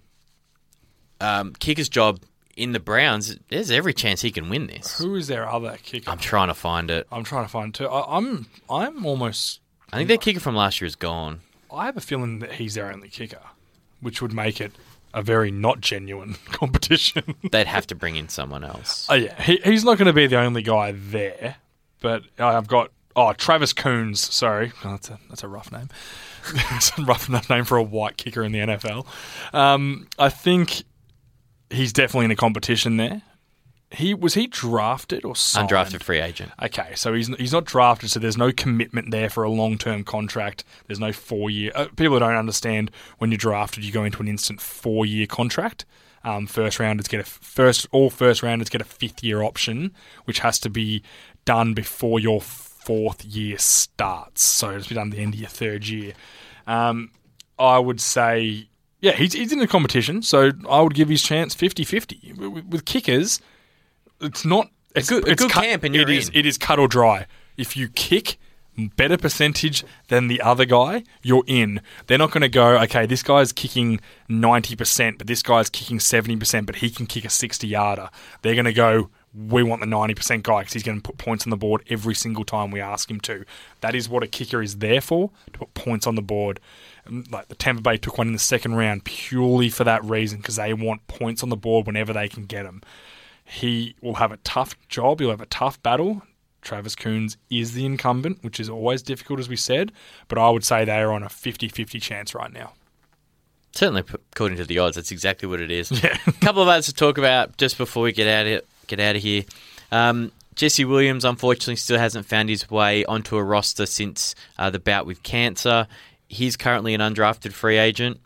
um, 1.22 1.54
kicker's 1.54 1.90
job 1.90 2.22
in 2.56 2.72
the 2.72 2.80
Browns. 2.80 3.38
There's 3.50 3.72
every 3.72 3.94
chance 3.94 4.22
he 4.22 4.32
can 4.32 4.50
win 4.50 4.68
this. 4.68 4.98
Who 4.98 5.16
is 5.16 5.28
their 5.28 5.48
other 5.48 5.78
kicker? 5.84 6.10
I'm 6.10 6.18
trying 6.18 6.48
to 6.48 6.54
find 6.54 6.90
it. 6.92 7.08
I'm 7.12 7.24
trying 7.24 7.46
to 7.46 7.50
find 7.50 7.74
two. 7.74 7.88
I, 7.88 8.18
I'm 8.18 8.48
I'm 8.70 9.06
almost. 9.06 9.62
I 9.94 9.98
think 9.98 10.10
their 10.10 10.18
kicker 10.18 10.40
from 10.40 10.56
last 10.56 10.82
year 10.82 10.88
is 10.88 10.96
gone. 10.96 11.42
I 11.74 11.86
have 11.86 11.98
a 11.98 12.02
feeling 12.02 12.40
that 12.40 12.54
he's 12.54 12.74
their 12.74 12.92
only 12.92 13.10
kicker, 13.10 13.42
which 14.02 14.22
would 14.22 14.34
make 14.34 14.60
it 14.60 14.72
a 15.14 15.22
very 15.22 15.52
not 15.52 15.82
genuine 15.82 16.36
competition. 16.52 17.36
They'd 17.52 17.68
have 17.68 17.88
to 17.88 17.96
bring 17.96 18.16
in 18.16 18.30
someone 18.30 18.64
else. 18.64 19.08
Oh 19.10 19.16
yeah, 19.16 19.42
he, 19.42 19.60
he's 19.64 19.84
not 19.84 19.98
going 19.98 20.08
to 20.08 20.14
be 20.14 20.28
the 20.28 20.40
only 20.40 20.62
guy 20.62 20.92
there. 20.92 21.58
But 22.00 22.24
I've 22.38 22.68
got 22.68 22.92
oh 23.16 23.34
Travis 23.34 23.74
Coons. 23.74 24.22
Sorry, 24.22 24.72
oh, 24.84 24.92
that's 24.92 25.10
a 25.10 25.20
that's 25.30 25.44
a 25.44 25.48
rough 25.48 25.72
name. 25.72 25.90
it's 26.72 26.98
a 26.98 27.04
rough 27.04 27.28
enough 27.28 27.50
name 27.50 27.66
for 27.66 27.78
a 27.78 27.84
white 27.84 28.18
kicker 28.18 28.44
in 28.44 28.52
the 28.52 28.60
NFL. 28.60 29.06
Um, 29.54 30.08
I 30.18 30.30
think 30.30 30.84
he's 31.70 31.92
definitely 31.92 32.26
in 32.26 32.32
a 32.32 32.36
competition 32.36 32.98
there. 32.98 33.22
He 33.92 34.14
was 34.14 34.34
he 34.34 34.48
drafted 34.48 35.24
or 35.24 35.36
signed? 35.36 35.70
Undrafted 35.70 36.04
free 36.04 36.20
agent. 36.20 36.52
Okay, 36.62 36.94
so 36.96 37.14
he's 37.14 37.28
he's 37.38 37.54
not 37.54 37.66
drafted, 37.66 38.12
so 38.12 38.20
there's 38.20 38.38
no 38.38 38.52
commitment 38.52 39.12
there 39.12 39.30
for 39.30 39.44
a 39.44 39.50
long 39.50 39.78
term 39.78 40.04
contract. 40.04 40.64
There's 40.88 41.00
no 41.00 41.14
four 41.14 41.50
year. 41.50 41.72
Uh, 41.74 41.88
people 41.96 42.20
don't 42.20 42.36
understand 42.36 42.92
when 43.18 43.32
you're 43.32 43.38
drafted, 43.38 43.86
you 43.86 43.92
go 43.92 44.04
into 44.04 44.22
an 44.22 44.28
instant 44.28 44.60
four 44.62 45.06
year 45.06 45.26
contract. 45.26 45.86
Um, 46.24 46.48
first 46.48 46.80
rounders 46.80 47.08
get 47.08 47.22
a 47.22 47.24
first 47.24 47.88
all 47.92 48.10
first 48.10 48.44
rounders 48.44 48.70
get 48.70 48.82
a 48.82 48.86
fifth 48.86 49.24
year 49.24 49.42
option, 49.42 49.94
which 50.26 50.40
has 50.40 50.60
to 50.60 50.70
be 50.70 51.02
done 51.46 51.74
before 51.74 52.20
your 52.20 52.42
fourth 52.42 53.24
year 53.24 53.58
starts. 53.58 54.44
So 54.44 54.72
it's 54.72 54.88
done 54.88 55.10
at 55.10 55.16
the 55.16 55.22
end 55.22 55.34
of 55.34 55.40
your 55.40 55.50
third 55.50 55.88
year. 55.88 56.14
Um, 56.66 57.12
I 57.60 57.80
would 57.80 58.00
say, 58.02 58.68
yeah, 59.02 59.14
he's, 59.14 59.34
he's 59.34 59.52
in 59.52 59.60
the 59.60 59.68
competition, 59.68 60.22
so 60.22 60.52
I 60.70 60.82
would 60.82 60.94
give 60.94 61.10
his 61.10 61.22
chance 61.22 61.56
50-50. 61.56 62.38
With, 62.38 62.66
with 62.66 62.86
kickers, 62.86 63.42
it's 64.22 64.46
not 64.46 64.70
it's 64.96 65.10
good- 65.10 65.28
a 65.28 65.32
it's 65.32 65.42
good 65.44 65.52
camp 65.52 65.84
and 65.84 65.94
you're 65.96 66.10
it 66.10 66.10
is 66.10 66.32
it 66.34 66.46
is 66.46 66.58
cut 66.58 66.80
or 66.80 66.88
dry. 66.88 67.26
If 67.58 67.76
you 67.76 67.88
kick 67.90 68.38
better 68.96 69.18
percentage 69.18 69.84
than 70.10 70.28
the 70.28 70.40
other 70.42 70.66
guy, 70.66 71.04
you're 71.24 71.44
in. 71.48 71.82
They're 72.06 72.20
not 72.20 72.30
going 72.30 72.42
to 72.42 72.50
go, 72.50 72.78
okay, 72.82 73.08
this 73.08 73.24
guy's 73.24 73.52
kicking 73.52 74.00
90%, 74.30 75.18
but 75.18 75.26
this 75.26 75.42
guy's 75.42 75.70
kicking 75.70 75.98
70%, 75.98 76.66
but 76.68 76.76
he 76.76 76.92
can 76.92 77.08
kick 77.08 77.26
a 77.26 77.30
60 77.30 77.66
yarder. 77.68 78.10
They're 78.44 78.54
going 78.54 78.66
to 78.66 78.74
go, 78.74 79.10
we 79.34 79.64
want 79.64 79.82
the 79.82 79.88
90% 79.88 80.44
guy 80.44 80.60
because 80.60 80.74
he's 80.74 80.84
going 80.84 81.02
to 81.02 81.04
put 81.04 81.18
points 81.18 81.46
on 81.46 81.50
the 81.50 81.58
board 81.58 81.84
every 81.90 82.14
single 82.14 82.44
time 82.46 82.70
we 82.70 82.80
ask 82.80 83.10
him 83.10 83.20
to. 83.22 83.46
That 83.82 83.96
is 83.96 84.08
what 84.08 84.22
a 84.22 84.28
kicker 84.28 84.62
is 84.62 84.78
there 84.78 85.02
for, 85.02 85.32
to 85.54 85.60
put 85.60 85.74
points 85.74 86.06
on 86.06 86.14
the 86.14 86.22
board. 86.22 86.60
Like 87.32 87.48
the 87.48 87.56
Tampa 87.56 87.82
Bay 87.82 87.98
took 87.98 88.20
one 88.20 88.28
in 88.28 88.34
the 88.34 88.40
second 88.40 88.76
round 88.76 89.06
purely 89.06 89.70
for 89.70 89.86
that 89.86 90.04
reason 90.06 90.38
because 90.38 90.58
they 90.58 90.74
want 90.76 91.08
points 91.08 91.42
on 91.42 91.50
the 91.50 91.58
board 91.58 91.88
whenever 91.88 92.14
they 92.14 92.30
can 92.30 92.46
get 92.46 92.64
them 92.64 92.84
he 93.48 93.96
will 94.02 94.16
have 94.16 94.32
a 94.32 94.38
tough 94.38 94.76
job. 94.90 95.20
He'll 95.20 95.30
have 95.30 95.42
a 95.42 95.46
tough 95.48 95.82
battle. 95.82 96.22
Travis 96.62 96.96
Coons 96.96 97.38
is 97.50 97.74
the 97.74 97.86
incumbent, 97.86 98.44
which 98.44 98.60
is 98.60 98.70
always 98.70 99.02
difficult, 99.02 99.40
as 99.40 99.48
we 99.48 99.56
said, 99.56 99.92
but 100.28 100.38
I 100.38 100.50
would 100.50 100.66
say 100.66 100.84
they 100.84 101.00
are 101.00 101.12
on 101.12 101.24
a 101.24 101.30
50 101.30 101.70
50 101.70 102.00
chance 102.00 102.36
right 102.36 102.52
now. 102.52 102.74
Certainly, 103.74 104.04
according 104.34 104.58
to 104.58 104.66
the 104.66 104.80
odds, 104.80 104.96
that's 104.96 105.12
exactly 105.12 105.48
what 105.48 105.62
it 105.62 105.72
is. 105.72 105.92
Yeah. 105.92 106.18
a 106.26 106.32
couple 106.42 106.62
of 106.62 106.68
others 106.68 106.88
to 106.88 106.94
talk 106.94 107.18
about 107.18 107.58
just 107.58 107.78
before 107.78 108.04
we 108.04 108.12
get 108.12 108.28
out 108.28 108.48
of 108.48 108.64
get 108.88 109.00
out 109.00 109.16
of 109.16 109.22
here. 109.22 109.44
Um, 109.92 110.32
Jesse 110.56 110.86
Williams, 110.86 111.24
unfortunately, 111.24 111.76
still 111.76 112.00
hasn't 112.00 112.26
found 112.26 112.50
his 112.50 112.70
way 112.70 113.06
onto 113.06 113.38
a 113.38 113.44
roster 113.44 113.86
since 113.86 114.34
uh, 114.58 114.70
the 114.70 114.80
bout 114.80 115.06
with 115.06 115.22
cancer. 115.22 115.88
He's 116.28 116.58
currently 116.58 116.94
an 116.96 117.02
undrafted 117.02 117.54
free 117.54 117.78
agent. 117.78 118.20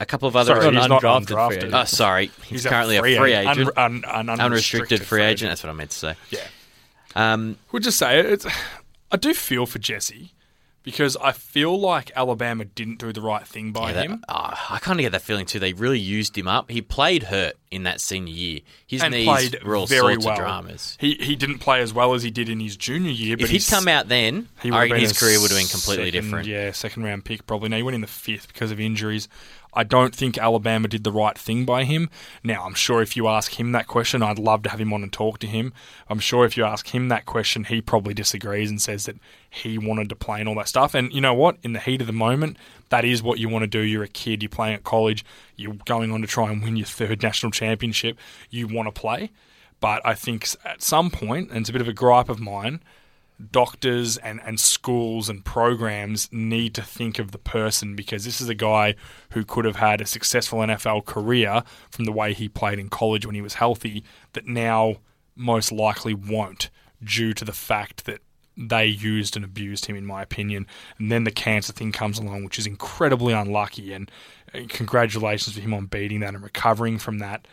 A 0.00 0.06
couple 0.06 0.26
of 0.28 0.34
other 0.34 0.54
Sorry, 0.60 0.74
he's 0.74 0.88
not 0.88 1.02
undrafted 1.02 1.26
free 1.28 1.36
undrafted. 1.36 1.56
agent. 1.58 1.74
Oh, 1.74 1.84
sorry. 1.84 2.30
He's, 2.46 2.64
currently 2.66 2.96
a 2.96 3.00
free, 3.02 3.34
agent. 3.34 3.70
Un- 3.76 4.02
un- 4.06 4.28
un- 4.30 4.40
unrestricted, 4.40 5.02
free 5.04 5.22
agent. 5.22 5.50
That's 5.50 5.62
what 5.62 5.70
I 5.70 5.74
meant 5.74 5.90
to 5.90 5.98
say. 5.98 6.14
Yeah. 6.30 6.40
Um, 7.14 7.58
We'll 7.70 7.80
just 7.80 7.98
say 7.98 8.18
it. 8.20 8.44
I 9.12 9.16
do 9.16 9.34
feel 9.34 9.66
for 9.66 9.78
Jesse 9.78 10.32
because 10.82 11.16
I 11.18 11.32
feel 11.32 11.78
like 11.78 12.10
Alabama 12.16 12.64
didn't 12.64 12.98
do 13.00 13.12
the 13.12 13.20
right 13.20 13.46
thing 13.46 13.72
by 13.72 13.88
yeah, 13.88 13.92
that- 13.92 14.06
him. 14.06 14.24
oh, 14.28 14.54
I 14.70 14.78
kind 14.80 14.98
of 14.98 15.02
get 15.02 15.12
that 15.12 15.20
feeling 15.22 15.44
too. 15.44 15.58
They 15.58 15.74
really 15.74 15.98
used 15.98 16.38
him 16.38 16.48
up. 16.48 16.70
He 16.70 16.80
played 16.80 17.24
hurt 17.24 17.58
in 17.70 17.82
that 17.82 18.00
senior 18.00 18.32
year. 18.32 18.60
His 18.86 19.02
and 19.02 19.12
knees 19.12 19.54
were 19.64 19.76
all 19.76 19.86
very 19.86 20.14
sorts 20.14 20.24
well. 20.24 20.34
of 20.34 20.38
dramas. 20.40 20.96
He 21.00 21.16
he 21.20 21.36
didn't 21.36 21.58
play 21.58 21.82
as 21.82 21.92
well 21.92 22.14
as 22.14 22.22
he 22.22 22.30
did 22.30 22.48
in 22.48 22.60
his 22.60 22.76
junior 22.76 23.10
year. 23.10 23.36
But 23.36 23.44
If 23.44 23.50
he'd 23.50 23.66
come 23.68 23.86
out 23.88 24.08
then, 24.08 24.48
He 24.62 24.70
I 24.70 24.82
reckon 24.84 25.00
his 25.00 25.18
career 25.18 25.38
would 25.40 25.50
have 25.50 25.58
been 25.60 25.66
completely 25.68 26.06
second- 26.12 26.24
different. 26.24 26.48
Yeah, 26.48 26.70
second 26.72 27.02
round 27.02 27.24
pick 27.26 27.46
probably. 27.46 27.68
No, 27.68 27.76
he 27.76 27.82
went 27.82 27.96
in 27.96 28.00
the 28.00 28.06
fifth 28.06 28.48
because 28.48 28.70
of 28.70 28.80
injuries. 28.80 29.28
I 29.72 29.84
don't 29.84 30.14
think 30.14 30.38
Alabama 30.38 30.88
did 30.88 31.04
the 31.04 31.12
right 31.12 31.36
thing 31.36 31.64
by 31.64 31.84
him. 31.84 32.10
Now, 32.42 32.64
I'm 32.64 32.74
sure 32.74 33.02
if 33.02 33.16
you 33.16 33.28
ask 33.28 33.58
him 33.58 33.72
that 33.72 33.86
question, 33.86 34.22
I'd 34.22 34.38
love 34.38 34.62
to 34.64 34.70
have 34.70 34.80
him 34.80 34.92
on 34.92 35.02
and 35.02 35.12
talk 35.12 35.38
to 35.40 35.46
him. 35.46 35.72
I'm 36.08 36.18
sure 36.18 36.44
if 36.44 36.56
you 36.56 36.64
ask 36.64 36.94
him 36.94 37.08
that 37.08 37.26
question, 37.26 37.64
he 37.64 37.80
probably 37.80 38.14
disagrees 38.14 38.70
and 38.70 38.80
says 38.80 39.06
that 39.06 39.16
he 39.48 39.78
wanted 39.78 40.08
to 40.08 40.16
play 40.16 40.40
and 40.40 40.48
all 40.48 40.56
that 40.56 40.68
stuff. 40.68 40.94
And 40.94 41.12
you 41.12 41.20
know 41.20 41.34
what? 41.34 41.56
In 41.62 41.72
the 41.72 41.80
heat 41.80 42.00
of 42.00 42.06
the 42.06 42.12
moment, 42.12 42.56
that 42.88 43.04
is 43.04 43.22
what 43.22 43.38
you 43.38 43.48
want 43.48 43.62
to 43.62 43.68
do. 43.68 43.80
You're 43.80 44.02
a 44.02 44.08
kid, 44.08 44.42
you're 44.42 44.50
playing 44.50 44.74
at 44.74 44.84
college, 44.84 45.24
you're 45.56 45.76
going 45.84 46.12
on 46.12 46.20
to 46.20 46.26
try 46.26 46.50
and 46.50 46.62
win 46.62 46.76
your 46.76 46.86
third 46.86 47.22
national 47.22 47.52
championship. 47.52 48.18
You 48.50 48.66
want 48.66 48.92
to 48.92 49.00
play. 49.00 49.30
But 49.80 50.04
I 50.04 50.14
think 50.14 50.46
at 50.64 50.82
some 50.82 51.10
point, 51.10 51.50
and 51.50 51.60
it's 51.60 51.70
a 51.70 51.72
bit 51.72 51.80
of 51.80 51.88
a 51.88 51.92
gripe 51.92 52.28
of 52.28 52.38
mine, 52.38 52.80
doctors 53.50 54.16
and, 54.18 54.40
and 54.44 54.60
schools 54.60 55.28
and 55.28 55.44
programs 55.44 56.28
need 56.32 56.74
to 56.74 56.82
think 56.82 57.18
of 57.18 57.32
the 57.32 57.38
person 57.38 57.96
because 57.96 58.24
this 58.24 58.40
is 58.40 58.48
a 58.48 58.54
guy 58.54 58.94
who 59.30 59.44
could 59.44 59.64
have 59.64 59.76
had 59.76 60.00
a 60.00 60.06
successful 60.06 60.58
NFL 60.60 61.06
career 61.06 61.62
from 61.90 62.04
the 62.04 62.12
way 62.12 62.32
he 62.32 62.48
played 62.48 62.78
in 62.78 62.88
college 62.88 63.24
when 63.24 63.34
he 63.34 63.42
was 63.42 63.54
healthy 63.54 64.04
that 64.32 64.46
now 64.46 64.96
most 65.36 65.72
likely 65.72 66.14
won't 66.14 66.70
due 67.02 67.32
to 67.32 67.44
the 67.44 67.52
fact 67.52 68.04
that 68.04 68.20
they 68.56 68.84
used 68.84 69.36
and 69.36 69.44
abused 69.44 69.86
him 69.86 69.96
in 69.96 70.04
my 70.04 70.22
opinion. 70.22 70.66
And 70.98 71.10
then 71.10 71.24
the 71.24 71.30
cancer 71.30 71.72
thing 71.72 71.92
comes 71.92 72.18
along 72.18 72.44
which 72.44 72.58
is 72.58 72.66
incredibly 72.66 73.32
unlucky. 73.32 73.92
And 73.92 74.10
uh, 74.54 74.60
congratulations 74.68 75.54
for 75.54 75.62
him 75.62 75.72
on 75.72 75.86
beating 75.86 76.20
that 76.20 76.34
and 76.34 76.42
recovering 76.42 76.98
from 76.98 77.18
that 77.20 77.46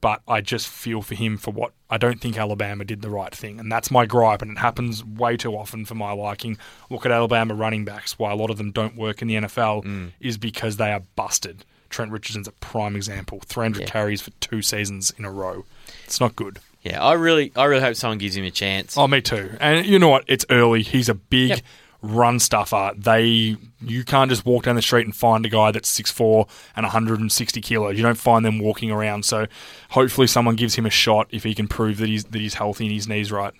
but 0.00 0.22
I 0.28 0.40
just 0.40 0.68
feel 0.68 1.02
for 1.02 1.14
him 1.14 1.36
for 1.36 1.50
what 1.50 1.72
I 1.90 1.98
don't 1.98 2.20
think 2.20 2.38
Alabama 2.38 2.84
did 2.84 3.02
the 3.02 3.10
right 3.10 3.34
thing, 3.34 3.58
and 3.58 3.70
that's 3.70 3.90
my 3.90 4.06
gripe, 4.06 4.42
and 4.42 4.52
it 4.52 4.58
happens 4.58 5.04
way 5.04 5.36
too 5.36 5.56
often 5.56 5.84
for 5.84 5.94
my 5.94 6.12
liking. 6.12 6.58
Look 6.90 7.06
at 7.06 7.12
Alabama 7.12 7.54
running 7.54 7.84
backs; 7.84 8.18
why 8.18 8.30
a 8.32 8.36
lot 8.36 8.50
of 8.50 8.58
them 8.58 8.70
don't 8.70 8.96
work 8.96 9.22
in 9.22 9.28
the 9.28 9.34
NFL 9.34 9.84
mm. 9.84 10.12
is 10.20 10.38
because 10.38 10.76
they 10.76 10.92
are 10.92 11.02
busted. 11.16 11.64
Trent 11.90 12.12
Richardson's 12.12 12.48
a 12.48 12.52
prime 12.52 12.96
example. 12.96 13.40
300 13.46 13.86
carries 13.86 14.20
for 14.20 14.30
two 14.40 14.60
seasons 14.60 15.10
in 15.16 15.24
a 15.24 15.30
row. 15.30 15.64
It's 16.04 16.20
not 16.20 16.36
good. 16.36 16.58
Yeah, 16.82 17.02
I 17.02 17.14
really, 17.14 17.50
I 17.56 17.64
really 17.64 17.80
hope 17.80 17.96
someone 17.96 18.18
gives 18.18 18.36
him 18.36 18.44
a 18.44 18.50
chance. 18.50 18.96
Oh, 18.96 19.08
me 19.08 19.20
too. 19.20 19.56
And 19.60 19.86
you 19.86 19.98
know 19.98 20.08
what? 20.08 20.24
It's 20.28 20.44
early. 20.50 20.82
He's 20.82 21.08
a 21.08 21.14
big 21.14 21.48
Yep. 21.48 21.60
Run 22.00 22.38
stuffer. 22.38 22.92
They 22.96 23.56
you 23.80 24.04
can't 24.04 24.30
just 24.30 24.46
walk 24.46 24.64
down 24.64 24.76
the 24.76 24.82
street 24.82 25.04
and 25.04 25.14
find 25.14 25.44
a 25.44 25.48
guy 25.48 25.72
that's 25.72 25.98
6'4 25.98 26.48
and 26.76 26.84
160 26.84 27.60
kilos. 27.60 27.96
You 27.96 28.02
don't 28.02 28.14
find 28.14 28.44
them 28.44 28.60
walking 28.60 28.90
around. 28.90 29.24
So 29.24 29.46
hopefully 29.90 30.26
someone 30.26 30.54
gives 30.54 30.76
him 30.76 30.86
a 30.86 30.90
shot 30.90 31.26
if 31.30 31.42
he 31.42 31.54
can 31.54 31.66
prove 31.66 31.98
that 31.98 32.08
he's 32.08 32.24
that 32.24 32.40
he's 32.40 32.54
healthy 32.54 32.86
and 32.86 32.94
his 32.94 33.08
knees 33.08 33.32
right. 33.32 33.52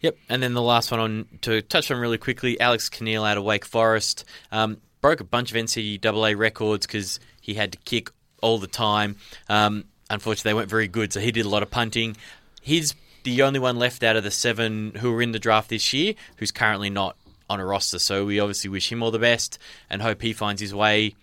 Yep, 0.00 0.16
and 0.28 0.42
then 0.42 0.54
the 0.54 0.62
last 0.62 0.90
one 0.90 1.00
on 1.00 1.26
to 1.42 1.62
touch 1.62 1.90
on 1.90 1.98
really 1.98 2.18
quickly, 2.18 2.58
Alex 2.60 2.88
Kinal 2.88 3.28
out 3.28 3.36
of 3.36 3.44
Wake 3.44 3.64
Forest 3.64 4.24
um, 4.50 4.78
broke 5.00 5.20
a 5.20 5.24
bunch 5.24 5.50
of 5.50 5.56
NCAA 5.56 6.36
records 6.36 6.86
because 6.86 7.20
he 7.40 7.54
had 7.54 7.72
to 7.72 7.78
kick 7.84 8.10
all 8.40 8.58
the 8.58 8.66
time. 8.66 9.16
Um, 9.48 9.84
unfortunately, 10.10 10.50
they 10.50 10.54
weren't 10.54 10.70
very 10.70 10.88
good, 10.88 11.12
so 11.12 11.20
he 11.20 11.32
did 11.32 11.46
a 11.46 11.48
lot 11.48 11.62
of 11.62 11.70
punting. 11.70 12.16
He's 12.60 12.94
the 13.24 13.42
only 13.42 13.58
one 13.58 13.78
left 13.78 14.02
out 14.02 14.16
of 14.16 14.24
the 14.24 14.30
seven 14.30 14.94
who 14.96 15.12
were 15.12 15.22
in 15.22 15.32
the 15.32 15.38
draft 15.38 15.70
this 15.70 15.92
year 15.92 16.14
who's 16.36 16.50
currently 16.50 16.90
not 16.90 17.16
on 17.50 17.60
a 17.60 17.64
roster. 17.64 17.98
So 17.98 18.24
we 18.24 18.40
obviously 18.40 18.70
wish 18.70 18.90
him 18.90 19.02
all 19.02 19.10
the 19.10 19.18
best 19.18 19.58
and 19.90 20.00
hope 20.02 20.22
he 20.22 20.32
finds 20.32 20.60
his 20.60 20.74
way, 20.74 21.14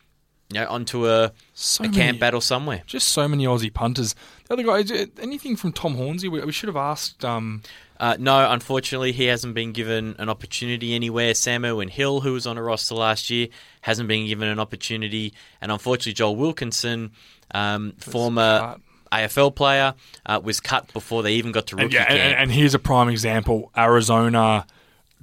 you 0.49 0.59
know, 0.59 0.67
onto 0.67 1.07
a, 1.07 1.31
So 1.53 1.83
a 1.83 1.87
many- 1.87 1.97
camp 1.97 2.19
battle 2.19 2.41
somewhere. 2.41 2.83
Just 2.85 3.09
so 3.09 3.27
many 3.27 3.45
Aussie 3.45 3.73
punters. 3.73 4.15
The 4.47 4.53
other 4.53 4.63
guy, 4.63 5.07
anything 5.21 5.55
from 5.55 5.71
Tom 5.71 5.95
Hornsey? 5.95 6.27
We, 6.27 6.41
we 6.41 6.51
should 6.51 6.67
have 6.67 6.77
asked. 6.77 7.23
Um, 7.25 7.61
Uh, 7.99 8.17
no, 8.19 8.49
unfortunately, 8.51 9.11
he 9.11 9.25
hasn't 9.25 9.53
been 9.53 9.73
given 9.73 10.15
an 10.17 10.27
opportunity 10.27 10.95
anywhere. 10.95 11.35
Sam 11.35 11.63
Irwin 11.63 11.87
Hill, 11.87 12.21
who 12.21 12.33
was 12.33 12.47
on 12.47 12.57
a 12.57 12.63
roster 12.63 12.95
last 12.95 13.29
year, 13.29 13.47
hasn't 13.81 14.07
been 14.07 14.25
given 14.25 14.47
an 14.47 14.59
opportunity. 14.59 15.33
And 15.61 15.71
unfortunately, 15.71 16.13
Joel 16.13 16.35
Wilkinson, 16.35 17.11
um, 17.53 17.93
former 17.99 18.59
cut. 18.59 18.81
AFL 19.11 19.53
player, 19.55 19.93
uh, 20.25 20.41
was 20.43 20.59
cut 20.59 20.91
before 20.93 21.21
they 21.21 21.33
even 21.33 21.51
got 21.51 21.67
to 21.67 21.75
rookie 21.75 21.95
and, 21.97 22.07
yeah, 22.09 22.11
and, 22.11 22.35
and 22.39 22.51
here's 22.51 22.73
a 22.73 22.79
prime 22.79 23.07
example. 23.09 23.69
Arizona 23.77 24.65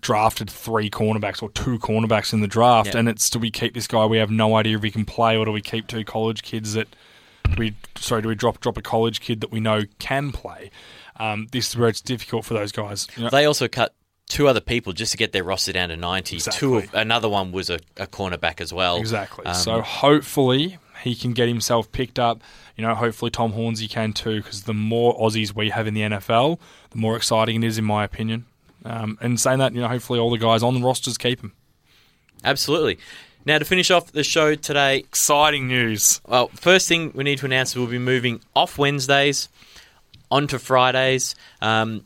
drafted 0.00 0.50
three 0.50 0.88
cornerbacks 0.90 1.42
or 1.42 1.50
two 1.50 1.78
cornerbacks 1.78 2.32
in 2.32 2.40
the 2.40 2.46
draft, 2.46 2.94
Yeah. 2.94 3.00
and 3.00 3.08
it's 3.08 3.28
do 3.30 3.38
we 3.38 3.50
keep 3.50 3.74
this 3.74 3.86
guy? 3.86 4.04
We 4.06 4.18
have 4.18 4.30
no 4.30 4.56
idea 4.56 4.76
if 4.76 4.82
he 4.82 4.90
can 4.90 5.04
play, 5.04 5.36
or 5.36 5.44
do 5.44 5.52
we 5.52 5.60
keep 5.60 5.86
two 5.86 6.04
college 6.04 6.42
kids 6.42 6.74
that 6.74 6.88
we 7.56 7.74
sorry 7.96 8.22
do 8.22 8.28
we 8.28 8.34
drop 8.34 8.60
drop 8.60 8.76
a 8.76 8.82
college 8.82 9.20
kid 9.20 9.40
that 9.40 9.50
we 9.50 9.60
know 9.60 9.82
can 9.98 10.32
play? 10.32 10.70
Um, 11.16 11.48
this 11.50 11.70
is 11.70 11.76
where 11.76 11.88
it's 11.88 12.00
difficult 12.00 12.44
for 12.44 12.54
those 12.54 12.70
guys. 12.72 13.08
You 13.16 13.24
know, 13.24 13.30
they 13.30 13.44
also 13.44 13.66
cut 13.66 13.94
two 14.28 14.46
other 14.46 14.60
people 14.60 14.92
just 14.92 15.10
to 15.12 15.18
get 15.18 15.32
their 15.32 15.42
roster 15.42 15.72
down 15.72 15.88
to 15.88 15.96
90. 15.96 16.38
Two 16.52 16.76
of, 16.76 16.94
another 16.94 17.28
one 17.28 17.50
was 17.50 17.70
a, 17.70 17.78
a 17.96 18.06
cornerback 18.06 18.60
as 18.60 18.72
well. 18.72 18.98
Exactly. 18.98 19.44
Um, 19.46 19.54
so 19.54 19.80
hopefully 19.80 20.78
he 21.02 21.14
can 21.14 21.32
get 21.32 21.48
himself 21.48 21.90
picked 21.92 22.18
up. 22.18 22.42
You 22.76 22.84
know, 22.86 22.94
hopefully 22.94 23.30
Tom 23.30 23.52
Hornsey 23.52 23.88
can 23.88 24.12
too, 24.12 24.42
because 24.42 24.64
the 24.64 24.74
more 24.74 25.18
Aussies 25.18 25.54
we 25.54 25.70
have 25.70 25.86
in 25.86 25.94
the 25.94 26.02
NFL, 26.02 26.60
the 26.90 26.98
more 26.98 27.16
exciting 27.16 27.62
it 27.62 27.66
is, 27.66 27.78
in 27.78 27.84
my 27.84 28.04
opinion. 28.04 28.44
Um, 28.84 29.18
and 29.20 29.38
saying 29.40 29.58
that, 29.58 29.74
you 29.74 29.80
know, 29.80 29.88
hopefully 29.88 30.18
all 30.18 30.30
the 30.30 30.38
guys 30.38 30.62
on 30.62 30.74
the 30.74 30.86
rosters 30.86 31.18
keep 31.18 31.40
him. 31.40 31.52
Absolutely. 32.44 32.98
Now, 33.44 33.58
to 33.58 33.64
finish 33.64 33.90
off 33.90 34.12
the 34.12 34.22
show 34.22 34.54
today, 34.54 34.98
Exciting 34.98 35.68
news. 35.68 36.20
Well, 36.26 36.48
first 36.48 36.88
thing 36.88 37.12
we 37.14 37.24
need 37.24 37.38
to 37.38 37.46
announce 37.46 37.70
is 37.70 37.76
we'll 37.76 37.86
be 37.86 37.98
moving 37.98 38.40
off 38.54 38.78
Wednesdays 38.78 39.48
onto 40.30 40.58
Fridays 40.58 41.34
um, 41.60 42.04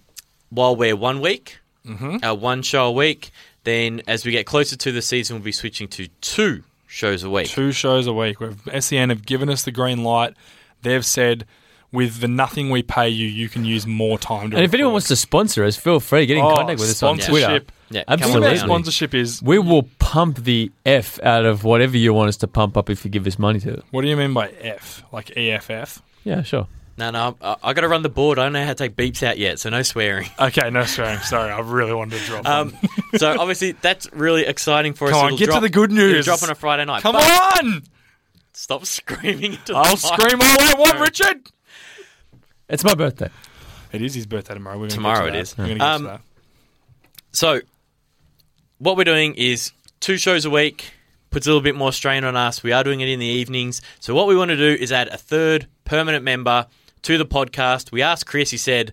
while 0.50 0.76
we're 0.76 0.96
one 0.96 1.20
week, 1.20 1.58
mm-hmm. 1.84 2.24
uh, 2.24 2.34
one 2.34 2.62
show 2.62 2.86
a 2.86 2.92
week. 2.92 3.32
Then, 3.64 4.02
as 4.06 4.24
we 4.24 4.32
get 4.32 4.46
closer 4.46 4.76
to 4.76 4.92
the 4.92 5.02
season, 5.02 5.36
we'll 5.36 5.44
be 5.44 5.52
switching 5.52 5.88
to 5.88 6.08
two 6.20 6.62
shows 6.86 7.22
a 7.22 7.30
week. 7.30 7.48
Two 7.48 7.72
shows 7.72 8.06
a 8.06 8.12
week. 8.12 8.40
We've, 8.40 8.60
SEN 8.80 9.08
have 9.08 9.24
given 9.24 9.48
us 9.48 9.62
the 9.62 9.72
green 9.72 10.04
light. 10.04 10.34
They've 10.82 11.04
said 11.04 11.46
with 11.92 12.20
the 12.20 12.28
nothing 12.28 12.70
we 12.70 12.82
pay 12.82 13.08
you, 13.08 13.26
you 13.28 13.48
can 13.48 13.64
use 13.64 13.86
more 13.86 14.18
time 14.18 14.50
to. 14.50 14.56
And 14.56 14.64
if 14.64 14.72
anyone 14.74 14.92
wants 14.92 15.08
to 15.08 15.16
sponsor 15.16 15.64
us, 15.64 15.76
feel 15.76 16.00
free. 16.00 16.26
Get 16.26 16.38
in 16.38 16.44
Oh, 16.44 16.54
contact 16.56 16.80
with 16.80 16.88
us 16.90 17.02
on 17.02 17.16
Twitter. 17.16 17.30
sponsorship. 17.32 17.72
Yeah, 17.90 18.04
The 18.08 18.16
thing 18.16 18.24
Absolutely. 18.24 18.48
about 18.48 18.64
sponsorship 18.64 19.14
is 19.14 19.42
We 19.42 19.58
will 19.58 19.82
pump 19.98 20.38
the 20.38 20.72
F 20.86 21.20
out 21.22 21.44
of 21.44 21.62
whatever 21.64 21.96
you 21.98 22.14
want 22.14 22.28
us 22.30 22.38
to 22.38 22.48
pump 22.48 22.76
up 22.78 22.88
if 22.88 23.04
you 23.04 23.10
give 23.10 23.26
us 23.26 23.38
money 23.38 23.60
to 23.60 23.74
it. 23.74 23.84
what 23.90 24.00
do 24.02 24.08
you 24.08 24.16
mean 24.16 24.32
by 24.32 24.48
F? 24.48 25.02
Like 25.12 25.36
EFF? 25.36 26.00
Yeah, 26.24 26.42
sure. 26.42 26.66
No, 26.96 27.10
no, 27.10 27.36
I, 27.42 27.56
I 27.62 27.72
got 27.72 27.80
to 27.82 27.88
run 27.88 28.02
the 28.02 28.08
board. 28.10 28.38
I 28.38 28.44
don't 28.44 28.52
know 28.52 28.62
how 28.62 28.68
to 28.72 28.74
take 28.74 28.96
beeps 28.96 29.22
out 29.22 29.36
yet, 29.38 29.58
so 29.58 29.68
no 29.70 29.82
swearing. 29.82 30.28
Okay, 30.38 30.70
no 30.70 30.84
swearing. 30.84 31.18
Sorry, 31.20 31.50
I 31.50 31.60
really 31.60 31.92
wanted 31.94 32.18
to 32.20 32.26
drop. 32.26 32.46
Um, 32.46 32.70
one. 32.72 32.90
so 33.18 33.38
obviously 33.38 33.72
that's 33.72 34.10
really 34.12 34.46
exciting 34.46 34.92
for 34.94 35.06
us. 35.08 35.12
Come 35.12 35.20
on, 35.20 35.26
It'll 35.34 35.38
get 35.38 35.52
to 35.54 35.60
the 35.60 35.68
good 35.68 35.90
it'll 35.92 36.06
news. 36.08 36.24
Drop 36.24 36.42
on 36.42 36.50
a 36.50 36.54
Friday 36.54 36.84
night. 36.86 37.02
Come 37.02 37.14
But 37.14 37.62
on! 37.64 37.82
Stop 38.54 38.84
screaming 38.86 39.52
into 39.54 39.72
the 39.72 39.78
I'll 39.78 39.96
scream 39.96 40.40
all 40.40 40.60
I 40.60 40.74
want, 40.78 41.00
Richard. 41.00 41.48
It's 42.72 42.82
my 42.84 42.94
birthday. 42.94 43.28
It 43.92 44.02
is 44.02 44.14
his 44.14 44.26
birthday 44.26 44.54
tomorrow. 44.54 44.76
We're 44.78 44.84
gonna 44.88 44.94
Tomorrow 44.94 45.26
get 45.26 45.26
to 45.26 45.28
it 45.28 45.32
that. 45.32 45.40
is. 45.42 45.58
We're 45.58 45.64
gonna 45.66 45.78
get 45.78 45.82
Um, 45.86 46.02
to 46.02 46.08
that. 46.08 46.20
So, 47.32 47.60
what 48.78 48.96
we're 48.96 49.04
doing 49.04 49.34
is 49.34 49.72
two 50.00 50.16
shows 50.16 50.44
a 50.44 50.50
week. 50.50 50.92
Puts 51.30 51.46
a 51.46 51.50
little 51.50 51.62
bit 51.62 51.74
more 51.76 51.92
strain 51.92 52.24
on 52.24 52.36
us. 52.36 52.62
We 52.62 52.72
are 52.72 52.82
doing 52.84 53.00
it 53.00 53.08
in 53.08 53.18
the 53.18 53.26
evenings. 53.26 53.80
So, 54.00 54.14
what 54.14 54.26
we 54.26 54.36
want 54.36 54.48
to 54.50 54.56
do 54.56 54.82
is 54.82 54.90
add 54.92 55.08
a 55.08 55.16
third 55.16 55.66
permanent 55.84 56.24
member 56.24 56.66
to 57.02 57.18
the 57.18 57.24
podcast. 57.26 57.92
We 57.92 58.02
asked 58.02 58.26
Chris. 58.26 58.50
He 58.50 58.56
said, 58.58 58.92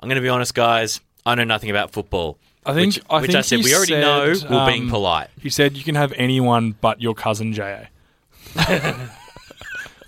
"I'm 0.00 0.08
going 0.08 0.16
to 0.16 0.22
be 0.22 0.28
honest, 0.28 0.54
guys. 0.54 1.00
I 1.26 1.34
know 1.34 1.44
nothing 1.44 1.70
about 1.70 1.92
football." 1.92 2.38
I 2.66 2.74
think- 2.74 2.94
which, 2.96 3.04
I 3.10 3.20
which 3.20 3.30
think 3.30 3.38
I 3.38 3.40
said 3.42 3.58
he 3.60 3.64
we 3.64 3.74
already 3.74 3.92
said, 3.92 4.00
know. 4.00 4.34
We're 4.50 4.66
being 4.66 4.82
um, 4.84 4.90
polite. 4.90 5.28
He 5.40 5.50
said 5.50 5.76
you 5.76 5.84
can 5.84 5.94
have 5.94 6.12
anyone 6.16 6.74
but 6.80 7.00
your 7.00 7.14
cousin 7.14 7.52
JA. 7.52 7.86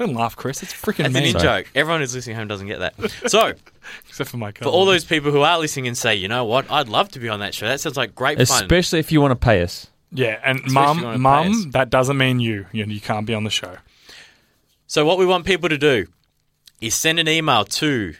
Don't 0.00 0.14
laugh, 0.14 0.34
Chris. 0.34 0.62
It's 0.62 0.72
freaking 0.72 1.04
That's 1.04 1.14
an 1.14 1.22
mean. 1.24 1.36
in 1.36 1.42
joke. 1.42 1.66
Everyone 1.74 2.00
who's 2.00 2.14
listening 2.14 2.34
home 2.34 2.48
doesn't 2.48 2.66
get 2.66 2.78
that. 2.78 2.94
So, 3.30 3.52
Except 4.08 4.30
for 4.30 4.38
my 4.38 4.50
cousin. 4.50 4.72
for 4.72 4.74
all 4.74 4.86
those 4.86 5.04
people 5.04 5.30
who 5.30 5.42
are 5.42 5.58
listening 5.58 5.88
and 5.88 5.98
say, 5.98 6.14
you 6.14 6.26
know 6.26 6.46
what, 6.46 6.70
I'd 6.70 6.88
love 6.88 7.10
to 7.10 7.18
be 7.18 7.28
on 7.28 7.40
that 7.40 7.52
show. 7.52 7.68
That 7.68 7.80
sounds 7.80 7.98
like 7.98 8.14
great 8.14 8.38
fun. 8.38 8.62
Especially 8.62 8.98
if 8.98 9.12
you 9.12 9.20
want 9.20 9.32
to 9.32 9.36
pay 9.36 9.60
us. 9.60 9.88
Yeah, 10.10 10.40
and 10.42 10.60
if 10.60 10.68
you 10.68 10.74
wanna 10.74 10.94
mum, 10.94 11.02
pay 11.02 11.10
us. 11.10 11.18
mum, 11.18 11.70
that 11.72 11.90
doesn't 11.90 12.16
mean 12.16 12.40
you. 12.40 12.64
You, 12.72 12.86
know, 12.86 12.92
you 12.94 13.00
can't 13.02 13.26
be 13.26 13.34
on 13.34 13.44
the 13.44 13.50
show. 13.50 13.76
So 14.86 15.04
what 15.04 15.18
we 15.18 15.26
want 15.26 15.44
people 15.44 15.68
to 15.68 15.76
do 15.76 16.06
is 16.80 16.94
send 16.94 17.18
an 17.18 17.28
email 17.28 17.66
to 17.66 18.14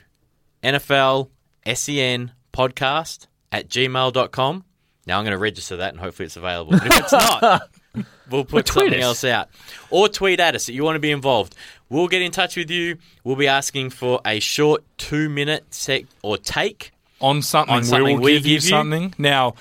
NFL 0.63 1.29
SEN 1.65 2.31
podcast 2.53 3.25
at 3.51 3.69
gmail.com. 3.69 4.65
Now 5.07 5.17
I'm 5.17 5.23
going 5.25 5.31
to 5.31 5.39
register 5.39 5.77
that 5.77 5.93
and 5.93 5.99
hopefully 5.99 6.27
it's 6.27 6.37
available. 6.37 6.73
But 6.73 6.85
if 6.85 6.99
it's 6.99 7.11
not, 7.11 7.69
we'll 8.29 8.45
put 8.45 8.65
tweet 8.65 8.67
something 8.67 8.99
us. 8.99 9.03
else 9.03 9.23
out. 9.25 9.49
Or 9.89 10.07
tweet 10.07 10.39
at 10.39 10.55
us 10.55 10.65
that 10.67 10.73
you 10.73 10.83
want 10.83 10.95
to 10.95 10.99
be 10.99 11.11
involved. 11.11 11.55
We'll 11.89 12.07
get 12.07 12.21
in 12.21 12.31
touch 12.31 12.55
with 12.55 12.69
you. 12.71 12.97
We'll 13.23 13.35
be 13.35 13.47
asking 13.47 13.89
for 13.89 14.21
a 14.25 14.39
short 14.39 14.83
two 14.97 15.27
minute 15.29 15.73
sec 15.73 16.03
or 16.21 16.37
take. 16.37 16.91
On 17.19 17.43
something, 17.43 17.75
On 17.75 17.83
something 17.83 18.03
we 18.05 18.13
will 18.15 18.21
we 18.21 18.33
give 18.33 18.43
give 18.43 18.51
you? 18.53 18.59
something. 18.61 19.13
Now, 19.19 19.53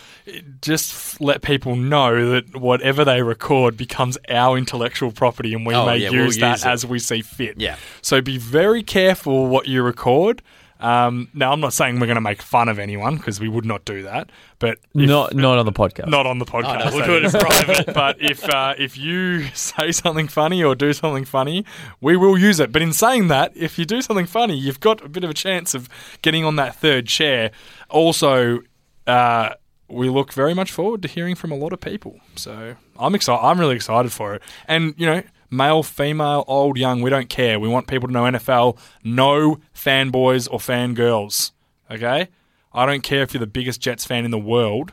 just 0.63 0.93
f- 0.95 1.21
let 1.21 1.43
people 1.43 1.77
know 1.77 2.31
that 2.31 2.57
whatever 2.57 3.05
they 3.05 3.21
record 3.21 3.77
becomes 3.77 4.17
our 4.31 4.57
intellectual 4.57 5.13
property, 5.13 5.53
and 5.53 5.67
we 5.67 5.75
Oh, 5.75 5.85
may 5.85 5.99
yeah, 5.99 6.09
we'll 6.09 6.25
use 6.25 6.39
that 6.39 6.53
use 6.59 6.65
as 6.65 6.87
we 6.87 6.99
see 6.99 7.21
fit. 7.21 7.61
Yeah. 7.61 7.77
So 8.01 8.23
be 8.23 8.39
very 8.39 8.83
careful 8.83 9.47
what 9.47 9.69
you 9.69 9.83
record. 9.83 10.41
Um, 10.81 11.29
now, 11.35 11.53
I'm 11.53 11.61
not 11.61 11.73
saying 11.73 12.01
we're 12.01 12.07
going 12.07 12.15
to 12.17 12.21
make 12.23 12.41
fun 12.43 12.69
of 12.69 12.79
anyone 12.79 13.17
because 13.17 13.39
we 13.39 13.49
would 13.49 13.65
not 13.67 13.85
do 13.85 14.03
that. 14.03 14.31
But 14.59 14.79
if- 14.95 15.09
Not 15.09 15.35
not 15.35 15.59
on 15.59 15.67
the 15.67 15.73
podcast. 15.73 16.09
not 16.09 16.27
on 16.27 16.39
the 16.39 16.45
podcast. 16.47 16.87
Oh, 16.87 16.91
no, 16.91 16.97
we'll 16.97 17.07
do 17.07 17.17
it 17.17 17.25
in 17.25 17.31
private. 17.41 17.95
but 17.95 18.17
if 18.21 18.49
uh, 18.49 18.75
if 18.79 18.97
you 18.99 19.45
say 19.55 19.93
something 19.93 20.27
funny 20.29 20.63
or 20.65 20.75
do 20.75 20.93
something 20.93 21.25
funny, 21.25 21.65
we 22.01 22.17
will 22.17 22.37
use 22.39 22.61
it. 22.61 22.73
But 22.73 22.83
in 22.83 22.93
saying 22.93 23.29
that, 23.29 23.53
if 23.57 23.79
you 23.79 23.85
do 23.85 24.01
something 24.03 24.27
funny, 24.27 24.57
you've 24.57 24.81
got 24.81 25.05
a 25.05 25.09
bit 25.09 25.23
of 25.25 25.31
a 25.31 25.35
chance 25.35 25.75
of 25.75 25.89
getting 26.23 26.45
on 26.45 26.57
that 26.57 26.75
third 26.77 27.07
chair. 27.07 27.51
Also, 27.89 28.61
uh, 29.07 29.51
we 29.89 30.09
look 30.09 30.33
very 30.33 30.55
much 30.55 30.71
forward 30.71 31.03
to 31.03 31.09
hearing 31.09 31.35
from 31.35 31.51
a 31.51 31.57
lot 31.57 31.73
of 31.73 31.81
people. 31.81 32.21
So 32.37 32.77
I'm 32.99 33.15
excited. 33.15 33.45
I'm 33.45 33.59
really 33.59 33.75
excited 33.77 34.13
for 34.13 34.35
it. 34.35 34.43
And 34.69 34.95
you 34.97 35.07
know, 35.07 35.23
male, 35.51 35.83
female, 35.83 36.45
old, 36.47 36.79
young, 36.79 37.03
we 37.03 37.11
don't 37.11 37.29
care. 37.29 37.59
We 37.61 37.69
want 37.69 37.87
people 37.87 38.09
to 38.09 38.13
know 38.13 38.25
NFL. 38.25 38.79
No 39.05 39.61
fanboys 39.75 40.49
or 40.51 40.59
fangirls. 40.59 41.53
Okay. 41.91 42.29
I 42.73 42.87
don't 42.87 43.03
care 43.03 43.23
if 43.23 43.35
you're 43.35 43.41
the 43.41 43.47
biggest 43.47 43.81
Jets 43.81 44.05
fan 44.05 44.25
in 44.25 44.31
the 44.31 44.39
world 44.39 44.93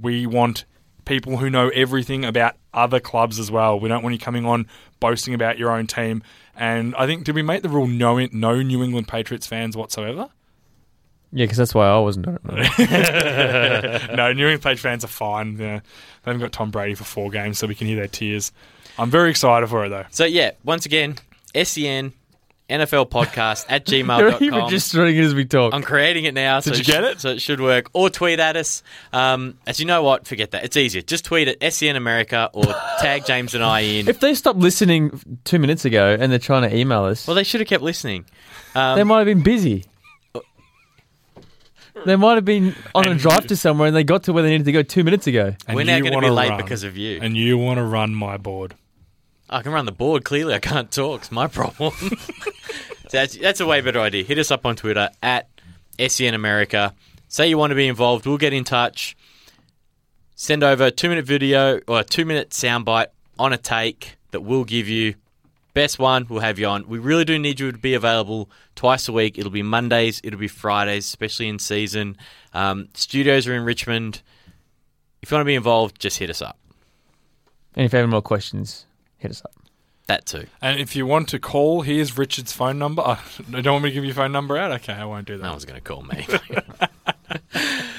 we 0.00 0.26
want 0.26 0.64
people 1.04 1.38
who 1.38 1.50
know 1.50 1.68
everything 1.70 2.24
about 2.24 2.56
other 2.72 3.00
clubs 3.00 3.38
as 3.38 3.50
well. 3.50 3.78
We 3.78 3.88
don't 3.88 4.02
want 4.02 4.14
you 4.14 4.18
coming 4.18 4.46
on 4.46 4.66
boasting 4.98 5.34
about 5.34 5.58
your 5.58 5.70
own 5.70 5.86
team. 5.86 6.22
And 6.56 6.94
I 6.96 7.06
think, 7.06 7.24
did 7.24 7.34
we 7.34 7.42
make 7.42 7.62
the 7.62 7.68
rule 7.68 7.86
no, 7.86 8.26
no 8.32 8.62
New 8.62 8.82
England 8.82 9.08
Patriots 9.08 9.46
fans 9.46 9.76
whatsoever? 9.76 10.28
Yeah, 11.32 11.44
because 11.44 11.58
that's 11.58 11.74
why 11.74 11.86
I 11.86 11.98
wasn't 11.98 12.26
it. 12.26 12.40
no, 14.16 14.32
New 14.32 14.46
England 14.46 14.62
Patriots 14.62 14.82
fans 14.82 15.04
are 15.04 15.08
fine. 15.08 15.56
Yeah. 15.58 15.78
They 15.78 16.30
haven't 16.30 16.40
got 16.40 16.52
Tom 16.52 16.70
Brady 16.70 16.94
for 16.94 17.04
four 17.04 17.30
games, 17.30 17.58
so 17.58 17.66
we 17.66 17.74
can 17.74 17.86
hear 17.86 17.96
their 17.96 18.08
tears. 18.08 18.52
I'm 18.98 19.10
very 19.10 19.30
excited 19.30 19.68
for 19.68 19.84
it, 19.84 19.88
though. 19.90 20.04
So 20.10 20.24
yeah, 20.24 20.52
once 20.64 20.86
again, 20.86 21.16
SEN 21.54 22.12
NFL 22.68 23.10
podcast 23.10 23.66
at 23.68 23.84
gmail.com. 23.86 24.42
You're 24.44 24.56
registering 24.62 25.16
it 25.16 25.24
as 25.24 25.34
we 25.34 25.44
talk. 25.44 25.74
I'm 25.74 25.82
creating 25.82 26.24
it 26.24 26.34
now. 26.34 26.60
so 26.60 26.70
Did 26.70 26.86
you 26.86 26.94
it 26.94 26.96
get 27.00 27.04
sh- 27.04 27.12
it? 27.16 27.20
So 27.20 27.28
it 27.30 27.42
should 27.42 27.60
work. 27.60 27.90
Or 27.94 28.08
tweet 28.10 28.38
at 28.38 28.56
us. 28.56 28.82
Um, 29.12 29.58
as 29.66 29.80
you 29.80 29.86
know 29.86 30.02
what? 30.04 30.26
Forget 30.28 30.52
that. 30.52 30.64
It's 30.64 30.76
easier. 30.76 31.02
Just 31.02 31.24
tweet 31.24 31.48
at 31.48 31.72
SEN 31.72 31.96
America 31.96 32.48
or 32.52 32.64
tag 33.00 33.26
James 33.26 33.54
and 33.54 33.64
I 33.64 33.80
in. 33.80 34.08
if 34.08 34.20
they 34.20 34.34
stopped 34.34 34.60
listening 34.60 35.20
two 35.44 35.58
minutes 35.58 35.84
ago 35.84 36.16
and 36.18 36.30
they're 36.30 36.38
trying 36.38 36.68
to 36.70 36.76
email 36.76 37.04
us, 37.06 37.26
Well, 37.26 37.34
they 37.34 37.42
should 37.44 37.60
have 37.60 37.68
kept 37.68 37.82
listening. 37.82 38.24
Um, 38.76 38.96
they 38.96 39.02
might 39.04 39.18
have 39.18 39.26
been 39.26 39.42
busy. 39.42 39.84
They 42.06 42.16
might 42.16 42.34
have 42.34 42.44
been 42.44 42.74
on 42.94 43.06
a 43.06 43.10
And 43.10 43.20
drive 43.20 43.42
you- 43.42 43.48
to 43.48 43.56
somewhere 43.56 43.88
and 43.88 43.96
they 43.96 44.04
got 44.04 44.22
to 44.24 44.32
where 44.32 44.42
they 44.42 44.50
needed 44.50 44.64
to 44.66 44.72
go 44.72 44.82
two 44.82 45.04
minutes 45.04 45.26
ago. 45.26 45.54
And 45.66 45.76
We're 45.76 45.84
now 45.84 45.96
you 45.96 46.02
going 46.02 46.12
to 46.12 46.16
wanna 46.16 46.26
be 46.28 46.32
late 46.32 46.50
run. 46.50 46.58
because 46.62 46.82
of 46.84 46.96
you. 46.96 47.18
And 47.20 47.36
you 47.36 47.58
want 47.58 47.78
to 47.78 47.84
run 47.84 48.14
my 48.14 48.36
board. 48.36 48.74
I 49.48 49.62
can 49.62 49.72
run 49.72 49.84
the 49.86 49.92
board. 49.92 50.24
Clearly, 50.24 50.54
I 50.54 50.58
can't 50.60 50.90
talk. 50.90 51.22
It's 51.22 51.32
my 51.32 51.46
problem. 51.48 51.92
that's, 53.10 53.36
that's 53.36 53.60
a 53.60 53.66
way 53.66 53.80
better 53.80 54.00
idea. 54.00 54.22
Hit 54.24 54.38
us 54.38 54.50
up 54.50 54.64
on 54.64 54.76
Twitter 54.76 55.10
at 55.22 55.48
SEN 55.98 56.34
America. 56.34 56.94
Say 57.28 57.48
you 57.48 57.58
want 57.58 57.70
to 57.72 57.74
be 57.74 57.88
involved. 57.88 58.26
We'll 58.26 58.38
get 58.38 58.52
in 58.52 58.64
touch. 58.64 59.16
Send 60.36 60.62
over 60.62 60.86
a 60.86 60.90
two 60.90 61.08
minute 61.08 61.26
video 61.26 61.80
or 61.86 62.00
a 62.00 62.04
two 62.04 62.24
minute 62.24 62.50
soundbite 62.50 63.08
on 63.38 63.52
a 63.52 63.58
take 63.58 64.16
that 64.30 64.40
we'll 64.40 64.64
give 64.64 64.88
you. 64.88 65.14
Best 65.72 65.98
one, 65.98 66.26
we'll 66.28 66.40
have 66.40 66.58
you 66.58 66.66
on. 66.66 66.88
We 66.88 66.98
really 66.98 67.24
do 67.24 67.38
need 67.38 67.60
you 67.60 67.70
to 67.70 67.78
be 67.78 67.94
available 67.94 68.50
twice 68.74 69.08
a 69.08 69.12
week. 69.12 69.38
It'll 69.38 69.50
be 69.50 69.62
Mondays, 69.62 70.20
it'll 70.24 70.40
be 70.40 70.48
Fridays, 70.48 71.04
especially 71.04 71.48
in 71.48 71.58
season. 71.58 72.16
Um, 72.52 72.88
studios 72.94 73.46
are 73.46 73.54
in 73.54 73.64
Richmond. 73.64 74.22
If 75.22 75.30
you 75.30 75.36
want 75.36 75.42
to 75.42 75.46
be 75.46 75.54
involved, 75.54 76.00
just 76.00 76.18
hit 76.18 76.30
us 76.30 76.42
up. 76.42 76.58
And 77.76 77.84
if 77.84 77.92
you 77.92 77.98
have 77.98 78.04
any 78.04 78.10
more 78.10 78.22
questions, 78.22 78.86
hit 79.18 79.30
us 79.30 79.42
up. 79.44 79.52
That 80.08 80.26
too. 80.26 80.46
And 80.60 80.80
if 80.80 80.96
you 80.96 81.06
want 81.06 81.28
to 81.28 81.38
call, 81.38 81.82
here's 81.82 82.18
Richard's 82.18 82.52
phone 82.52 82.78
number. 82.78 83.02
I 83.06 83.18
don't 83.60 83.74
want 83.74 83.84
me 83.84 83.90
to 83.90 83.94
give 83.94 84.04
your 84.04 84.14
phone 84.14 84.32
number 84.32 84.56
out? 84.56 84.72
Okay, 84.72 84.92
I 84.92 85.04
won't 85.04 85.26
do 85.26 85.36
that. 85.36 85.44
No 85.44 85.50
one's 85.50 85.64
going 85.64 85.80
to 85.80 85.86
call 85.86 86.02
me. 86.02 86.26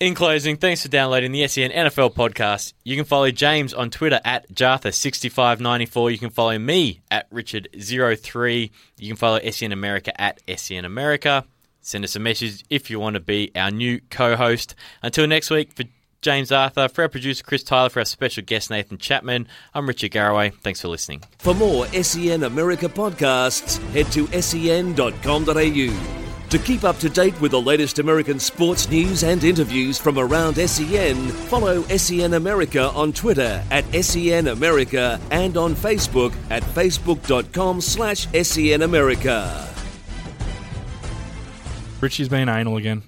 In 0.00 0.14
closing, 0.14 0.56
thanks 0.56 0.82
for 0.82 0.88
downloading 0.88 1.30
the 1.30 1.46
SEN 1.46 1.70
NFL 1.70 2.14
podcast. 2.14 2.72
You 2.82 2.96
can 2.96 3.04
follow 3.04 3.30
James 3.30 3.72
on 3.72 3.90
Twitter 3.90 4.20
at 4.24 4.50
Jartha6594. 4.52 6.10
You 6.10 6.18
can 6.18 6.30
follow 6.30 6.58
me 6.58 7.00
at 7.12 7.30
Richard03. 7.30 8.70
You 8.98 9.08
can 9.08 9.16
follow 9.16 9.38
SEN 9.50 9.70
America 9.70 10.20
at 10.20 10.40
SEN 10.56 10.84
America. 10.84 11.44
Send 11.80 12.02
us 12.02 12.16
a 12.16 12.20
message 12.20 12.64
if 12.70 12.90
you 12.90 12.98
want 12.98 13.14
to 13.14 13.20
be 13.20 13.52
our 13.54 13.70
new 13.70 14.00
co 14.10 14.34
host. 14.34 14.74
Until 15.02 15.28
next 15.28 15.50
week, 15.50 15.72
for 15.72 15.84
James 16.22 16.50
Arthur, 16.50 16.88
for 16.88 17.02
our 17.02 17.08
producer 17.08 17.44
Chris 17.44 17.62
Tyler, 17.62 17.88
for 17.88 18.00
our 18.00 18.04
special 18.04 18.42
guest 18.42 18.70
Nathan 18.70 18.98
Chapman, 18.98 19.46
I'm 19.74 19.86
Richard 19.86 20.10
Garraway. 20.10 20.50
Thanks 20.50 20.80
for 20.80 20.88
listening. 20.88 21.22
For 21.38 21.54
more 21.54 21.86
SEN 21.86 22.42
America 22.42 22.88
podcasts, 22.88 23.78
head 23.92 24.10
to 24.12 24.26
sen.com.au. 24.42 26.23
To 26.54 26.60
keep 26.60 26.84
up 26.84 26.98
to 26.98 27.08
date 27.08 27.40
with 27.40 27.50
the 27.50 27.60
latest 27.60 27.98
American 27.98 28.38
sports 28.38 28.88
news 28.88 29.24
and 29.24 29.42
interviews 29.42 29.98
from 29.98 30.20
around 30.20 30.54
SEN, 30.54 31.16
follow 31.26 31.82
SEN 31.82 32.34
America 32.34 32.90
on 32.90 33.12
Twitter 33.12 33.60
at 33.72 33.84
SEN 34.04 34.46
America 34.46 35.20
and 35.32 35.56
on 35.56 35.74
Facebook 35.74 36.32
at 36.50 36.62
facebook.com 36.62 37.80
slash 37.80 38.28
SEN 38.40 38.82
America. 38.82 39.68
Richie's 42.00 42.28
been 42.28 42.48
anal 42.48 42.76
again. 42.76 43.02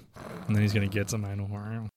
And 0.47 0.53
then 0.53 0.61
he's 0.61 0.73
going 0.73 0.89
to 0.89 0.93
get 0.93 1.09
some 1.09 1.23
anal. 1.23 1.89